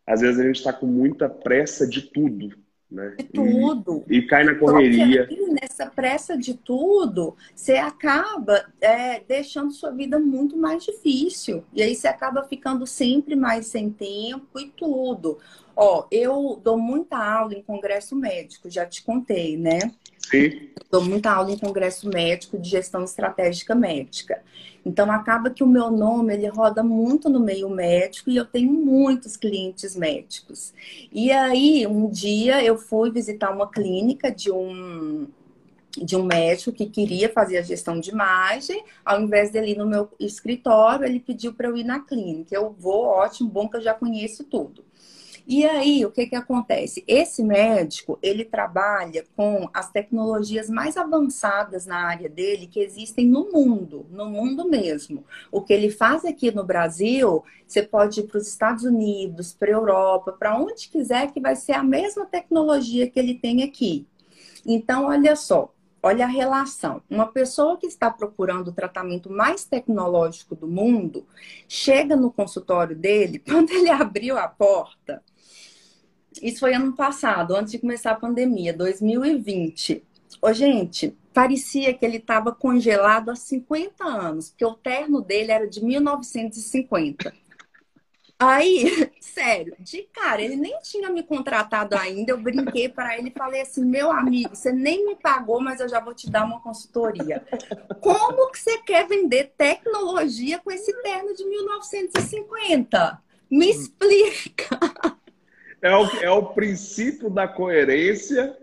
às 0.05 0.21
vezes 0.21 0.39
a 0.39 0.43
gente 0.43 0.57
está 0.57 0.73
com 0.73 0.85
muita 0.85 1.29
pressa 1.29 1.87
de 1.87 2.01
tudo 2.01 2.64
né? 2.89 3.15
De 3.17 3.23
tudo. 3.25 4.03
E, 4.07 4.17
e 4.17 4.27
cai 4.27 4.43
na 4.43 4.55
correria. 4.55 5.27
Aí, 5.29 5.57
nessa 5.61 5.87
pressa 5.87 6.37
de 6.37 6.53
tudo, 6.53 7.35
você 7.53 7.73
acaba 7.73 8.65
é, 8.79 9.19
deixando 9.19 9.71
sua 9.71 9.91
vida 9.91 10.19
muito 10.19 10.57
mais 10.57 10.83
difícil. 10.83 11.63
E 11.73 11.81
aí 11.81 11.95
você 11.95 12.07
acaba 12.07 12.43
ficando 12.43 12.85
sempre 12.85 13.35
mais 13.35 13.67
sem 13.67 13.89
tempo 13.89 14.59
e 14.59 14.67
tudo. 14.67 15.39
Ó, 15.75 16.07
eu 16.09 16.59
dou 16.63 16.77
muita 16.77 17.17
aula 17.17 17.53
em 17.53 17.61
congresso 17.61 18.15
médico, 18.15 18.69
já 18.69 18.85
te 18.85 19.03
contei, 19.03 19.57
né? 19.57 19.79
Sim. 20.29 20.69
Dou 20.91 21.03
muita 21.03 21.31
aula 21.31 21.51
em 21.51 21.57
congresso 21.57 22.09
médico 22.09 22.57
de 22.57 22.69
gestão 22.69 23.03
estratégica 23.03 23.75
médica. 23.75 24.41
Então 24.85 25.11
acaba 25.11 25.49
que 25.49 25.63
o 25.63 25.67
meu 25.67 25.89
nome 25.89 26.33
ele 26.33 26.47
roda 26.47 26.83
muito 26.83 27.29
no 27.29 27.39
meio 27.39 27.69
médico 27.69 28.29
e 28.29 28.37
eu 28.37 28.45
tenho 28.45 28.71
muitos 28.71 29.35
clientes 29.35 29.95
médicos. 29.95 30.73
E 31.11 31.31
aí 31.31 31.87
um 31.87 32.09
dia 32.09 32.63
eu 32.63 32.77
fui 32.77 33.11
visitar 33.11 33.51
uma 33.51 33.69
clínica 33.69 34.31
de 34.31 34.51
um 34.51 35.27
de 35.97 36.15
um 36.17 36.23
médico 36.23 36.73
que 36.73 36.87
queria 36.87 37.29
fazer 37.29 37.57
a 37.57 37.61
gestão 37.61 37.99
de 37.99 38.09
imagem, 38.09 38.83
ao 39.05 39.21
invés 39.21 39.49
dele 39.49 39.71
ir 39.71 39.77
no 39.77 39.87
meu 39.87 40.09
escritório, 40.19 41.05
ele 41.05 41.21
pediu 41.21 41.53
para 41.53 41.69
eu 41.69 41.77
ir 41.77 41.85
na 41.85 42.01
clínica. 42.01 42.53
Eu 42.53 42.75
vou, 42.77 43.05
ótimo, 43.05 43.49
bom 43.49 43.69
que 43.69 43.77
eu 43.77 43.81
já 43.81 43.93
conheço 43.93 44.43
tudo. 44.43 44.83
E 45.47 45.63
aí, 45.63 46.03
o 46.03 46.11
que 46.11 46.25
que 46.25 46.35
acontece? 46.35 47.03
Esse 47.07 47.43
médico, 47.43 48.17
ele 48.21 48.43
trabalha 48.43 49.23
com 49.35 49.69
as 49.71 49.91
tecnologias 49.91 50.69
mais 50.69 50.97
avançadas 50.97 51.85
na 51.85 51.97
área 51.97 52.27
dele 52.27 52.65
que 52.65 52.79
existem 52.79 53.27
no 53.27 53.51
mundo, 53.51 54.07
no 54.09 54.25
mundo 54.27 54.67
mesmo. 54.67 55.23
O 55.51 55.61
que 55.61 55.71
ele 55.71 55.91
faz 55.91 56.25
aqui 56.25 56.49
no 56.49 56.63
Brasil, 56.63 57.43
você 57.67 57.83
pode 57.83 58.21
ir 58.21 58.23
para 58.23 58.39
os 58.39 58.47
Estados 58.47 58.83
Unidos, 58.83 59.53
para 59.53 59.69
a 59.69 59.73
Europa, 59.73 60.31
para 60.31 60.57
onde 60.57 60.89
quiser, 60.89 61.31
que 61.31 61.39
vai 61.39 61.55
ser 61.55 61.73
a 61.73 61.83
mesma 61.83 62.25
tecnologia 62.25 63.07
que 63.07 63.19
ele 63.19 63.35
tem 63.35 63.61
aqui. 63.61 64.07
Então, 64.65 65.05
olha 65.05 65.35
só, 65.35 65.71
Olha 66.05 66.25
a 66.25 66.27
relação. 66.29 67.01
Uma 67.09 67.25
pessoa 67.25 67.77
que 67.77 67.87
está 67.87 68.11
procurando 68.11 68.67
o 68.67 68.71
tratamento 68.71 69.27
mais 69.27 69.65
tecnológico 69.65 70.55
do 70.55 70.67
mundo, 70.67 71.25
chega 71.67 72.15
no 72.15 72.31
consultório 72.31 72.95
dele, 72.95 73.39
quando 73.49 73.71
ele 73.71 73.89
abriu 73.89 74.37
a 74.37 74.47
porta, 74.47 75.23
isso 76.41 76.59
foi 76.59 76.73
ano 76.73 76.93
passado, 76.93 77.55
antes 77.55 77.71
de 77.71 77.79
começar 77.79 78.11
a 78.11 78.15
pandemia, 78.15 78.73
2020. 78.73 80.03
Ô, 80.41 80.53
gente, 80.53 81.15
parecia 81.33 81.93
que 81.93 82.05
ele 82.05 82.17
estava 82.17 82.51
congelado 82.51 83.29
há 83.29 83.35
50 83.35 84.03
anos, 84.03 84.49
porque 84.49 84.65
o 84.65 84.73
terno 84.73 85.21
dele 85.21 85.51
era 85.51 85.67
de 85.67 85.83
1950. 85.83 87.33
Aí, 88.37 89.11
sério, 89.19 89.75
de 89.79 90.03
cara, 90.13 90.41
ele 90.41 90.55
nem 90.55 90.77
tinha 90.81 91.09
me 91.09 91.23
contratado 91.23 91.95
ainda. 91.95 92.31
Eu 92.31 92.37
brinquei 92.37 92.89
para 92.89 93.17
ele 93.17 93.29
e 93.29 93.37
falei 93.37 93.61
assim: 93.61 93.83
meu 93.83 94.11
amigo, 94.11 94.55
você 94.55 94.71
nem 94.71 95.05
me 95.05 95.15
pagou, 95.15 95.61
mas 95.61 95.79
eu 95.79 95.87
já 95.87 95.99
vou 95.99 96.13
te 96.13 96.29
dar 96.29 96.45
uma 96.45 96.61
consultoria. 96.61 97.45
Como 98.01 98.51
que 98.51 98.59
você 98.59 98.77
quer 98.79 99.07
vender 99.07 99.53
tecnologia 99.57 100.59
com 100.59 100.71
esse 100.71 100.93
terno 101.01 101.33
de 101.33 101.45
1950? 101.45 103.23
Me 103.49 103.69
explica. 103.69 104.79
É 105.85 105.95
o, 105.95 106.05
é 106.19 106.31
o 106.31 106.47
princípio 106.47 107.29
da 107.29 107.47
coerência. 107.47 108.57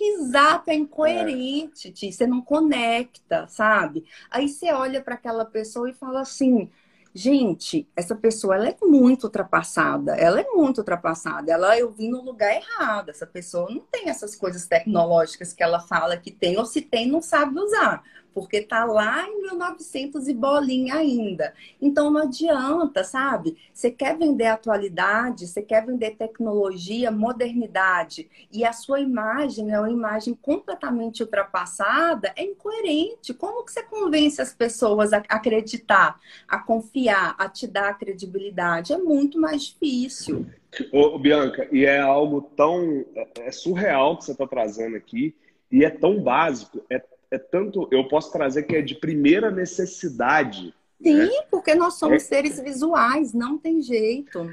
Exato, 0.00 0.70
é 0.70 0.74
incoerente, 0.74 1.88
é. 1.88 2.12
você 2.12 2.24
não 2.24 2.40
conecta, 2.40 3.48
sabe? 3.48 4.04
Aí 4.30 4.48
você 4.48 4.72
olha 4.72 5.02
para 5.02 5.16
aquela 5.16 5.44
pessoa 5.44 5.90
e 5.90 5.92
fala 5.92 6.20
assim: 6.20 6.70
gente, 7.12 7.88
essa 7.96 8.14
pessoa 8.14 8.54
ela 8.54 8.68
é 8.68 8.76
muito 8.80 9.24
ultrapassada, 9.24 10.14
ela 10.14 10.40
é 10.40 10.46
muito 10.50 10.78
ultrapassada, 10.78 11.50
ela 11.50 11.76
eu 11.76 11.90
vim 11.90 12.08
no 12.08 12.22
lugar 12.22 12.54
errado, 12.54 13.08
essa 13.08 13.26
pessoa 13.26 13.68
não 13.68 13.80
tem 13.90 14.08
essas 14.08 14.36
coisas 14.36 14.64
tecnológicas 14.64 15.52
que 15.52 15.64
ela 15.64 15.80
fala 15.80 16.16
que 16.16 16.30
tem, 16.30 16.56
ou 16.56 16.64
se 16.64 16.80
tem, 16.80 17.08
não 17.08 17.20
sabe 17.20 17.58
usar 17.58 18.04
porque 18.34 18.62
tá 18.62 18.84
lá 18.84 19.28
em 19.28 19.42
1900 19.42 20.28
e 20.28 20.34
bolinha 20.34 20.96
ainda. 20.96 21.52
Então 21.80 22.10
não 22.10 22.22
adianta, 22.22 23.04
sabe? 23.04 23.56
Você 23.72 23.90
quer 23.90 24.16
vender 24.16 24.46
atualidade, 24.46 25.46
você 25.46 25.62
quer 25.62 25.84
vender 25.84 26.16
tecnologia, 26.16 27.10
modernidade, 27.10 28.28
e 28.52 28.64
a 28.64 28.72
sua 28.72 29.00
imagem 29.00 29.72
é 29.72 29.78
uma 29.78 29.90
imagem 29.90 30.34
completamente 30.34 31.22
ultrapassada, 31.22 32.32
é 32.36 32.44
incoerente. 32.44 33.34
Como 33.34 33.64
que 33.64 33.72
você 33.72 33.82
convence 33.82 34.40
as 34.40 34.54
pessoas 34.54 35.12
a 35.12 35.18
acreditar, 35.28 36.18
a 36.48 36.58
confiar, 36.58 37.34
a 37.38 37.48
te 37.48 37.66
dar 37.66 37.98
credibilidade? 37.98 38.92
É 38.92 38.98
muito 38.98 39.38
mais 39.38 39.64
difícil. 39.64 40.46
Ô, 40.90 41.18
Bianca, 41.18 41.68
e 41.70 41.84
é 41.84 42.00
algo 42.00 42.40
tão 42.56 43.04
é, 43.14 43.28
é 43.40 43.52
surreal 43.52 44.16
que 44.16 44.24
você 44.24 44.32
está 44.32 44.46
trazendo 44.46 44.96
aqui, 44.96 45.34
e 45.70 45.84
é 45.84 45.90
tão 45.90 46.22
básico, 46.22 46.82
é 46.90 47.02
é 47.32 47.38
tanto, 47.38 47.88
eu 47.90 48.06
posso 48.08 48.30
trazer 48.30 48.64
que 48.64 48.76
é 48.76 48.82
de 48.82 48.94
primeira 48.94 49.50
necessidade. 49.50 50.74
Sim, 51.02 51.16
né? 51.16 51.30
porque 51.50 51.74
nós 51.74 51.94
somos 51.94 52.22
é... 52.22 52.26
seres 52.26 52.60
visuais, 52.60 53.32
não 53.32 53.56
tem 53.56 53.80
jeito. 53.80 54.48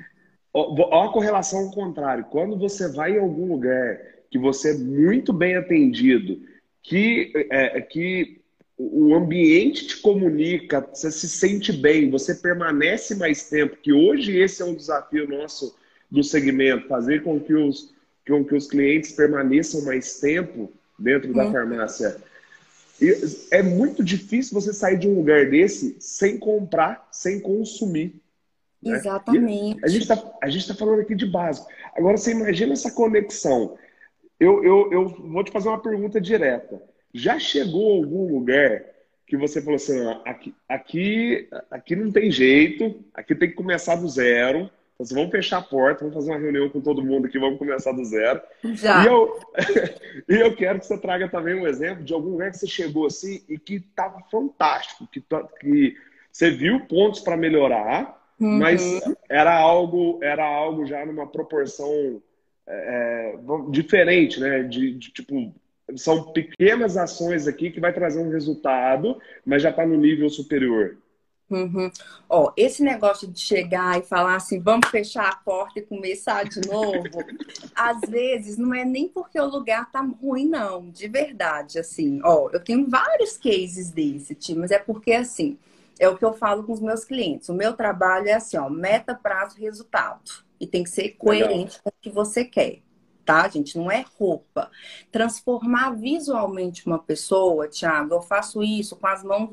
Olha 0.54 1.06
a 1.06 1.12
correlação 1.12 1.60
ao 1.66 1.72
contrário. 1.72 2.26
Quando 2.32 2.58
você 2.58 2.88
vai 2.88 3.18
em 3.18 3.20
algum 3.20 3.48
lugar 3.48 4.00
que 4.32 4.40
você 4.40 4.72
é 4.72 4.78
muito 4.78 5.34
bem 5.34 5.58
atendido, 5.58 6.42
que, 6.82 7.34
é, 7.52 7.82
que 7.82 8.40
o 8.78 9.14
ambiente 9.14 9.86
te 9.86 9.98
comunica, 9.98 10.80
você 10.80 11.12
se 11.12 11.28
sente 11.28 11.74
bem, 11.74 12.10
você 12.10 12.34
permanece 12.34 13.14
mais 13.16 13.50
tempo, 13.50 13.76
que 13.76 13.92
hoje 13.92 14.38
esse 14.38 14.62
é 14.62 14.66
um 14.66 14.74
desafio 14.74 15.28
nosso 15.28 15.76
do 16.10 16.24
segmento, 16.24 16.88
fazer 16.88 17.24
com 17.24 17.40
que 17.42 17.54
os, 17.54 17.94
com 18.26 18.44
que 18.46 18.56
os 18.56 18.68
clientes 18.68 19.12
permaneçam 19.12 19.84
mais 19.84 20.20
tempo 20.20 20.72
dentro 20.98 21.34
da 21.34 21.46
hum. 21.48 21.52
Farmácia 23.00 23.48
é 23.52 23.64
muito 23.64 24.04
difícil 24.04 24.60
você 24.60 24.74
sair 24.74 24.98
de 24.98 25.08
um 25.08 25.16
lugar 25.16 25.50
desse 25.50 25.96
sem 26.00 26.38
comprar, 26.38 27.08
sem 27.12 27.40
consumir. 27.40 28.22
Né? 28.82 28.96
Exatamente. 28.98 29.80
E 29.80 29.86
a 29.86 29.88
gente 29.88 30.04
está 30.04 30.74
tá 30.74 30.80
falando 30.80 31.02
aqui 31.02 31.16
de 31.16 31.26
básico. 31.26 31.68
Agora, 31.96 32.18
você 32.18 32.32
imagina 32.32 32.74
essa 32.74 32.92
conexão. 32.92 33.78
Eu, 34.40 34.64
eu, 34.64 34.92
eu 34.92 35.10
vou 35.10 35.44
te 35.44 35.52
fazer 35.52 35.70
uma 35.70 35.82
pergunta 35.82 36.20
direta. 36.20 36.82
Já 37.14 37.40
chegou 37.40 37.94
a 37.94 37.98
algum 37.98 38.34
lugar 38.34 38.86
que 39.28 39.38
você 39.38 39.62
falou 39.62 39.76
assim, 39.76 40.00
aqui, 40.26 40.56
aqui, 40.68 41.48
aqui 41.70 41.96
não 41.96 42.12
tem 42.12 42.32
jeito, 42.32 43.04
aqui 43.14 43.36
tem 43.36 43.50
que 43.50 43.56
começar 43.56 43.96
do 43.96 44.08
zero, 44.08 44.70
então, 45.00 45.16
vamos 45.16 45.32
fechar 45.32 45.60
a 45.60 45.62
porta, 45.62 46.02
vamos 46.02 46.14
fazer 46.14 46.32
uma 46.32 46.40
reunião 46.40 46.70
com 46.70 46.82
todo 46.82 47.04
mundo 47.04 47.26
aqui, 47.26 47.40
vamos 47.40 47.58
começar 47.58 47.94
do 47.94 48.04
zero. 48.04 48.42
Já. 48.74 49.04
E 49.04 49.08
eu, 49.08 49.40
e 50.28 50.36
eu 50.36 50.56
quero 50.56 50.80
que 50.80 50.86
você 50.86 50.98
traga 50.98 51.30
também 51.30 51.56
um 51.56 51.66
exemplo 51.66 52.04
de 52.04 52.14
algum 52.14 52.32
lugar 52.32 52.52
que 52.52 52.58
você 52.58 52.68
chegou 52.68 53.06
assim 53.06 53.42
e 53.48 53.58
que 53.58 53.76
estava 53.76 54.22
fantástico, 54.30 55.08
que, 55.08 55.24
que 55.62 55.96
você 56.30 56.52
viu 56.52 56.82
pontos 56.82 57.22
para 57.22 57.38
melhorar, 57.38 58.22
uhum. 58.38 58.60
mas 58.60 59.02
era 59.30 59.58
algo, 59.58 60.20
era 60.22 60.46
algo 60.46 60.86
já 60.86 61.06
numa 61.06 61.28
proporção 61.28 62.22
é, 62.68 63.36
é 63.36 63.40
diferente, 63.70 64.40
né? 64.40 64.64
De, 64.64 64.94
de, 64.96 65.12
tipo, 65.12 65.56
são 65.96 66.34
pequenas 66.34 66.98
ações 66.98 67.48
aqui 67.48 67.72
que 67.72 67.80
vai 67.80 67.94
trazer 67.94 68.20
um 68.20 68.30
resultado, 68.30 69.18
mas 69.46 69.64
já 69.64 69.70
está 69.70 69.86
no 69.86 69.96
nível 69.96 70.30
superior. 70.30 70.98
Uhum. 71.50 71.90
Ó, 72.30 72.52
esse 72.56 72.84
negócio 72.84 73.28
de 73.28 73.40
chegar 73.40 74.00
e 74.00 74.04
falar 74.04 74.36
assim, 74.36 74.60
vamos 74.60 74.88
fechar 74.90 75.28
a 75.28 75.36
porta 75.36 75.80
e 75.80 75.82
começar 75.82 76.44
de 76.46 76.62
novo, 76.68 77.24
às 77.76 78.02
vezes 78.02 78.58
não 78.58 78.74
é 78.74 78.86
nem 78.86 79.08
porque 79.08 79.40
o 79.40 79.50
lugar 79.50 79.92
tá 79.92 80.02
ruim, 80.22 80.48
não, 80.48 80.90
de 80.90 81.08
verdade, 81.08 81.80
assim. 81.80 82.20
Ó, 82.24 82.50
eu 82.54 82.64
tenho 82.64 82.88
vários 82.88 83.38
cases 83.38 83.90
desse, 83.90 84.36
time, 84.36 84.62
mas 84.62 84.72
é 84.72 84.80
porque 84.80 85.14
assim, 85.14 85.58
é 86.00 86.08
o 86.08 86.16
que 86.16 86.24
eu 86.24 86.34
falo 86.34 86.64
com 86.64 86.74
os 86.74 86.80
meus 86.80 87.04
clientes. 87.04 87.50
O 87.50 87.54
meu 87.54 87.74
trabalho 87.74 88.30
é 88.30 88.34
assim, 88.34 88.58
ó, 88.58 88.70
meta, 88.70 89.16
prazo, 89.16 89.58
resultado. 89.58 90.48
E 90.60 90.68
tem 90.68 90.84
que 90.84 90.90
ser 90.90 91.10
coerente 91.12 91.78
Legal. 91.78 91.82
com 91.84 91.90
o 91.90 91.94
que 92.02 92.10
você 92.10 92.46
quer 92.46 92.82
tá, 93.30 93.48
gente? 93.48 93.78
Não 93.78 93.92
é 93.92 94.04
roupa. 94.18 94.72
Transformar 95.12 95.92
visualmente 95.92 96.88
uma 96.88 96.98
pessoa, 96.98 97.68
Thiago, 97.68 98.16
eu 98.16 98.22
faço 98.24 98.64
isso 98.64 98.96
com 98.96 99.06
as 99.06 99.24
mãos 99.24 99.52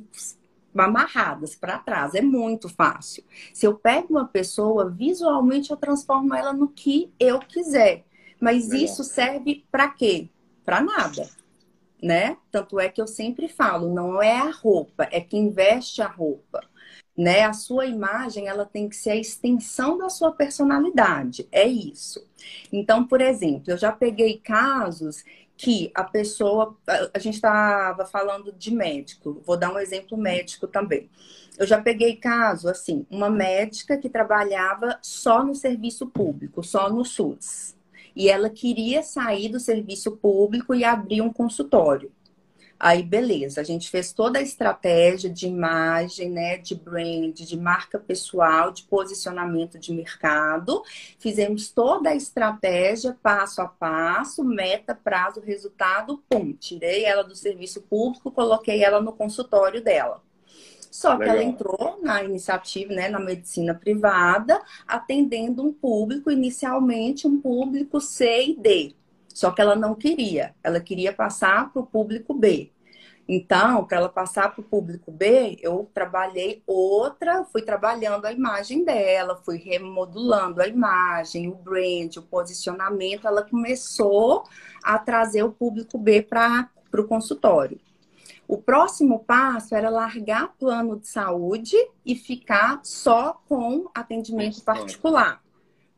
amarradas 0.85 1.55
para 1.55 1.79
trás, 1.79 2.15
é 2.15 2.21
muito 2.21 2.69
fácil. 2.69 3.25
Se 3.53 3.67
eu 3.67 3.75
pego 3.75 4.09
uma 4.11 4.27
pessoa, 4.27 4.91
visualmente 4.91 5.71
eu 5.71 5.77
transformo 5.77 6.35
ela 6.35 6.53
no 6.53 6.69
que 6.69 7.13
eu 7.19 7.39
quiser. 7.39 8.05
Mas 8.41 8.69
Legal. 8.69 8.85
isso 8.85 9.05
serve 9.05 9.65
para 9.71 9.89
quê? 9.89 10.29
Para 10.65 10.81
nada, 10.81 11.29
né? 12.03 12.37
Tanto 12.51 12.79
é 12.79 12.89
que 12.89 13.01
eu 13.01 13.07
sempre 13.07 13.49
falo, 13.49 13.93
não 13.93 14.23
é 14.23 14.39
a 14.39 14.51
roupa, 14.51 15.09
é 15.11 15.21
quem 15.21 15.51
veste 15.51 16.03
a 16.03 16.09
roupa 16.09 16.61
né? 17.17 17.45
A 17.45 17.53
sua 17.53 17.87
imagem, 17.87 18.47
ela 18.47 18.67
tem 18.67 18.89
que 18.89 18.97
ser 18.97 19.11
a 19.11 19.17
extensão 19.17 19.97
da 19.97 20.09
sua 20.09 20.33
personalidade. 20.33 21.49
É 21.51 21.67
isso. 21.67 22.27
Então, 22.73 23.07
por 23.07 23.21
exemplo, 23.21 23.73
eu 23.73 23.79
já 23.79 23.91
peguei 23.91 24.39
casos 24.39 25.25
que 25.57 25.91
a 25.95 26.05
pessoa, 26.05 26.77
a 27.15 27.19
gente 27.19 27.35
estava 27.35 28.05
falando 28.05 28.53
de 28.53 28.71
médico, 28.71 29.43
vou 29.47 29.57
dar 29.57 29.73
um 29.73 29.79
exemplo 29.79 30.17
médico 30.17 30.67
também. 30.67 31.09
Eu 31.59 31.67
já 31.67 31.81
peguei 31.81 32.17
caso 32.17 32.69
assim, 32.69 33.07
uma 33.11 33.31
médica 33.31 33.97
que 33.97 34.11
trabalhava 34.11 34.99
só 35.01 35.43
no 35.43 35.55
serviço 35.55 36.07
público, 36.07 36.63
só 36.63 36.91
no 36.91 37.05
SUS. 37.05 37.75
E 38.15 38.29
ela 38.29 38.51
queria 38.51 39.03
sair 39.03 39.49
do 39.49 39.61
serviço 39.61 40.13
público 40.13 40.75
e 40.75 40.85
abrir 40.85 41.23
um 41.23 41.33
consultório. 41.33 42.13
Aí, 42.79 43.03
beleza, 43.03 43.61
a 43.61 43.65
gente 43.65 43.89
fez 43.89 44.13
toda 44.13 44.39
a 44.39 44.43
estratégia 44.43 45.31
de 45.31 45.47
imagem, 45.47 46.31
né, 46.31 46.59
de 46.59 46.75
brand, 46.75 47.35
de 47.35 47.57
marca 47.57 47.99
pessoal, 47.99 48.71
de 48.71 48.83
posicionamento 48.83 49.79
de 49.79 49.95
mercado. 49.95 50.83
Fizemos 51.19 51.71
toda 51.71 52.11
a 52.11 52.15
estratégia 52.15 53.17
passo 53.23 53.63
a 53.63 53.67
passo, 53.67 54.45
meta, 54.45 54.95
prazo, 54.95 55.41
resultado, 55.41 56.23
pum. 56.29 56.53
Tirei 56.53 57.05
ela 57.05 57.23
do 57.23 57.35
serviço 57.35 57.81
público, 57.81 58.31
coloquei 58.31 58.85
ela 58.85 59.01
no 59.01 59.13
consultório 59.13 59.83
dela. 59.83 60.23
Só 60.91 61.13
Legal. 61.13 61.25
que 61.25 61.31
ela 61.31 61.43
entrou 61.43 61.99
na 62.03 62.23
iniciativa, 62.23 62.93
né, 62.93 63.09
na 63.09 63.19
medicina 63.19 63.75
privada, 63.75 64.63
atendendo 64.87 65.63
um 65.63 65.73
público, 65.73 66.31
inicialmente 66.31 67.27
um 67.27 67.41
público 67.41 68.01
C 68.01 68.49
e 68.49 68.57
D. 68.57 68.95
Só 69.37 69.51
que 69.51 69.61
ela 69.61 69.77
não 69.77 69.95
queria, 69.95 70.55
ela 70.65 70.81
queria 70.81 71.13
passar 71.13 71.71
para 71.71 71.83
o 71.83 71.87
público 71.87 72.33
B. 72.33 72.73
Então, 73.29 73.85
para 73.85 73.99
ela 73.99 74.09
passar 74.09 74.55
para 74.55 74.63
o 74.63 74.65
público 74.65 75.13
B, 75.13 75.59
eu 75.61 75.91
trabalhei 75.93 76.63
outra, 76.67 77.45
fui 77.45 77.61
trabalhando 77.61 78.25
a 78.25 78.33
imagem 78.33 78.83
dela, 78.83 79.39
fui 79.45 79.59
remodulando 79.59 80.63
a 80.63 80.67
imagem, 80.67 81.49
o 81.49 81.55
brand, 81.55 82.17
o 82.17 82.23
posicionamento. 82.23 83.29
Ela 83.29 83.43
começou 83.43 84.45
a 84.83 84.99
trazer 84.99 85.43
o 85.43 85.53
público 85.53 85.99
B 85.99 86.23
para 86.23 86.71
o 86.95 87.05
consultório. 87.05 87.79
O 88.49 88.57
próximo 88.57 89.19
passo 89.19 89.75
era 89.75 89.91
largar 89.91 90.55
plano 90.59 90.99
de 90.99 91.09
saúde 91.09 91.77
e 92.07 92.17
ficar 92.17 92.81
só 92.83 93.39
com 93.47 93.91
atendimento 93.95 94.65
particular. 94.65 95.43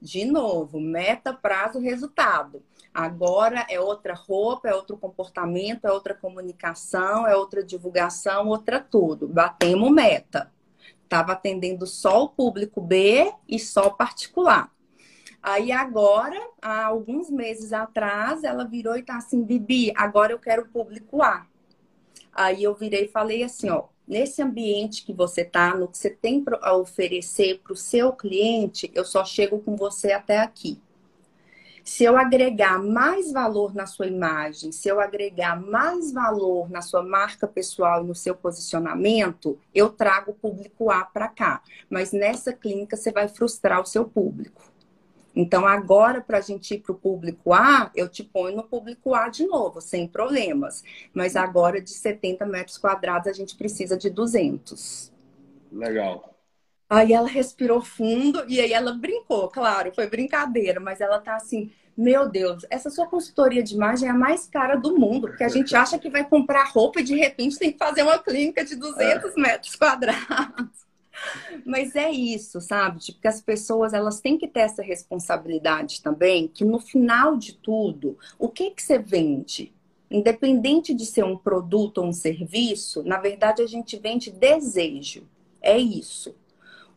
De 0.03 0.25
novo, 0.25 0.81
meta, 0.81 1.33
prazo, 1.33 1.79
resultado. 1.79 2.65
Agora 2.93 3.67
é 3.69 3.79
outra 3.81 4.15
roupa, 4.15 4.69
é 4.69 4.75
outro 4.75 4.97
comportamento, 4.97 5.87
é 5.87 5.93
outra 5.93 6.15
comunicação, 6.15 7.27
é 7.27 7.37
outra 7.37 7.63
divulgação, 7.63 8.49
outra 8.49 8.81
tudo. 8.81 9.29
Batemos 9.29 9.91
meta. 9.91 10.51
Estava 11.05 11.33
atendendo 11.33 11.87
só 11.87 12.25
o 12.25 12.29
público 12.29 12.81
B 12.81 13.33
e 13.49 13.59
só 13.59 13.91
particular. 13.91 14.71
Aí 15.43 15.71
agora, 15.71 16.39
há 16.61 16.85
alguns 16.85 17.31
meses 17.31 17.73
atrás, 17.73 18.43
ela 18.45 18.65
virou 18.65 18.97
e 18.97 19.03
tá 19.03 19.17
assim, 19.17 19.43
Bibi, 19.43 19.93
agora 19.97 20.33
eu 20.33 20.39
quero 20.39 20.67
público 20.67 21.23
A. 21.23 21.47
Aí 22.33 22.63
eu 22.63 22.75
virei 22.75 23.05
e 23.05 23.09
falei 23.09 23.43
assim, 23.43 23.71
ó, 23.71 23.85
nesse 24.07 24.43
ambiente 24.43 25.05
que 25.05 25.13
você 25.13 25.45
tá, 25.45 25.75
no 25.75 25.89
que 25.89 25.97
você 25.97 26.11
tem 26.11 26.45
a 26.61 26.75
oferecer 26.75 27.61
para 27.63 27.73
o 27.73 27.77
seu 27.77 28.13
cliente, 28.13 28.91
eu 28.95 29.05
só 29.05 29.25
chego 29.25 29.61
com 29.61 29.77
você 29.77 30.13
até 30.13 30.39
aqui. 30.39 30.81
Se 31.89 32.05
eu 32.05 32.19
agregar 32.19 32.79
mais 32.79 33.33
valor 33.33 33.75
na 33.75 33.87
sua 33.87 34.07
imagem, 34.07 34.71
se 34.71 34.87
eu 34.91 35.01
agregar 35.01 35.59
mais 35.59 36.13
valor 36.13 36.69
na 36.71 36.83
sua 36.83 37.03
marca 37.03 37.49
pessoal 37.49 38.05
e 38.05 38.07
no 38.07 38.15
seu 38.15 38.35
posicionamento, 38.35 39.59
eu 39.75 39.89
trago 39.89 40.33
o 40.33 40.35
público 40.35 40.91
A 40.91 41.03
para 41.03 41.29
cá. 41.29 41.63
Mas 41.89 42.13
nessa 42.13 42.53
clínica 42.53 42.95
você 42.95 43.11
vai 43.11 43.27
frustrar 43.27 43.81
o 43.81 43.87
seu 43.87 44.05
público. 44.05 44.71
Então, 45.35 45.67
agora, 45.67 46.21
para 46.21 46.37
a 46.37 46.43
gente 46.43 46.75
ir 46.75 46.81
para 46.81 46.93
o 46.93 46.95
público 46.95 47.55
A, 47.55 47.91
eu 47.97 48.07
te 48.07 48.23
ponho 48.23 48.55
no 48.55 48.65
público 48.65 49.15
A 49.15 49.31
de 49.31 49.47
novo, 49.47 49.81
sem 49.81 50.07
problemas. 50.07 50.85
Mas 51.15 51.37
agora, 51.37 51.81
de 51.81 51.91
70 51.91 52.45
metros 52.45 52.77
quadrados, 52.77 53.29
a 53.29 53.33
gente 53.33 53.57
precisa 53.57 53.97
de 53.97 54.11
200. 54.11 55.11
Legal. 55.73 56.38
Aí 56.89 57.13
ela 57.13 57.29
respirou 57.29 57.83
fundo 57.83 58.45
e 58.49 58.61
aí 58.61 58.73
ela 58.73 58.93
brincou, 58.93 59.49
claro, 59.49 59.93
foi 59.95 60.09
brincadeira, 60.09 60.81
mas 60.81 61.01
ela 61.01 61.19
tá 61.19 61.37
assim, 61.37 61.71
meu 61.97 62.29
Deus, 62.29 62.65
essa 62.71 62.89
sua 62.91 63.07
consultoria 63.07 63.63
de 63.63 63.75
imagem 63.75 64.09
é 64.09 64.13
a 64.13 64.15
mais 64.15 64.47
cara 64.47 64.77
do 64.77 64.97
mundo, 64.97 65.29
porque 65.29 65.45
a 65.45 65.49
gente 65.49 65.75
acha 65.77 65.99
que 65.99 66.09
vai 66.09 66.25
comprar 66.25 66.71
roupa 66.71 67.01
e 67.01 67.05
de 67.05 67.15
repente 67.15 67.59
tem 67.59 67.73
que 67.73 67.79
fazer 67.79 68.03
uma 68.03 68.19
clínica 68.19 68.65
de 68.65 68.77
200 68.77 69.37
é. 69.37 69.41
metros 69.41 69.75
quadrados. 69.77 70.89
Mas 71.67 71.97
é 71.97 72.11
isso, 72.11 72.61
sabe? 72.61 73.01
Tipo, 73.01 73.21
que 73.21 73.29
as 73.29 73.41
pessoas 73.41 73.93
elas 73.93 74.21
têm 74.21 74.39
que 74.39 74.47
ter 74.47 74.61
essa 74.61 74.83
responsabilidade 74.83 76.01
também, 76.01 76.49
que 76.49 76.65
no 76.65 76.79
final 76.79 77.37
de 77.37 77.55
tudo, 77.55 78.17
o 78.39 78.49
que 78.49 78.71
que 78.71 78.83
você 78.83 78.99
vende? 78.99 79.73
Independente 80.11 80.95
de 80.95 81.05
ser 81.05 81.25
um 81.25 81.37
produto 81.37 81.99
ou 81.99 82.07
um 82.07 82.13
serviço, 82.13 83.03
na 83.03 83.19
verdade 83.19 83.61
a 83.61 83.67
gente 83.67 83.99
vende 83.99 84.31
desejo. 84.31 85.27
É 85.61 85.77
isso. 85.77 86.35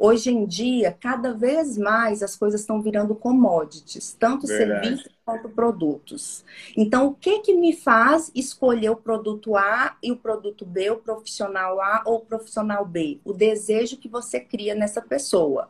Hoje 0.04 0.32
em 0.32 0.48
dia, 0.48 0.98
cada 1.00 1.32
vez 1.32 1.78
mais 1.78 2.24
as 2.24 2.36
coisas 2.36 2.62
estão 2.62 2.82
virando 2.82 3.14
commodities, 3.14 4.18
tanto 4.20 4.48
Verdade. 4.48 4.88
serviços 4.88 5.12
quanto 5.24 5.48
produtos. 5.48 6.44
Então, 6.76 7.06
o 7.06 7.14
que 7.14 7.38
que 7.42 7.54
me 7.54 7.72
faz 7.72 8.32
escolher 8.34 8.90
o 8.90 8.96
produto 8.96 9.56
A 9.56 9.96
e 10.02 10.12
o 10.12 10.18
produto 10.18 10.66
B, 10.66 10.90
o 10.90 10.96
profissional 10.96 11.80
A 11.80 12.02
ou 12.04 12.16
o 12.16 12.26
profissional 12.26 12.84
B? 12.84 13.20
O 13.24 13.32
desejo 13.32 13.96
que 13.98 14.10
você 14.10 14.40
cria 14.40 14.74
nessa 14.74 15.04
pessoa. 15.04 15.70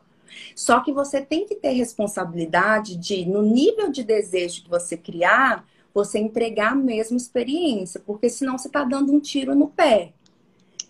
Só 0.56 0.80
que 0.80 0.94
você 0.94 1.20
tem 1.20 1.44
que 1.44 1.54
ter 1.54 1.72
responsabilidade 1.72 2.96
de, 2.96 3.26
no 3.26 3.42
nível 3.42 3.90
de 3.90 4.02
desejo 4.02 4.62
que 4.62 4.70
você 4.70 4.96
criar, 4.96 5.68
você 5.92 6.18
entregar 6.18 6.72
a 6.72 6.74
mesma 6.74 7.18
experiência, 7.18 8.00
porque 8.00 8.30
senão 8.30 8.56
você 8.56 8.68
está 8.68 8.82
dando 8.82 9.12
um 9.12 9.20
tiro 9.20 9.54
no 9.54 9.68
pé. 9.68 10.14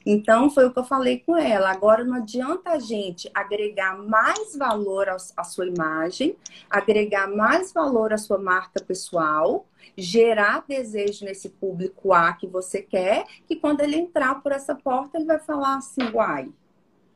Então, 0.05 0.50
foi 0.50 0.66
o 0.66 0.72
que 0.72 0.78
eu 0.78 0.84
falei 0.84 1.18
com 1.18 1.36
ela. 1.36 1.70
Agora, 1.70 2.05
não 2.05 2.14
adianta 2.14 2.70
a 2.70 2.78
gente 2.78 3.30
agregar 3.34 3.96
mais 3.96 4.57
valor 4.57 5.09
à 5.09 5.44
sua 5.44 5.66
imagem, 5.66 6.36
agregar 6.68 7.28
mais 7.28 7.72
valor 7.72 8.12
à 8.12 8.18
sua 8.18 8.38
marca 8.38 8.82
pessoal, 8.82 9.66
gerar 9.96 10.64
desejo 10.66 11.24
nesse 11.24 11.48
público 11.48 12.12
A 12.12 12.32
que 12.32 12.46
você 12.46 12.82
quer, 12.82 13.24
que 13.46 13.57
quando 13.57 13.80
ele 13.80 13.96
entrar 13.96 14.42
por 14.42 14.53
essa 14.53 14.74
porta, 14.74 15.18
ele 15.18 15.26
vai 15.26 15.38
falar 15.38 15.76
assim, 15.76 16.03
uai. 16.12 16.48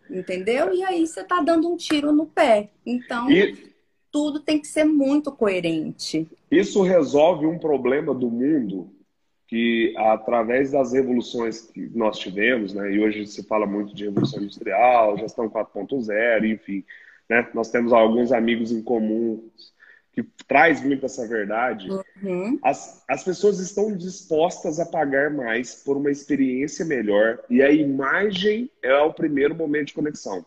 Entendeu? 0.09 0.73
E 0.73 0.85
aí 0.85 1.07
você 1.07 1.21
está 1.21 1.41
dando 1.41 1.69
um 1.69 1.77
tiro 1.77 2.13
no 2.13 2.27
pé. 2.27 2.71
Então, 2.85 3.31
e... 3.31 3.73
tudo 4.11 4.41
tem 4.41 4.61
que 4.61 4.69
ser 4.69 4.85
muito 4.85 5.33
coerente. 5.33 6.29
Isso 6.51 6.83
resolve 6.83 7.45
um 7.45 7.59
problema 7.59 8.15
do 8.15 8.31
mundo 8.31 8.96
que 9.47 9.95
através 9.97 10.73
das 10.73 10.93
revoluções 10.93 11.61
que 11.61 11.91
nós 11.95 12.19
tivemos, 12.19 12.75
né, 12.75 12.93
e 12.93 13.01
hoje 13.01 13.27
se 13.27 13.45
fala 13.45 13.67
muito 13.67 13.95
de 13.95 14.05
revolução 14.05 14.43
industrial, 14.43 15.17
gestão 15.19 15.49
4.0, 15.49 16.53
enfim, 16.53 16.85
né, 17.29 17.49
nós 17.55 17.71
temos 17.71 17.93
alguns 17.93 18.33
amigos 18.33 18.73
em 18.73 18.83
comum 18.83 19.49
que 20.13 20.23
traz 20.49 20.83
muito 20.83 21.05
essa 21.05 21.29
verdade. 21.29 21.89
Uhum. 22.23 22.59
As, 22.65 23.05
as 23.07 23.23
pessoas 23.23 23.61
estão 23.61 23.95
dispostas 23.95 24.81
a 24.81 24.87
pagar 24.87 25.31
mais 25.31 25.75
por 25.75 25.97
uma 25.97 26.11
experiência 26.11 26.85
melhor 26.85 27.39
e 27.51 27.63
a 27.63 27.71
imagem 27.71 28.71
é 28.83 28.97
o 28.97 29.13
primeiro 29.13 29.55
momento 29.55 29.89
de 29.89 29.95
conexão. 29.95 30.45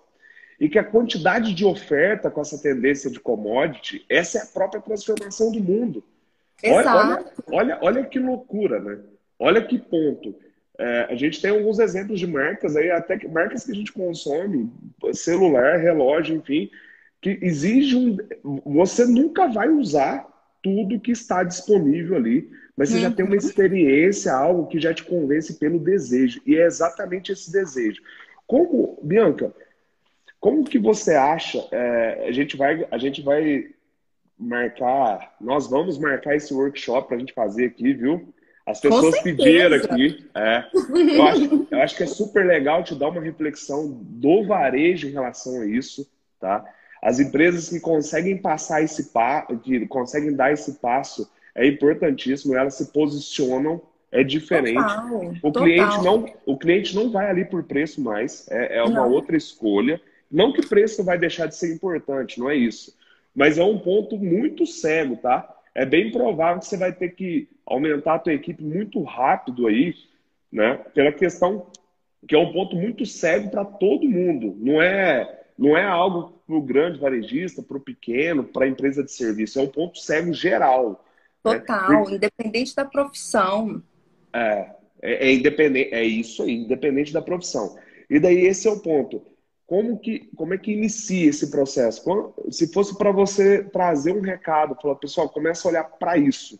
E 0.60 0.68
que 0.68 0.80
a 0.80 0.84
quantidade 0.84 1.54
de 1.54 1.64
oferta 1.64 2.30
com 2.30 2.41
essa 2.41 2.62
tendência 2.62 3.10
de 3.10 3.20
commodity, 3.20 4.04
essa 4.10 4.39
é 4.39 4.41
a 4.41 4.47
própria 4.47 4.82
transformação 4.82 5.52
do 5.52 5.62
mundo. 5.62 6.04
Olha, 6.66 6.95
olha, 6.95 7.26
olha, 7.51 7.80
olha 7.82 8.05
que 8.05 8.20
loucura, 8.20 8.80
né? 8.80 8.99
Olha 9.39 9.62
que 9.62 9.78
ponto. 9.78 10.36
É, 10.78 11.07
a 11.10 11.16
gente 11.16 11.41
tem 11.41 11.51
alguns 11.51 11.80
exemplos 11.80 12.20
de 12.20 12.28
marcas 12.28 12.76
aí, 12.76 12.89
até 12.89 13.18
que, 13.18 13.28
marcas 13.28 13.66
que 13.66 13.72
a 13.72 13.76
gente 13.76 13.91
consome, 13.91 14.72
celular, 15.14 15.78
relógio, 15.78 16.38
enfim, 16.38 16.70
que 17.22 17.38
exige 17.41 17.95
um. 17.95 18.18
Você 18.66 19.05
nunca 19.05 19.47
vai 19.47 19.70
usar 19.70 20.26
tudo 20.64 20.99
que 20.99 21.12
está 21.12 21.43
disponível 21.43 22.16
ali, 22.16 22.49
mas 22.76 22.89
você 22.89 22.95
uhum. 22.95 23.01
já 23.01 23.12
tem 23.12 23.26
uma 23.26 23.32
uhum. 23.32 23.38
experiência, 23.38 24.34
algo 24.34 24.68
que 24.68 24.80
já 24.80 24.93
te 24.93 25.03
convence 25.03 25.60
pelo 25.60 25.80
desejo. 25.80 26.41
E 26.45 26.55
é 26.55 26.66
exatamente 26.66 27.32
esse 27.32 27.51
desejo. 27.51 28.01
Como, 28.47 28.97
Bianca, 29.03 29.53
como 30.39 30.64
que 30.64 30.80
você 30.80 31.14
acha? 31.14 31.66
É, 31.72 32.28
a, 32.28 32.32
gente 32.32 32.55
vai, 32.55 32.88
a 32.89 32.97
gente 32.97 33.22
vai 33.22 33.70
marcar, 34.40 35.36
nós 35.42 35.68
vamos 35.70 35.98
marcar 35.98 36.36
esse 36.36 36.54
workshop 36.54 37.08
para 37.08 37.18
a 37.18 37.20
gente 37.20 37.34
fazer 37.34 37.66
aqui, 37.66 37.94
viu? 37.94 38.34
As 38.66 38.80
pessoas 38.80 39.20
pediram 39.22 39.76
aqui. 39.76 40.26
É, 40.36 40.64
eu, 41.16 41.24
acho, 41.24 41.68
eu 41.72 41.82
acho 41.82 41.98
que 41.98 42.04
é 42.04 42.08
super 42.08 42.46
legal 42.46 42.84
te 42.84 42.96
dar 42.96 43.10
uma 43.10 43.22
reflexão 43.22 43.90
do 44.02 44.46
varejo 44.46 45.08
em 45.08 45.12
relação 45.12 45.62
a 45.62 45.66
isso, 45.66 46.08
tá? 46.40 46.64
As 47.02 47.20
empresas 47.20 47.70
que 47.70 47.80
conseguem 47.80 48.38
passar 48.38 48.82
esse 48.82 49.12
passo, 49.12 49.58
que 49.60 49.88
conseguem 49.88 50.36
dar 50.36 50.52
esse 50.52 50.74
passo, 50.80 51.30
é 51.56 51.66
importantíssimo, 51.66 52.56
elas 52.56 52.76
se 52.76 52.92
posicionam, 52.92 53.82
é 54.12 54.24
diferente. 54.24 54.76
Total, 54.76 55.34
o, 55.42 55.52
cliente 55.52 56.04
não, 56.04 56.26
o 56.46 56.58
cliente 56.58 56.96
não 56.96 57.12
vai 57.12 57.30
ali 57.30 57.46
por 57.46 57.64
preço 57.64 58.02
mais, 58.02 58.48
é, 58.50 58.78
é 58.78 58.84
uma 58.84 59.02
não. 59.02 59.12
outra 59.12 59.36
escolha. 59.36 60.00
Não 60.32 60.54
que 60.54 60.66
preço 60.68 61.04
vai 61.04 61.18
deixar 61.18 61.48
de 61.48 61.56
ser 61.56 61.74
importante, 61.74 62.40
não 62.40 62.50
é 62.50 62.56
isso. 62.56 62.96
Mas 63.36 63.58
é 63.58 63.64
um 63.64 63.78
ponto 63.78 64.18
muito 64.18 64.66
cego, 64.66 65.18
tá? 65.18 65.56
É 65.74 65.86
bem 65.86 66.12
provável 66.12 66.60
que 66.60 66.66
você 66.66 66.78
vai 66.78 66.92
ter 66.92 67.10
que 67.10 67.48
aumentar 67.66 68.16
a 68.16 68.20
tua 68.20 68.34
equipe 68.34 68.64
muito 68.64 69.02
rápido 69.04 69.68
aí, 69.68 69.94
né? 70.52 70.76
Pela 70.94 71.12
questão 71.12 71.68
que 72.28 72.36
é 72.36 72.38
um 72.38 72.52
ponto 72.52 72.76
muito 72.76 73.06
cego 73.06 73.50
para 73.50 73.64
todo 73.64 74.10
mundo. 74.10 74.56
Não 74.60 74.82
é, 74.82 75.42
não 75.58 75.78
é 75.78 75.86
algo 75.86 76.42
para 76.46 76.56
o 76.56 76.62
grande 76.62 77.00
varejista, 77.00 77.62
para 77.62 77.78
o 77.78 77.82
pequeno, 77.82 78.44
para 78.44 78.66
a 78.66 78.68
empresa 78.68 79.04
de 79.04 79.12
serviço. 79.12 79.60
É 79.60 79.62
um 79.62 79.68
ponto 79.68 80.00
cego 80.00 80.34
geral. 80.34 81.06
Né? 81.46 81.60
Total, 81.60 81.90
né? 81.90 81.98
Porque... 81.98 82.16
independente 82.16 82.76
da 82.76 82.86
profissão. 82.86 83.82
É, 84.34 84.70
é, 85.02 85.28
é, 85.28 85.34
independente, 85.34 85.94
é 85.94 86.04
isso 86.04 86.44
aí, 86.44 86.56
independente 86.56 87.14
da 87.14 87.22
profissão. 87.22 87.78
E 88.10 88.20
daí 88.20 88.46
esse 88.46 88.68
é 88.68 88.72
o 88.72 88.80
ponto. 88.80 89.22
Como, 89.70 90.00
que, 90.00 90.28
como 90.36 90.52
é 90.52 90.58
que 90.58 90.72
inicia 90.72 91.30
esse 91.30 91.52
processo? 91.52 92.04
se 92.50 92.74
fosse 92.74 92.98
para 92.98 93.12
você 93.12 93.62
trazer 93.64 94.12
um 94.12 94.20
recado, 94.20 94.76
falar, 94.82 94.96
pessoal, 94.96 95.30
começa 95.30 95.68
a 95.68 95.70
olhar 95.70 95.84
para 95.84 96.18
isso. 96.18 96.60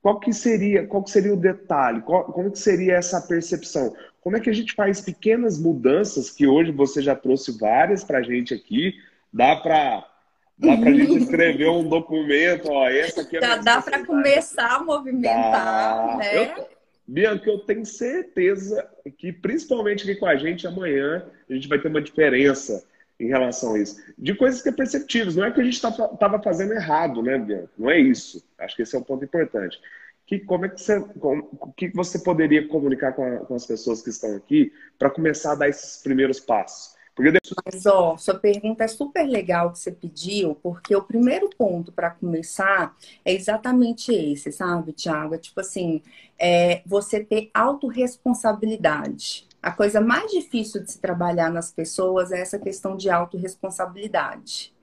Qual 0.00 0.20
que 0.20 0.32
seria, 0.32 0.86
qual 0.86 1.02
que 1.02 1.10
seria 1.10 1.34
o 1.34 1.36
detalhe? 1.36 2.02
Qual, 2.02 2.22
como 2.26 2.52
que 2.52 2.60
seria 2.60 2.94
essa 2.94 3.20
percepção? 3.20 3.92
Como 4.20 4.36
é 4.36 4.40
que 4.40 4.48
a 4.48 4.52
gente 4.52 4.74
faz 4.74 5.00
pequenas 5.00 5.58
mudanças 5.58 6.30
que 6.30 6.46
hoje 6.46 6.70
você 6.70 7.02
já 7.02 7.16
trouxe 7.16 7.58
várias 7.58 8.04
para 8.04 8.18
a 8.18 8.22
gente 8.22 8.54
aqui? 8.54 8.94
Dá 9.32 9.56
para 9.56 10.08
Dá 10.56 10.76
para 10.76 10.88
a 10.90 10.94
gente 10.94 11.16
escrever 11.16 11.68
um 11.68 11.88
documento, 11.88 12.70
ó, 12.70 12.88
essa 12.88 13.22
aqui 13.22 13.38
é 13.38 13.40
Já 13.40 13.56
dá 13.56 13.82
para 13.82 14.06
começar 14.06 14.76
a 14.76 14.84
movimentar, 14.84 16.06
dá. 16.06 16.16
né? 16.16 16.36
Eu, 16.36 16.68
Bianca, 17.06 17.48
eu 17.48 17.58
tenho 17.60 17.86
certeza 17.86 18.88
que, 19.16 19.32
principalmente 19.32 20.02
aqui 20.02 20.18
com 20.18 20.26
a 20.26 20.36
gente, 20.36 20.66
amanhã 20.66 21.24
a 21.48 21.54
gente 21.54 21.68
vai 21.68 21.78
ter 21.78 21.88
uma 21.88 22.02
diferença 22.02 22.84
em 23.18 23.28
relação 23.28 23.74
a 23.74 23.78
isso. 23.78 24.02
De 24.18 24.34
coisas 24.34 24.60
que 24.60 24.68
é 24.68 24.72
perceptíveis. 24.72 25.36
Não 25.36 25.44
é 25.44 25.50
que 25.50 25.60
a 25.60 25.64
gente 25.64 25.74
estava 25.74 26.08
tá, 26.08 26.42
fazendo 26.42 26.72
errado, 26.72 27.22
né, 27.22 27.38
Bianca? 27.38 27.70
Não 27.78 27.90
é 27.90 27.98
isso. 27.98 28.44
Acho 28.58 28.76
que 28.76 28.82
esse 28.82 28.96
é 28.96 28.98
um 28.98 29.02
ponto 29.02 29.24
importante. 29.24 29.80
Que, 30.26 30.40
como 30.40 30.64
é 30.64 30.68
que 30.68 30.80
você, 30.80 30.98
o 30.98 31.72
que 31.76 31.88
você 31.90 32.18
poderia 32.18 32.66
comunicar 32.66 33.12
com, 33.12 33.24
a, 33.24 33.38
com 33.38 33.54
as 33.54 33.64
pessoas 33.64 34.02
que 34.02 34.10
estão 34.10 34.34
aqui 34.34 34.72
para 34.98 35.08
começar 35.08 35.52
a 35.52 35.54
dar 35.54 35.68
esses 35.68 36.02
primeiros 36.02 36.40
passos? 36.40 36.95
Porque... 37.16 37.38
Mas, 37.64 37.86
ó, 37.86 38.18
sua 38.18 38.38
pergunta 38.38 38.84
é 38.84 38.88
super 38.88 39.26
legal 39.26 39.72
que 39.72 39.78
você 39.78 39.90
pediu, 39.90 40.54
porque 40.56 40.94
o 40.94 41.02
primeiro 41.02 41.48
ponto 41.56 41.90
para 41.90 42.10
começar 42.10 42.94
é 43.24 43.32
exatamente 43.32 44.12
esse, 44.12 44.52
sabe, 44.52 44.92
Tiago? 44.92 45.34
É 45.34 45.38
tipo 45.38 45.58
assim, 45.58 46.02
é 46.38 46.82
você 46.84 47.24
ter 47.24 47.50
autorresponsabilidade. 47.54 49.48
A 49.62 49.72
coisa 49.72 49.98
mais 49.98 50.30
difícil 50.30 50.82
de 50.82 50.92
se 50.92 51.00
trabalhar 51.00 51.50
nas 51.50 51.72
pessoas 51.72 52.30
é 52.30 52.40
essa 52.40 52.58
questão 52.58 52.94
de 52.98 53.08
autorresponsabilidade. 53.08 54.75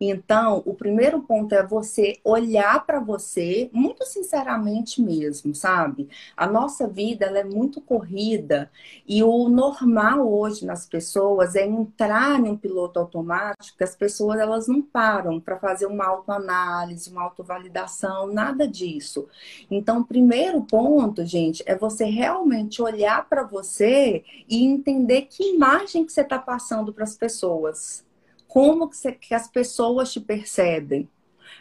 Então, 0.00 0.62
o 0.64 0.72
primeiro 0.72 1.20
ponto 1.20 1.54
é 1.54 1.62
você 1.62 2.18
olhar 2.24 2.86
para 2.86 2.98
você 2.98 3.68
muito 3.70 4.06
sinceramente 4.06 5.02
mesmo, 5.02 5.54
sabe? 5.54 6.08
A 6.34 6.46
nossa 6.46 6.88
vida 6.88 7.26
ela 7.26 7.40
é 7.40 7.44
muito 7.44 7.82
corrida 7.82 8.70
e 9.06 9.22
o 9.22 9.48
normal 9.50 10.26
hoje 10.26 10.64
nas 10.64 10.86
pessoas 10.86 11.54
é 11.54 11.66
entrar 11.66 12.40
em 12.40 12.48
um 12.48 12.56
piloto 12.56 12.98
automático, 12.98 13.76
que 13.76 13.84
as 13.84 13.94
pessoas 13.94 14.40
elas 14.40 14.66
não 14.66 14.80
param 14.80 15.38
para 15.38 15.58
fazer 15.58 15.84
uma 15.84 16.06
autoanálise, 16.06 17.10
uma 17.10 17.24
autovalidação, 17.24 18.26
nada 18.32 18.66
disso. 18.66 19.28
Então, 19.70 20.00
o 20.00 20.04
primeiro 20.04 20.62
ponto, 20.62 21.26
gente, 21.26 21.62
é 21.66 21.76
você 21.76 22.06
realmente 22.06 22.80
olhar 22.80 23.28
para 23.28 23.42
você 23.42 24.24
e 24.48 24.64
entender 24.64 25.22
que 25.22 25.54
imagem 25.54 26.06
que 26.06 26.12
você 26.12 26.22
está 26.22 26.38
passando 26.38 26.90
para 26.90 27.04
as 27.04 27.16
pessoas 27.18 28.08
como 28.50 28.88
que, 28.88 28.96
você, 28.96 29.12
que 29.12 29.32
as 29.32 29.48
pessoas 29.48 30.12
te 30.12 30.20
percebem. 30.20 31.08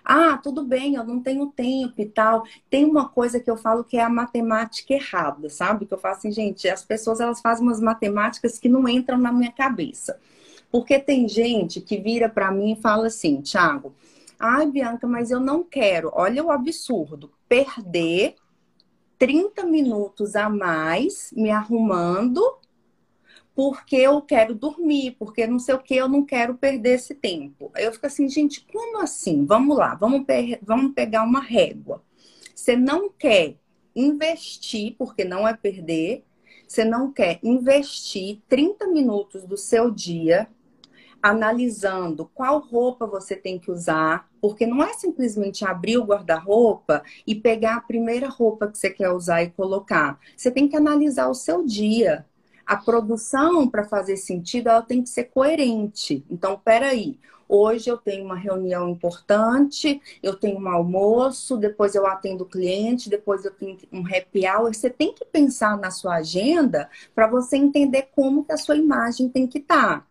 Ah, 0.03 0.39
tudo 0.41 0.63
bem, 0.63 0.95
eu 0.95 1.03
não 1.03 1.21
tenho 1.21 1.45
tempo 1.47 1.93
e 2.01 2.05
tal. 2.07 2.43
Tem 2.67 2.83
uma 2.83 3.07
coisa 3.07 3.39
que 3.39 3.49
eu 3.49 3.55
falo 3.55 3.83
que 3.83 3.95
é 3.95 4.01
a 4.01 4.09
matemática 4.09 4.95
errada, 4.95 5.49
sabe? 5.51 5.85
Que 5.85 5.93
eu 5.93 5.99
falo 5.99 6.15
assim, 6.15 6.31
gente, 6.31 6.67
as 6.67 6.83
pessoas 6.83 7.19
elas 7.19 7.41
fazem 7.41 7.63
umas 7.63 7.79
matemáticas 7.79 8.57
que 8.57 8.67
não 8.67 8.89
entram 8.89 9.19
na 9.19 9.31
minha 9.31 9.51
cabeça. 9.51 10.19
Porque 10.71 10.97
tem 10.97 11.29
gente 11.29 11.79
que 11.79 11.99
vira 11.99 12.27
para 12.27 12.51
mim 12.51 12.73
e 12.73 12.81
fala 12.81 13.05
assim, 13.05 13.39
Thiago, 13.39 13.93
ai, 14.39 14.65
Bianca, 14.65 15.05
mas 15.05 15.29
eu 15.29 15.39
não 15.39 15.63
quero, 15.63 16.11
olha 16.13 16.43
o 16.43 16.49
absurdo, 16.49 17.31
perder 17.47 18.33
30 19.19 19.63
minutos 19.63 20.35
a 20.35 20.49
mais 20.49 21.31
me 21.35 21.51
arrumando 21.51 22.41
porque 23.59 23.97
eu 23.97 24.21
quero 24.21 24.55
dormir, 24.55 25.17
porque 25.19 25.45
não 25.45 25.59
sei 25.59 25.75
o 25.75 25.79
que, 25.79 25.93
eu 25.93 26.07
não 26.07 26.25
quero 26.25 26.55
perder 26.55 26.91
esse 26.91 27.13
tempo. 27.13 27.69
Eu 27.75 27.91
fico 27.91 28.05
assim, 28.05 28.29
gente, 28.29 28.65
como 28.71 29.01
assim? 29.01 29.45
Vamos 29.45 29.75
lá, 29.75 29.95
vamos, 29.95 30.25
pe 30.25 30.57
vamos 30.63 30.93
pegar 30.93 31.23
uma 31.23 31.41
régua. 31.41 32.01
Você 32.55 32.77
não 32.77 33.09
quer 33.09 33.57
investir, 33.93 34.95
porque 34.97 35.25
não 35.25 35.45
é 35.45 35.53
perder, 35.53 36.23
você 36.65 36.85
não 36.85 37.11
quer 37.11 37.37
investir 37.43 38.39
30 38.47 38.87
minutos 38.87 39.43
do 39.43 39.57
seu 39.57 39.91
dia 39.91 40.47
analisando 41.21 42.31
qual 42.33 42.59
roupa 42.59 43.05
você 43.05 43.35
tem 43.35 43.59
que 43.59 43.69
usar, 43.69 44.29
porque 44.39 44.65
não 44.65 44.81
é 44.81 44.93
simplesmente 44.93 45.65
abrir 45.65 45.97
o 45.97 46.05
guarda-roupa 46.05 47.03
e 47.27 47.35
pegar 47.35 47.75
a 47.75 47.81
primeira 47.81 48.29
roupa 48.29 48.69
que 48.69 48.77
você 48.77 48.89
quer 48.89 49.09
usar 49.09 49.43
e 49.43 49.49
colocar. 49.49 50.17
Você 50.37 50.49
tem 50.49 50.65
que 50.65 50.77
analisar 50.77 51.27
o 51.27 51.33
seu 51.33 51.65
dia 51.65 52.25
a 52.69 52.77
produção, 52.77 53.67
para 53.67 53.83
fazer 53.83 54.15
sentido, 54.15 54.69
ela 54.69 54.83
tem 54.83 55.01
que 55.01 55.09
ser 55.09 55.23
coerente. 55.23 56.23
Então, 56.29 56.61
peraí, 56.63 57.17
hoje 57.47 57.89
eu 57.89 57.97
tenho 57.97 58.23
uma 58.23 58.35
reunião 58.35 58.87
importante, 58.87 59.99
eu 60.21 60.35
tenho 60.35 60.59
um 60.59 60.69
almoço, 60.69 61.57
depois 61.57 61.95
eu 61.95 62.05
atendo 62.05 62.43
o 62.43 62.47
cliente, 62.47 63.09
depois 63.09 63.43
eu 63.43 63.49
tenho 63.49 63.75
um 63.91 64.05
happy 64.05 64.45
hour. 64.47 64.71
Você 64.71 64.87
tem 64.87 65.11
que 65.15 65.25
pensar 65.25 65.79
na 65.79 65.89
sua 65.89 66.17
agenda 66.17 66.87
para 67.15 67.25
você 67.25 67.57
entender 67.57 68.09
como 68.15 68.45
que 68.45 68.51
a 68.51 68.57
sua 68.57 68.75
imagem 68.75 69.29
tem 69.29 69.47
que 69.47 69.57
estar. 69.57 70.01
Tá. 70.01 70.07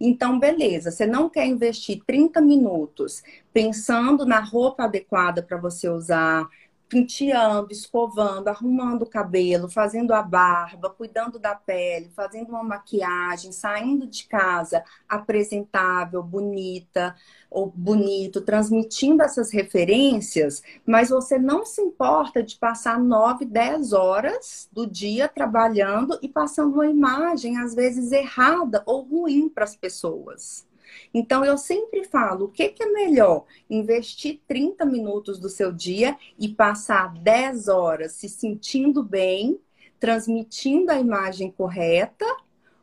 Então, 0.00 0.38
beleza, 0.38 0.90
você 0.90 1.04
não 1.04 1.28
quer 1.28 1.44
investir 1.44 2.00
30 2.06 2.40
minutos 2.40 3.22
pensando 3.52 4.24
na 4.24 4.40
roupa 4.40 4.84
adequada 4.84 5.42
para 5.42 5.58
você 5.58 5.90
usar, 5.90 6.48
penteando, 6.88 7.70
escovando, 7.70 8.48
arrumando 8.48 9.02
o 9.02 9.10
cabelo, 9.10 9.68
fazendo 9.68 10.12
a 10.12 10.22
barba, 10.22 10.90
cuidando 10.90 11.38
da 11.38 11.54
pele, 11.54 12.10
fazendo 12.14 12.48
uma 12.48 12.62
maquiagem, 12.64 13.52
saindo 13.52 14.06
de 14.06 14.26
casa 14.26 14.82
apresentável, 15.08 16.22
bonita 16.22 17.14
ou 17.50 17.70
bonito, 17.70 18.40
transmitindo 18.40 19.22
essas 19.22 19.50
referências, 19.50 20.62
mas 20.86 21.10
você 21.10 21.38
não 21.38 21.64
se 21.64 21.80
importa 21.80 22.42
de 22.42 22.56
passar 22.56 22.98
9, 22.98 23.44
10 23.44 23.92
horas 23.92 24.68
do 24.72 24.86
dia 24.86 25.28
trabalhando 25.28 26.18
e 26.22 26.28
passando 26.28 26.74
uma 26.74 26.86
imagem 26.86 27.58
às 27.58 27.74
vezes 27.74 28.12
errada 28.12 28.82
ou 28.86 29.02
ruim 29.02 29.48
para 29.48 29.64
as 29.64 29.76
pessoas. 29.76 30.66
Então, 31.12 31.44
eu 31.44 31.56
sempre 31.58 32.04
falo: 32.04 32.46
o 32.46 32.48
que, 32.48 32.68
que 32.68 32.82
é 32.82 32.86
melhor? 32.86 33.44
Investir 33.68 34.40
30 34.46 34.84
minutos 34.84 35.38
do 35.38 35.48
seu 35.48 35.72
dia 35.72 36.16
e 36.38 36.48
passar 36.48 37.14
10 37.14 37.68
horas 37.68 38.12
se 38.12 38.28
sentindo 38.28 39.02
bem, 39.02 39.58
transmitindo 39.98 40.90
a 40.90 40.98
imagem 40.98 41.50
correta, 41.50 42.26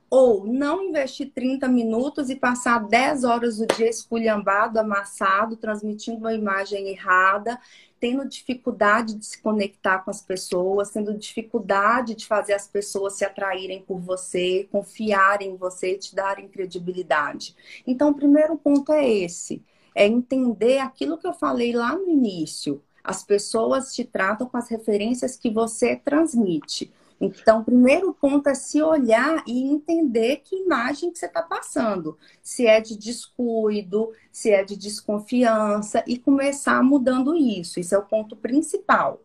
Ou 0.10 0.46
não 0.46 0.84
investir 0.84 1.32
30 1.34 1.68
minutos 1.68 2.30
e 2.30 2.36
passar 2.36 2.80
10 2.80 3.24
horas 3.24 3.58
do 3.58 3.66
dia 3.66 3.90
esculhambado, 3.90 4.80
amassado, 4.80 5.58
transmitindo 5.58 6.20
uma 6.20 6.34
imagem 6.34 6.90
errada, 6.90 7.60
tendo 8.00 8.28
dificuldade 8.28 9.16
de 9.16 9.26
se 9.26 9.42
conectar 9.42 10.00
com 10.00 10.12
as 10.12 10.22
pessoas, 10.22 10.92
tendo 10.92 11.18
dificuldade 11.18 12.14
de 12.14 12.26
fazer 12.28 12.54
as 12.54 12.68
pessoas 12.68 13.14
se 13.14 13.26
atraírem 13.26 13.82
por 13.82 14.00
você, 14.00 14.68
confiarem 14.72 15.52
em 15.52 15.58
você, 15.58 15.98
te 15.98 16.16
darem 16.16 16.48
credibilidade. 16.48 17.56
Então, 17.88 18.10
o 18.10 18.16
primeiro 18.16 18.56
ponto 18.58 18.94
é 18.94 19.10
esse: 19.10 19.64
é 19.96 20.06
entender 20.06 20.80
aquilo 20.80 21.18
que 21.18 21.26
eu 21.26 21.34
falei 21.34 21.74
lá 21.74 21.96
no 21.96 22.10
início. 22.10 22.82
As 23.04 23.24
pessoas 23.24 23.94
te 23.94 24.04
tratam 24.04 24.48
com 24.48 24.58
as 24.58 24.70
referências 24.70 25.36
que 25.36 25.50
você 25.50 25.96
transmite. 25.96 26.92
Então, 27.20 27.62
o 27.62 27.64
primeiro 27.64 28.14
ponto 28.14 28.50
é 28.50 28.54
se 28.54 28.82
olhar 28.82 29.44
e 29.48 29.64
entender 29.64 30.42
que 30.44 30.56
imagem 30.56 31.12
que 31.12 31.18
você 31.18 31.28
está 31.28 31.42
passando. 31.42 32.18
Se 32.42 32.68
é 32.68 32.82
de 32.82 32.98
descuido, 32.98 34.12
se 34.32 34.52
é 34.52 34.64
de 34.64 34.76
desconfiança, 34.76 36.04
e 36.06 36.18
começar 36.18 36.84
mudando 36.84 37.36
isso. 37.36 37.80
Isso 37.80 37.96
é 37.96 37.98
o 37.98 38.06
ponto 38.06 38.36
principal. 38.36 39.22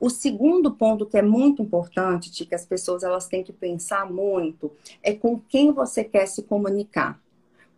O 0.00 0.08
segundo 0.08 0.72
ponto 0.72 1.06
que 1.06 1.18
é 1.18 1.22
muito 1.22 1.62
importante, 1.62 2.46
que 2.46 2.54
as 2.54 2.64
pessoas 2.64 3.02
elas 3.02 3.26
têm 3.26 3.44
que 3.44 3.52
pensar 3.52 4.10
muito, 4.10 4.72
é 5.02 5.12
com 5.12 5.38
quem 5.38 5.72
você 5.72 6.02
quer 6.02 6.26
se 6.26 6.42
comunicar. 6.42 7.20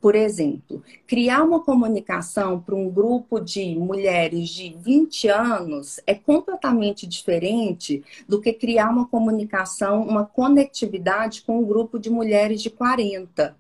Por 0.03 0.17
exemplo, 0.17 0.83
criar 1.07 1.45
uma 1.45 1.61
comunicação 1.61 2.61
para 2.61 2.75
um 2.75 2.91
grupo 2.91 3.39
de 3.39 3.77
mulheres 3.77 4.49
de 4.49 4.77
20 4.77 5.29
anos 5.29 6.01
é 6.05 6.13
completamente 6.13 7.07
diferente 7.07 8.03
do 8.29 8.41
que 8.41 8.53
criar 8.53 8.91
uma 8.91 9.07
comunicação, 9.07 10.03
uma 10.03 10.27
conectividade 10.27 11.43
com 11.43 11.61
um 11.61 11.65
grupo 11.65 12.01
de 12.01 12.11
mulheres 12.11 12.61
de 12.61 12.69
40. 12.69 13.57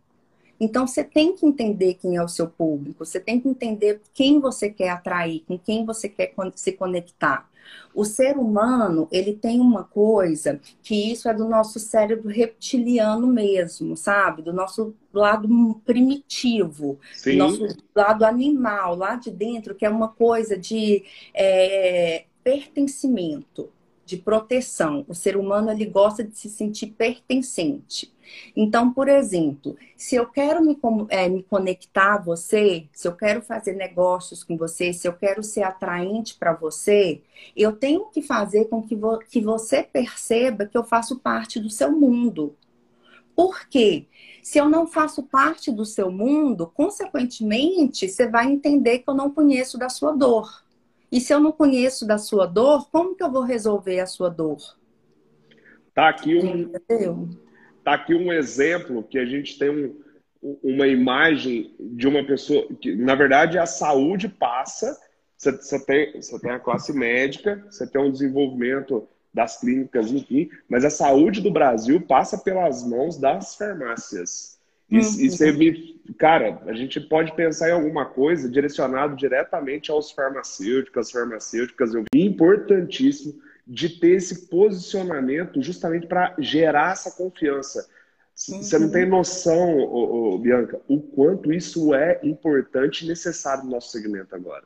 Então, 0.58 0.84
você 0.84 1.04
tem 1.04 1.32
que 1.36 1.46
entender 1.46 1.94
quem 1.94 2.16
é 2.16 2.22
o 2.22 2.28
seu 2.28 2.48
público, 2.48 3.06
você 3.06 3.20
tem 3.20 3.38
que 3.38 3.48
entender 3.48 4.00
quem 4.12 4.40
você 4.40 4.68
quer 4.68 4.88
atrair, 4.88 5.44
com 5.46 5.56
quem 5.56 5.86
você 5.86 6.08
quer 6.08 6.34
se 6.56 6.72
conectar. 6.72 7.48
O 7.94 8.04
ser 8.04 8.36
humano, 8.38 9.06
ele 9.10 9.34
tem 9.34 9.60
uma 9.60 9.84
coisa 9.84 10.60
que 10.82 11.12
isso 11.12 11.28
é 11.28 11.34
do 11.34 11.48
nosso 11.48 11.78
cérebro 11.78 12.28
reptiliano 12.28 13.26
mesmo, 13.26 13.96
sabe? 13.96 14.42
Do 14.42 14.52
nosso 14.52 14.94
lado 15.12 15.48
primitivo, 15.84 16.98
Sim. 17.14 17.32
do 17.32 17.38
nosso 17.38 17.66
lado 17.94 18.24
animal, 18.24 18.96
lá 18.96 19.16
de 19.16 19.30
dentro, 19.30 19.74
que 19.74 19.84
é 19.84 19.90
uma 19.90 20.08
coisa 20.08 20.56
de 20.56 21.04
é, 21.34 22.24
pertencimento 22.42 23.70
de 24.12 24.18
proteção. 24.18 25.06
O 25.08 25.14
ser 25.14 25.38
humano 25.38 25.70
ele 25.70 25.86
gosta 25.86 26.22
de 26.22 26.36
se 26.36 26.50
sentir 26.50 26.88
pertencente. 26.88 28.12
Então, 28.54 28.92
por 28.92 29.08
exemplo, 29.08 29.74
se 29.96 30.16
eu 30.16 30.26
quero 30.26 30.62
me, 30.62 30.78
é, 31.08 31.30
me 31.30 31.42
conectar 31.42 32.14
a 32.14 32.18
você, 32.18 32.86
se 32.92 33.08
eu 33.08 33.16
quero 33.16 33.40
fazer 33.40 33.72
negócios 33.72 34.44
com 34.44 34.54
você, 34.54 34.92
se 34.92 35.08
eu 35.08 35.14
quero 35.14 35.42
ser 35.42 35.62
atraente 35.62 36.34
para 36.34 36.52
você, 36.52 37.22
eu 37.56 37.72
tenho 37.72 38.04
que 38.06 38.20
fazer 38.20 38.66
com 38.66 38.82
que, 38.82 38.94
vo 38.94 39.18
que 39.18 39.40
você 39.40 39.82
perceba 39.82 40.66
que 40.66 40.76
eu 40.76 40.84
faço 40.84 41.18
parte 41.18 41.58
do 41.58 41.70
seu 41.70 41.90
mundo. 41.90 42.54
Por 43.34 43.66
quê? 43.66 44.06
Se 44.42 44.58
eu 44.58 44.68
não 44.68 44.86
faço 44.86 45.22
parte 45.22 45.72
do 45.72 45.86
seu 45.86 46.10
mundo, 46.12 46.70
consequentemente, 46.74 48.08
você 48.08 48.28
vai 48.28 48.52
entender 48.52 48.98
que 48.98 49.08
eu 49.08 49.14
não 49.14 49.30
conheço 49.30 49.78
da 49.78 49.88
sua 49.88 50.12
dor. 50.12 50.62
E 51.12 51.20
se 51.20 51.34
eu 51.34 51.38
não 51.38 51.52
conheço 51.52 52.06
da 52.06 52.16
sua 52.16 52.46
dor, 52.46 52.88
como 52.90 53.14
que 53.14 53.22
eu 53.22 53.30
vou 53.30 53.42
resolver 53.42 54.00
a 54.00 54.06
sua 54.06 54.30
dor? 54.30 54.56
Tá 55.94 56.08
aqui 56.08 56.38
um, 56.38 56.72
tá 57.84 57.92
aqui 57.92 58.14
um 58.14 58.32
exemplo 58.32 59.02
que 59.02 59.18
a 59.18 59.26
gente 59.26 59.58
tem 59.58 59.68
um, 59.68 60.58
uma 60.62 60.86
imagem 60.86 61.74
de 61.78 62.08
uma 62.08 62.24
pessoa 62.24 62.66
que, 62.80 62.96
na 62.96 63.14
verdade, 63.14 63.58
a 63.58 63.66
saúde 63.66 64.26
passa. 64.26 64.98
Você, 65.36 65.52
você, 65.52 65.84
tem, 65.84 66.12
você 66.18 66.40
tem 66.40 66.50
a 66.50 66.58
classe 66.58 66.94
médica, 66.94 67.62
você 67.70 67.86
tem 67.86 68.00
um 68.00 68.10
desenvolvimento 68.10 69.06
das 69.34 69.60
clínicas, 69.60 70.10
enfim, 70.10 70.50
mas 70.66 70.82
a 70.82 70.90
saúde 70.90 71.42
do 71.42 71.50
Brasil 71.50 72.00
passa 72.00 72.38
pelas 72.38 72.86
mãos 72.86 73.18
das 73.18 73.54
farmácias. 73.54 74.58
E, 74.92 74.98
uhum. 74.98 75.20
e 75.20 75.30
você 75.30 75.50
me, 75.52 76.02
cara, 76.18 76.60
a 76.66 76.74
gente 76.74 77.00
pode 77.00 77.34
pensar 77.34 77.70
em 77.70 77.72
alguma 77.72 78.04
coisa 78.04 78.46
direcionado 78.46 79.16
diretamente 79.16 79.90
aos 79.90 80.12
farmacêuticos, 80.12 81.10
farmacêuticas. 81.10 81.94
Eu 81.94 82.04
vi 82.12 82.26
importantíssimo 82.26 83.40
de 83.66 83.88
ter 83.88 84.16
esse 84.16 84.48
posicionamento 84.48 85.62
justamente 85.62 86.06
para 86.06 86.34
gerar 86.38 86.92
essa 86.92 87.10
confiança. 87.10 87.88
Você 88.34 88.78
não 88.78 88.90
tem 88.90 89.08
noção, 89.08 89.78
ô, 89.78 90.34
ô, 90.34 90.38
Bianca, 90.38 90.78
o 90.86 91.00
quanto 91.00 91.50
isso 91.50 91.94
é 91.94 92.20
importante 92.22 93.04
e 93.04 93.08
necessário 93.08 93.64
no 93.64 93.70
nosso 93.70 93.92
segmento 93.92 94.34
agora. 94.34 94.64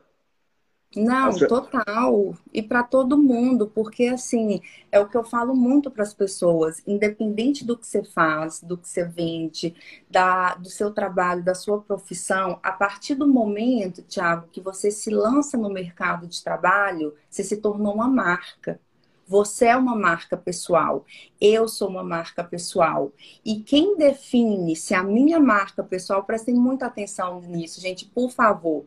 Não, 0.95 1.31
total. 1.47 2.35
E 2.53 2.63
para 2.63 2.83
todo 2.83 3.19
mundo, 3.19 3.67
porque 3.67 4.07
assim, 4.07 4.61
é 4.91 4.99
o 4.99 5.09
que 5.09 5.17
eu 5.17 5.25
falo 5.25 5.55
muito 5.55 5.91
para 5.91 6.03
as 6.03 6.15
pessoas, 6.15 6.83
independente 6.87 7.65
do 7.67 7.77
que 7.77 7.87
você 7.87 8.03
faz, 8.03 8.63
do 8.63 8.79
que 8.79 8.89
você 8.89 9.05
vende, 9.05 9.75
da, 10.09 10.55
do 10.55 10.71
seu 10.71 10.91
trabalho, 10.91 11.45
da 11.45 11.55
sua 11.55 11.83
profissão, 11.83 12.59
a 12.63 12.73
partir 12.73 13.15
do 13.15 13.29
momento, 13.29 14.03
Thiago, 14.03 14.49
que 14.51 14.61
você 14.61 14.91
se 14.91 15.11
lança 15.11 15.59
no 15.59 15.69
mercado 15.69 16.27
de 16.27 16.43
trabalho, 16.43 17.15
você 17.29 17.43
se 17.45 17.59
tornou 17.59 17.95
uma 17.95 18.09
marca. 18.09 18.81
Você 19.29 19.67
é 19.67 19.77
uma 19.77 19.97
marca 19.97 20.37
pessoal, 20.37 21.05
eu 21.41 21.67
sou 21.67 21.89
uma 21.89 22.05
marca 22.05 22.45
pessoal. 22.45 23.13
E 23.45 23.57
quem 23.61 23.97
define 23.97 24.77
se 24.77 24.95
a 24.95 25.03
minha 25.03 25.41
marca 25.41 25.83
pessoal, 25.83 26.23
prestem 26.23 26.55
muita 26.55 26.87
atenção 26.87 27.41
nisso, 27.41 27.81
gente, 27.81 28.07
por 28.07 28.31
favor. 28.31 28.87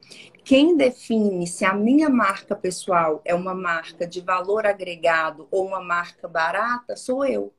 Quem 0.49 0.75
define 0.75 1.45
se 1.45 1.63
a 1.63 1.75
minha 1.75 2.09
marca 2.09 2.55
pessoal 2.55 3.21
é 3.23 3.35
uma 3.35 3.53
marca 3.53 4.07
de 4.07 4.19
valor 4.19 4.65
agregado 4.65 5.47
ou 5.51 5.67
uma 5.67 5.79
marca 5.79 6.27
barata 6.27 6.95
sou 6.95 7.23
eu. 7.23 7.53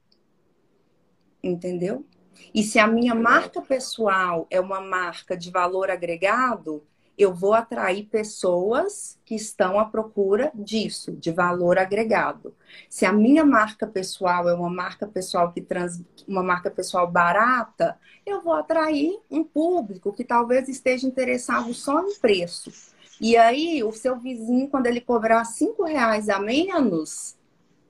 Entendeu? 1.41 2.05
E 2.53 2.64
se 2.64 2.80
a 2.80 2.88
minha 2.88 3.14
marca 3.14 3.62
pessoal 3.62 4.45
é 4.51 4.61
uma 4.61 4.80
marca 4.80 5.36
de 5.36 5.53
valor 5.53 5.88
agregado, 5.88 6.84
eu 7.20 7.34
vou 7.34 7.52
atrair 7.52 8.06
pessoas 8.06 9.18
que 9.26 9.34
estão 9.34 9.78
à 9.78 9.84
procura 9.84 10.50
disso, 10.54 11.12
de 11.12 11.30
valor 11.30 11.78
agregado. 11.78 12.54
Se 12.88 13.04
a 13.04 13.12
minha 13.12 13.44
marca 13.44 13.86
pessoal 13.86 14.48
é 14.48 14.54
uma 14.54 14.70
marca 14.70 15.06
pessoal 15.06 15.52
que 15.52 15.60
trans, 15.60 16.00
uma 16.26 16.42
marca 16.42 16.70
pessoal 16.70 17.06
barata, 17.10 17.98
eu 18.24 18.40
vou 18.40 18.54
atrair 18.54 19.18
um 19.30 19.44
público 19.44 20.14
que 20.14 20.24
talvez 20.24 20.66
esteja 20.66 21.06
interessado 21.06 21.74
só 21.74 22.02
em 22.02 22.14
preço. 22.18 22.72
E 23.20 23.36
aí, 23.36 23.84
o 23.84 23.92
seu 23.92 24.18
vizinho, 24.18 24.68
quando 24.68 24.86
ele 24.86 25.02
cobrar 25.02 25.44
cinco 25.44 25.84
reais 25.84 26.30
a 26.30 26.38
menos, 26.38 27.36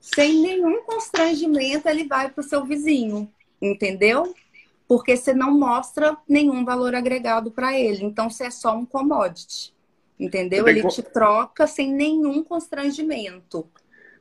sem 0.01 0.41
nenhum 0.41 0.83
constrangimento, 0.83 1.87
ele 1.87 2.03
vai 2.03 2.29
para 2.29 2.41
o 2.41 2.43
seu 2.43 2.65
vizinho, 2.65 3.31
entendeu? 3.61 4.35
Porque 4.91 5.15
você 5.15 5.33
não 5.33 5.57
mostra 5.57 6.17
nenhum 6.27 6.65
valor 6.65 6.93
agregado 6.93 7.49
para 7.49 7.79
ele. 7.79 8.03
Então, 8.03 8.29
você 8.29 8.47
é 8.47 8.51
só 8.51 8.75
um 8.75 8.85
commodity. 8.85 9.73
Entendeu? 10.19 10.67
Ele 10.67 10.85
te 10.89 11.01
troca 11.01 11.65
sem 11.65 11.93
nenhum 11.93 12.43
constrangimento. 12.43 13.65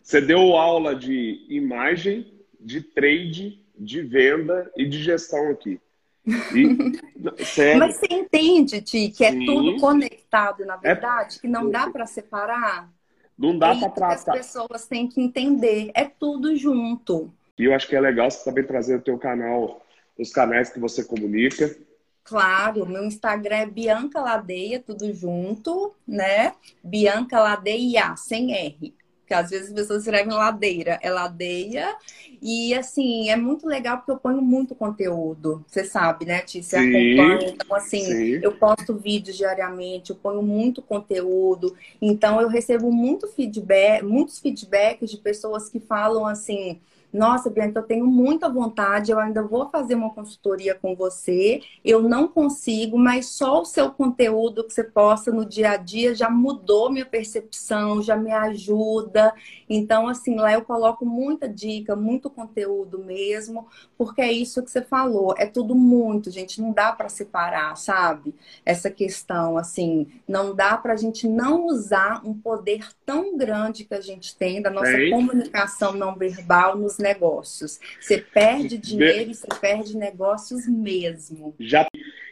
Você 0.01 0.21
deu 0.21 0.55
aula 0.55 0.95
de 0.95 1.45
imagem, 1.49 2.33
de 2.61 2.83
trade, 2.83 3.61
de 3.77 4.01
venda 4.01 4.71
e 4.77 4.87
de 4.87 5.03
gestão 5.03 5.51
aqui. 5.51 5.81
E, 6.25 6.95
Mas 7.77 7.97
você 7.97 8.07
entende, 8.09 8.81
Ti, 8.81 9.09
que 9.09 9.25
é 9.25 9.33
Sim. 9.33 9.47
tudo 9.47 9.77
conectado, 9.81 10.65
na 10.65 10.75
é 10.75 10.95
verdade? 10.95 11.39
É... 11.39 11.41
Que 11.41 11.49
não 11.49 11.69
dá 11.69 11.91
para 11.91 12.07
separar? 12.07 12.89
Não 13.37 13.59
dá 13.59 13.75
é 13.75 13.81
para 13.81 13.89
tratar. 13.89 14.15
As 14.15 14.39
pessoas 14.39 14.87
têm 14.87 15.09
que 15.09 15.21
entender. 15.21 15.91
É 15.95 16.05
tudo 16.05 16.55
junto. 16.55 17.29
E 17.59 17.65
eu 17.65 17.75
acho 17.75 17.89
que 17.89 17.97
é 17.97 18.01
legal 18.01 18.31
você 18.31 18.45
também 18.45 18.63
trazer 18.63 18.95
o 18.95 19.03
teu 19.03 19.19
canal 19.19 19.80
os 20.21 20.31
canais 20.31 20.71
que 20.71 20.79
você 20.79 21.03
comunica. 21.03 21.75
Claro, 22.23 22.87
meu 22.87 23.05
Instagram 23.05 23.57
é 23.57 23.67
Bianca 23.67 24.21
Ladeia, 24.21 24.79
tudo 24.79 25.13
junto, 25.13 25.93
né? 26.07 26.53
Bianca 26.85 27.41
Ladeia, 27.41 28.15
sem 28.17 28.53
R. 28.53 28.95
Porque 29.21 29.35
às 29.35 29.51
vezes 29.51 29.69
as 29.69 29.73
pessoas 29.73 30.03
escrevem 30.03 30.33
ladeira, 30.33 30.99
é 31.01 31.09
ladeia. 31.09 31.97
E 32.43 32.75
assim, 32.75 33.31
é 33.31 33.37
muito 33.37 33.65
legal 33.65 33.99
porque 33.99 34.11
eu 34.11 34.17
ponho 34.17 34.43
muito 34.43 34.75
conteúdo. 34.75 35.65
Você 35.69 35.85
sabe, 35.85 36.25
né, 36.25 36.41
Tícia? 36.41 36.81
Acompanha. 36.81 37.51
Então, 37.51 37.77
assim, 37.77 38.05
sim. 38.05 38.41
eu 38.43 38.53
posto 38.53 38.93
vídeos 38.97 39.37
diariamente, 39.37 40.11
eu 40.11 40.17
ponho 40.17 40.43
muito 40.43 40.83
conteúdo. 40.83 41.77
Então, 42.03 42.41
eu 42.41 42.49
recebo 42.49 42.91
muito 42.91 43.29
feedback, 43.29 44.03
muitos 44.03 44.41
feedbacks 44.41 45.09
de 45.09 45.17
pessoas 45.17 45.69
que 45.69 45.79
falam 45.79 46.27
assim 46.27 46.81
Nossa, 47.13 47.51
Bianca, 47.51 47.81
eu 47.81 47.85
tenho 47.85 48.07
muita 48.07 48.49
vontade, 48.49 49.11
eu 49.11 49.19
ainda 49.19 49.43
vou 49.43 49.69
fazer 49.69 49.95
uma 49.97 50.11
consultoria 50.15 50.75
com 50.75 50.95
você. 50.95 51.61
Eu 51.85 52.03
não 52.03 52.29
consigo, 52.29 52.97
mas 52.97 53.27
só 53.27 53.63
o 53.63 53.65
seu 53.65 53.91
conteúdo 53.91 54.65
que 54.65 54.73
você 54.73 54.85
posta 54.85 55.33
no 55.33 55.45
dia 55.45 55.73
a 55.73 55.77
dia 55.77 56.15
já 56.15 56.31
mudou 56.31 56.91
minha 56.91 57.07
percepção, 57.07 58.01
já 58.01 58.17
me 58.17 58.31
ajuda. 58.31 59.35
Então, 59.69 60.07
assim, 60.07 60.37
lá 60.37 60.53
eu 60.53 60.63
coloco 60.63 61.05
muita 61.05 61.49
dica, 61.49 61.97
muito 61.97 62.31
conteúdo 62.31 62.99
mesmo, 62.99 63.67
porque 63.99 64.23
é 64.23 64.31
isso 64.31 64.63
que 64.63 64.71
você 64.71 64.83
falou. 64.83 65.35
É 65.37 65.47
tudo 65.47 65.75
muito, 65.75 66.31
gente. 66.31 66.61
Não 66.61 66.73
dá 66.73 66.93
para 66.93 67.09
separar, 67.09 67.77
sabe? 67.77 68.35
Essa 68.65 68.91
questão, 68.91 69.57
assim, 69.57 70.07
não 70.29 70.55
dá 70.55 70.77
para 70.77 70.93
a 70.93 70.97
gente 70.97 71.27
não 71.27 71.67
usar 71.67 72.23
um 72.25 72.35
poder 72.35 72.89
tão 73.05 73.37
grande 73.37 73.85
que 73.85 73.95
a 73.95 74.01
gente 74.01 74.37
tem 74.37 74.63
da 74.63 74.71
nossa 74.71 74.93
comunicação 75.11 75.93
não 75.93 76.15
verbal 76.15 76.77
nos 76.77 77.00
negócios. 77.01 77.81
Você 78.01 78.19
perde 78.19 78.79
dinheiro 78.79 79.31
e 79.31 79.35
você 79.35 79.49
perde 79.61 79.97
negócios 79.97 80.67
mesmo. 80.69 81.55
Já 81.59 81.87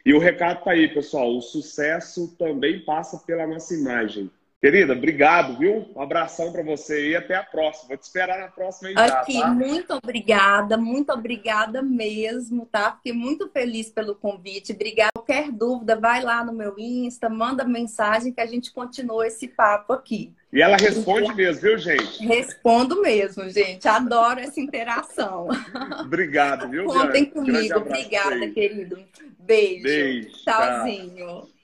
e 0.04 0.14
o 0.14 0.18
recado 0.18 0.64
tá 0.64 0.70
aí, 0.70 0.88
pessoal. 0.88 1.36
O 1.36 1.42
sucesso 1.42 2.34
também 2.38 2.80
passa 2.80 3.18
pela 3.26 3.46
nossa 3.46 3.74
imagem. 3.74 4.30
Querida, 4.61 4.92
obrigado, 4.92 5.56
viu? 5.56 5.88
Um 5.94 6.02
abração 6.02 6.50
para 6.50 6.64
você 6.64 7.11
e 7.11 7.16
até 7.16 7.36
a 7.36 7.44
próxima. 7.44 7.88
Vou 7.88 7.96
te 7.96 8.02
esperar 8.02 8.40
na 8.40 8.48
próxima 8.48 8.90
já, 8.90 9.20
Aqui, 9.20 9.40
tá? 9.40 9.46
muito 9.48 9.94
obrigada, 9.94 10.76
muito 10.76 11.12
obrigada 11.12 11.80
mesmo, 11.80 12.66
tá? 12.66 12.90
Fiquei 12.96 13.12
muito 13.12 13.48
feliz 13.50 13.88
pelo 13.88 14.16
convite. 14.16 14.72
Obrigada. 14.72 15.12
Qualquer 15.14 15.52
dúvida, 15.52 15.94
vai 15.94 16.24
lá 16.24 16.44
no 16.44 16.52
meu 16.52 16.74
Insta, 16.76 17.28
manda 17.28 17.62
mensagem 17.64 18.32
que 18.32 18.40
a 18.40 18.46
gente 18.46 18.72
continua 18.72 19.28
esse 19.28 19.46
papo 19.46 19.92
aqui. 19.92 20.34
E 20.52 20.61
ela 20.61 20.76
responde 20.76 21.32
mesmo, 21.34 21.62
viu, 21.62 21.78
gente? 21.78 22.26
Respondo 22.26 23.00
mesmo, 23.00 23.48
gente. 23.48 23.86
Adoro 23.86 24.40
essa 24.40 24.59
interação. 24.59 25.46
Obrigado, 26.02 26.68
viu? 26.68 26.86
Contem 26.86 27.26
comigo. 27.26 27.78
Obrigada, 27.78 28.50
querido. 28.50 28.98
Beijo. 29.38 29.84
Beijo. 29.84 30.30
Tchauzinho. 30.42 31.26
Tchau. 31.26 31.57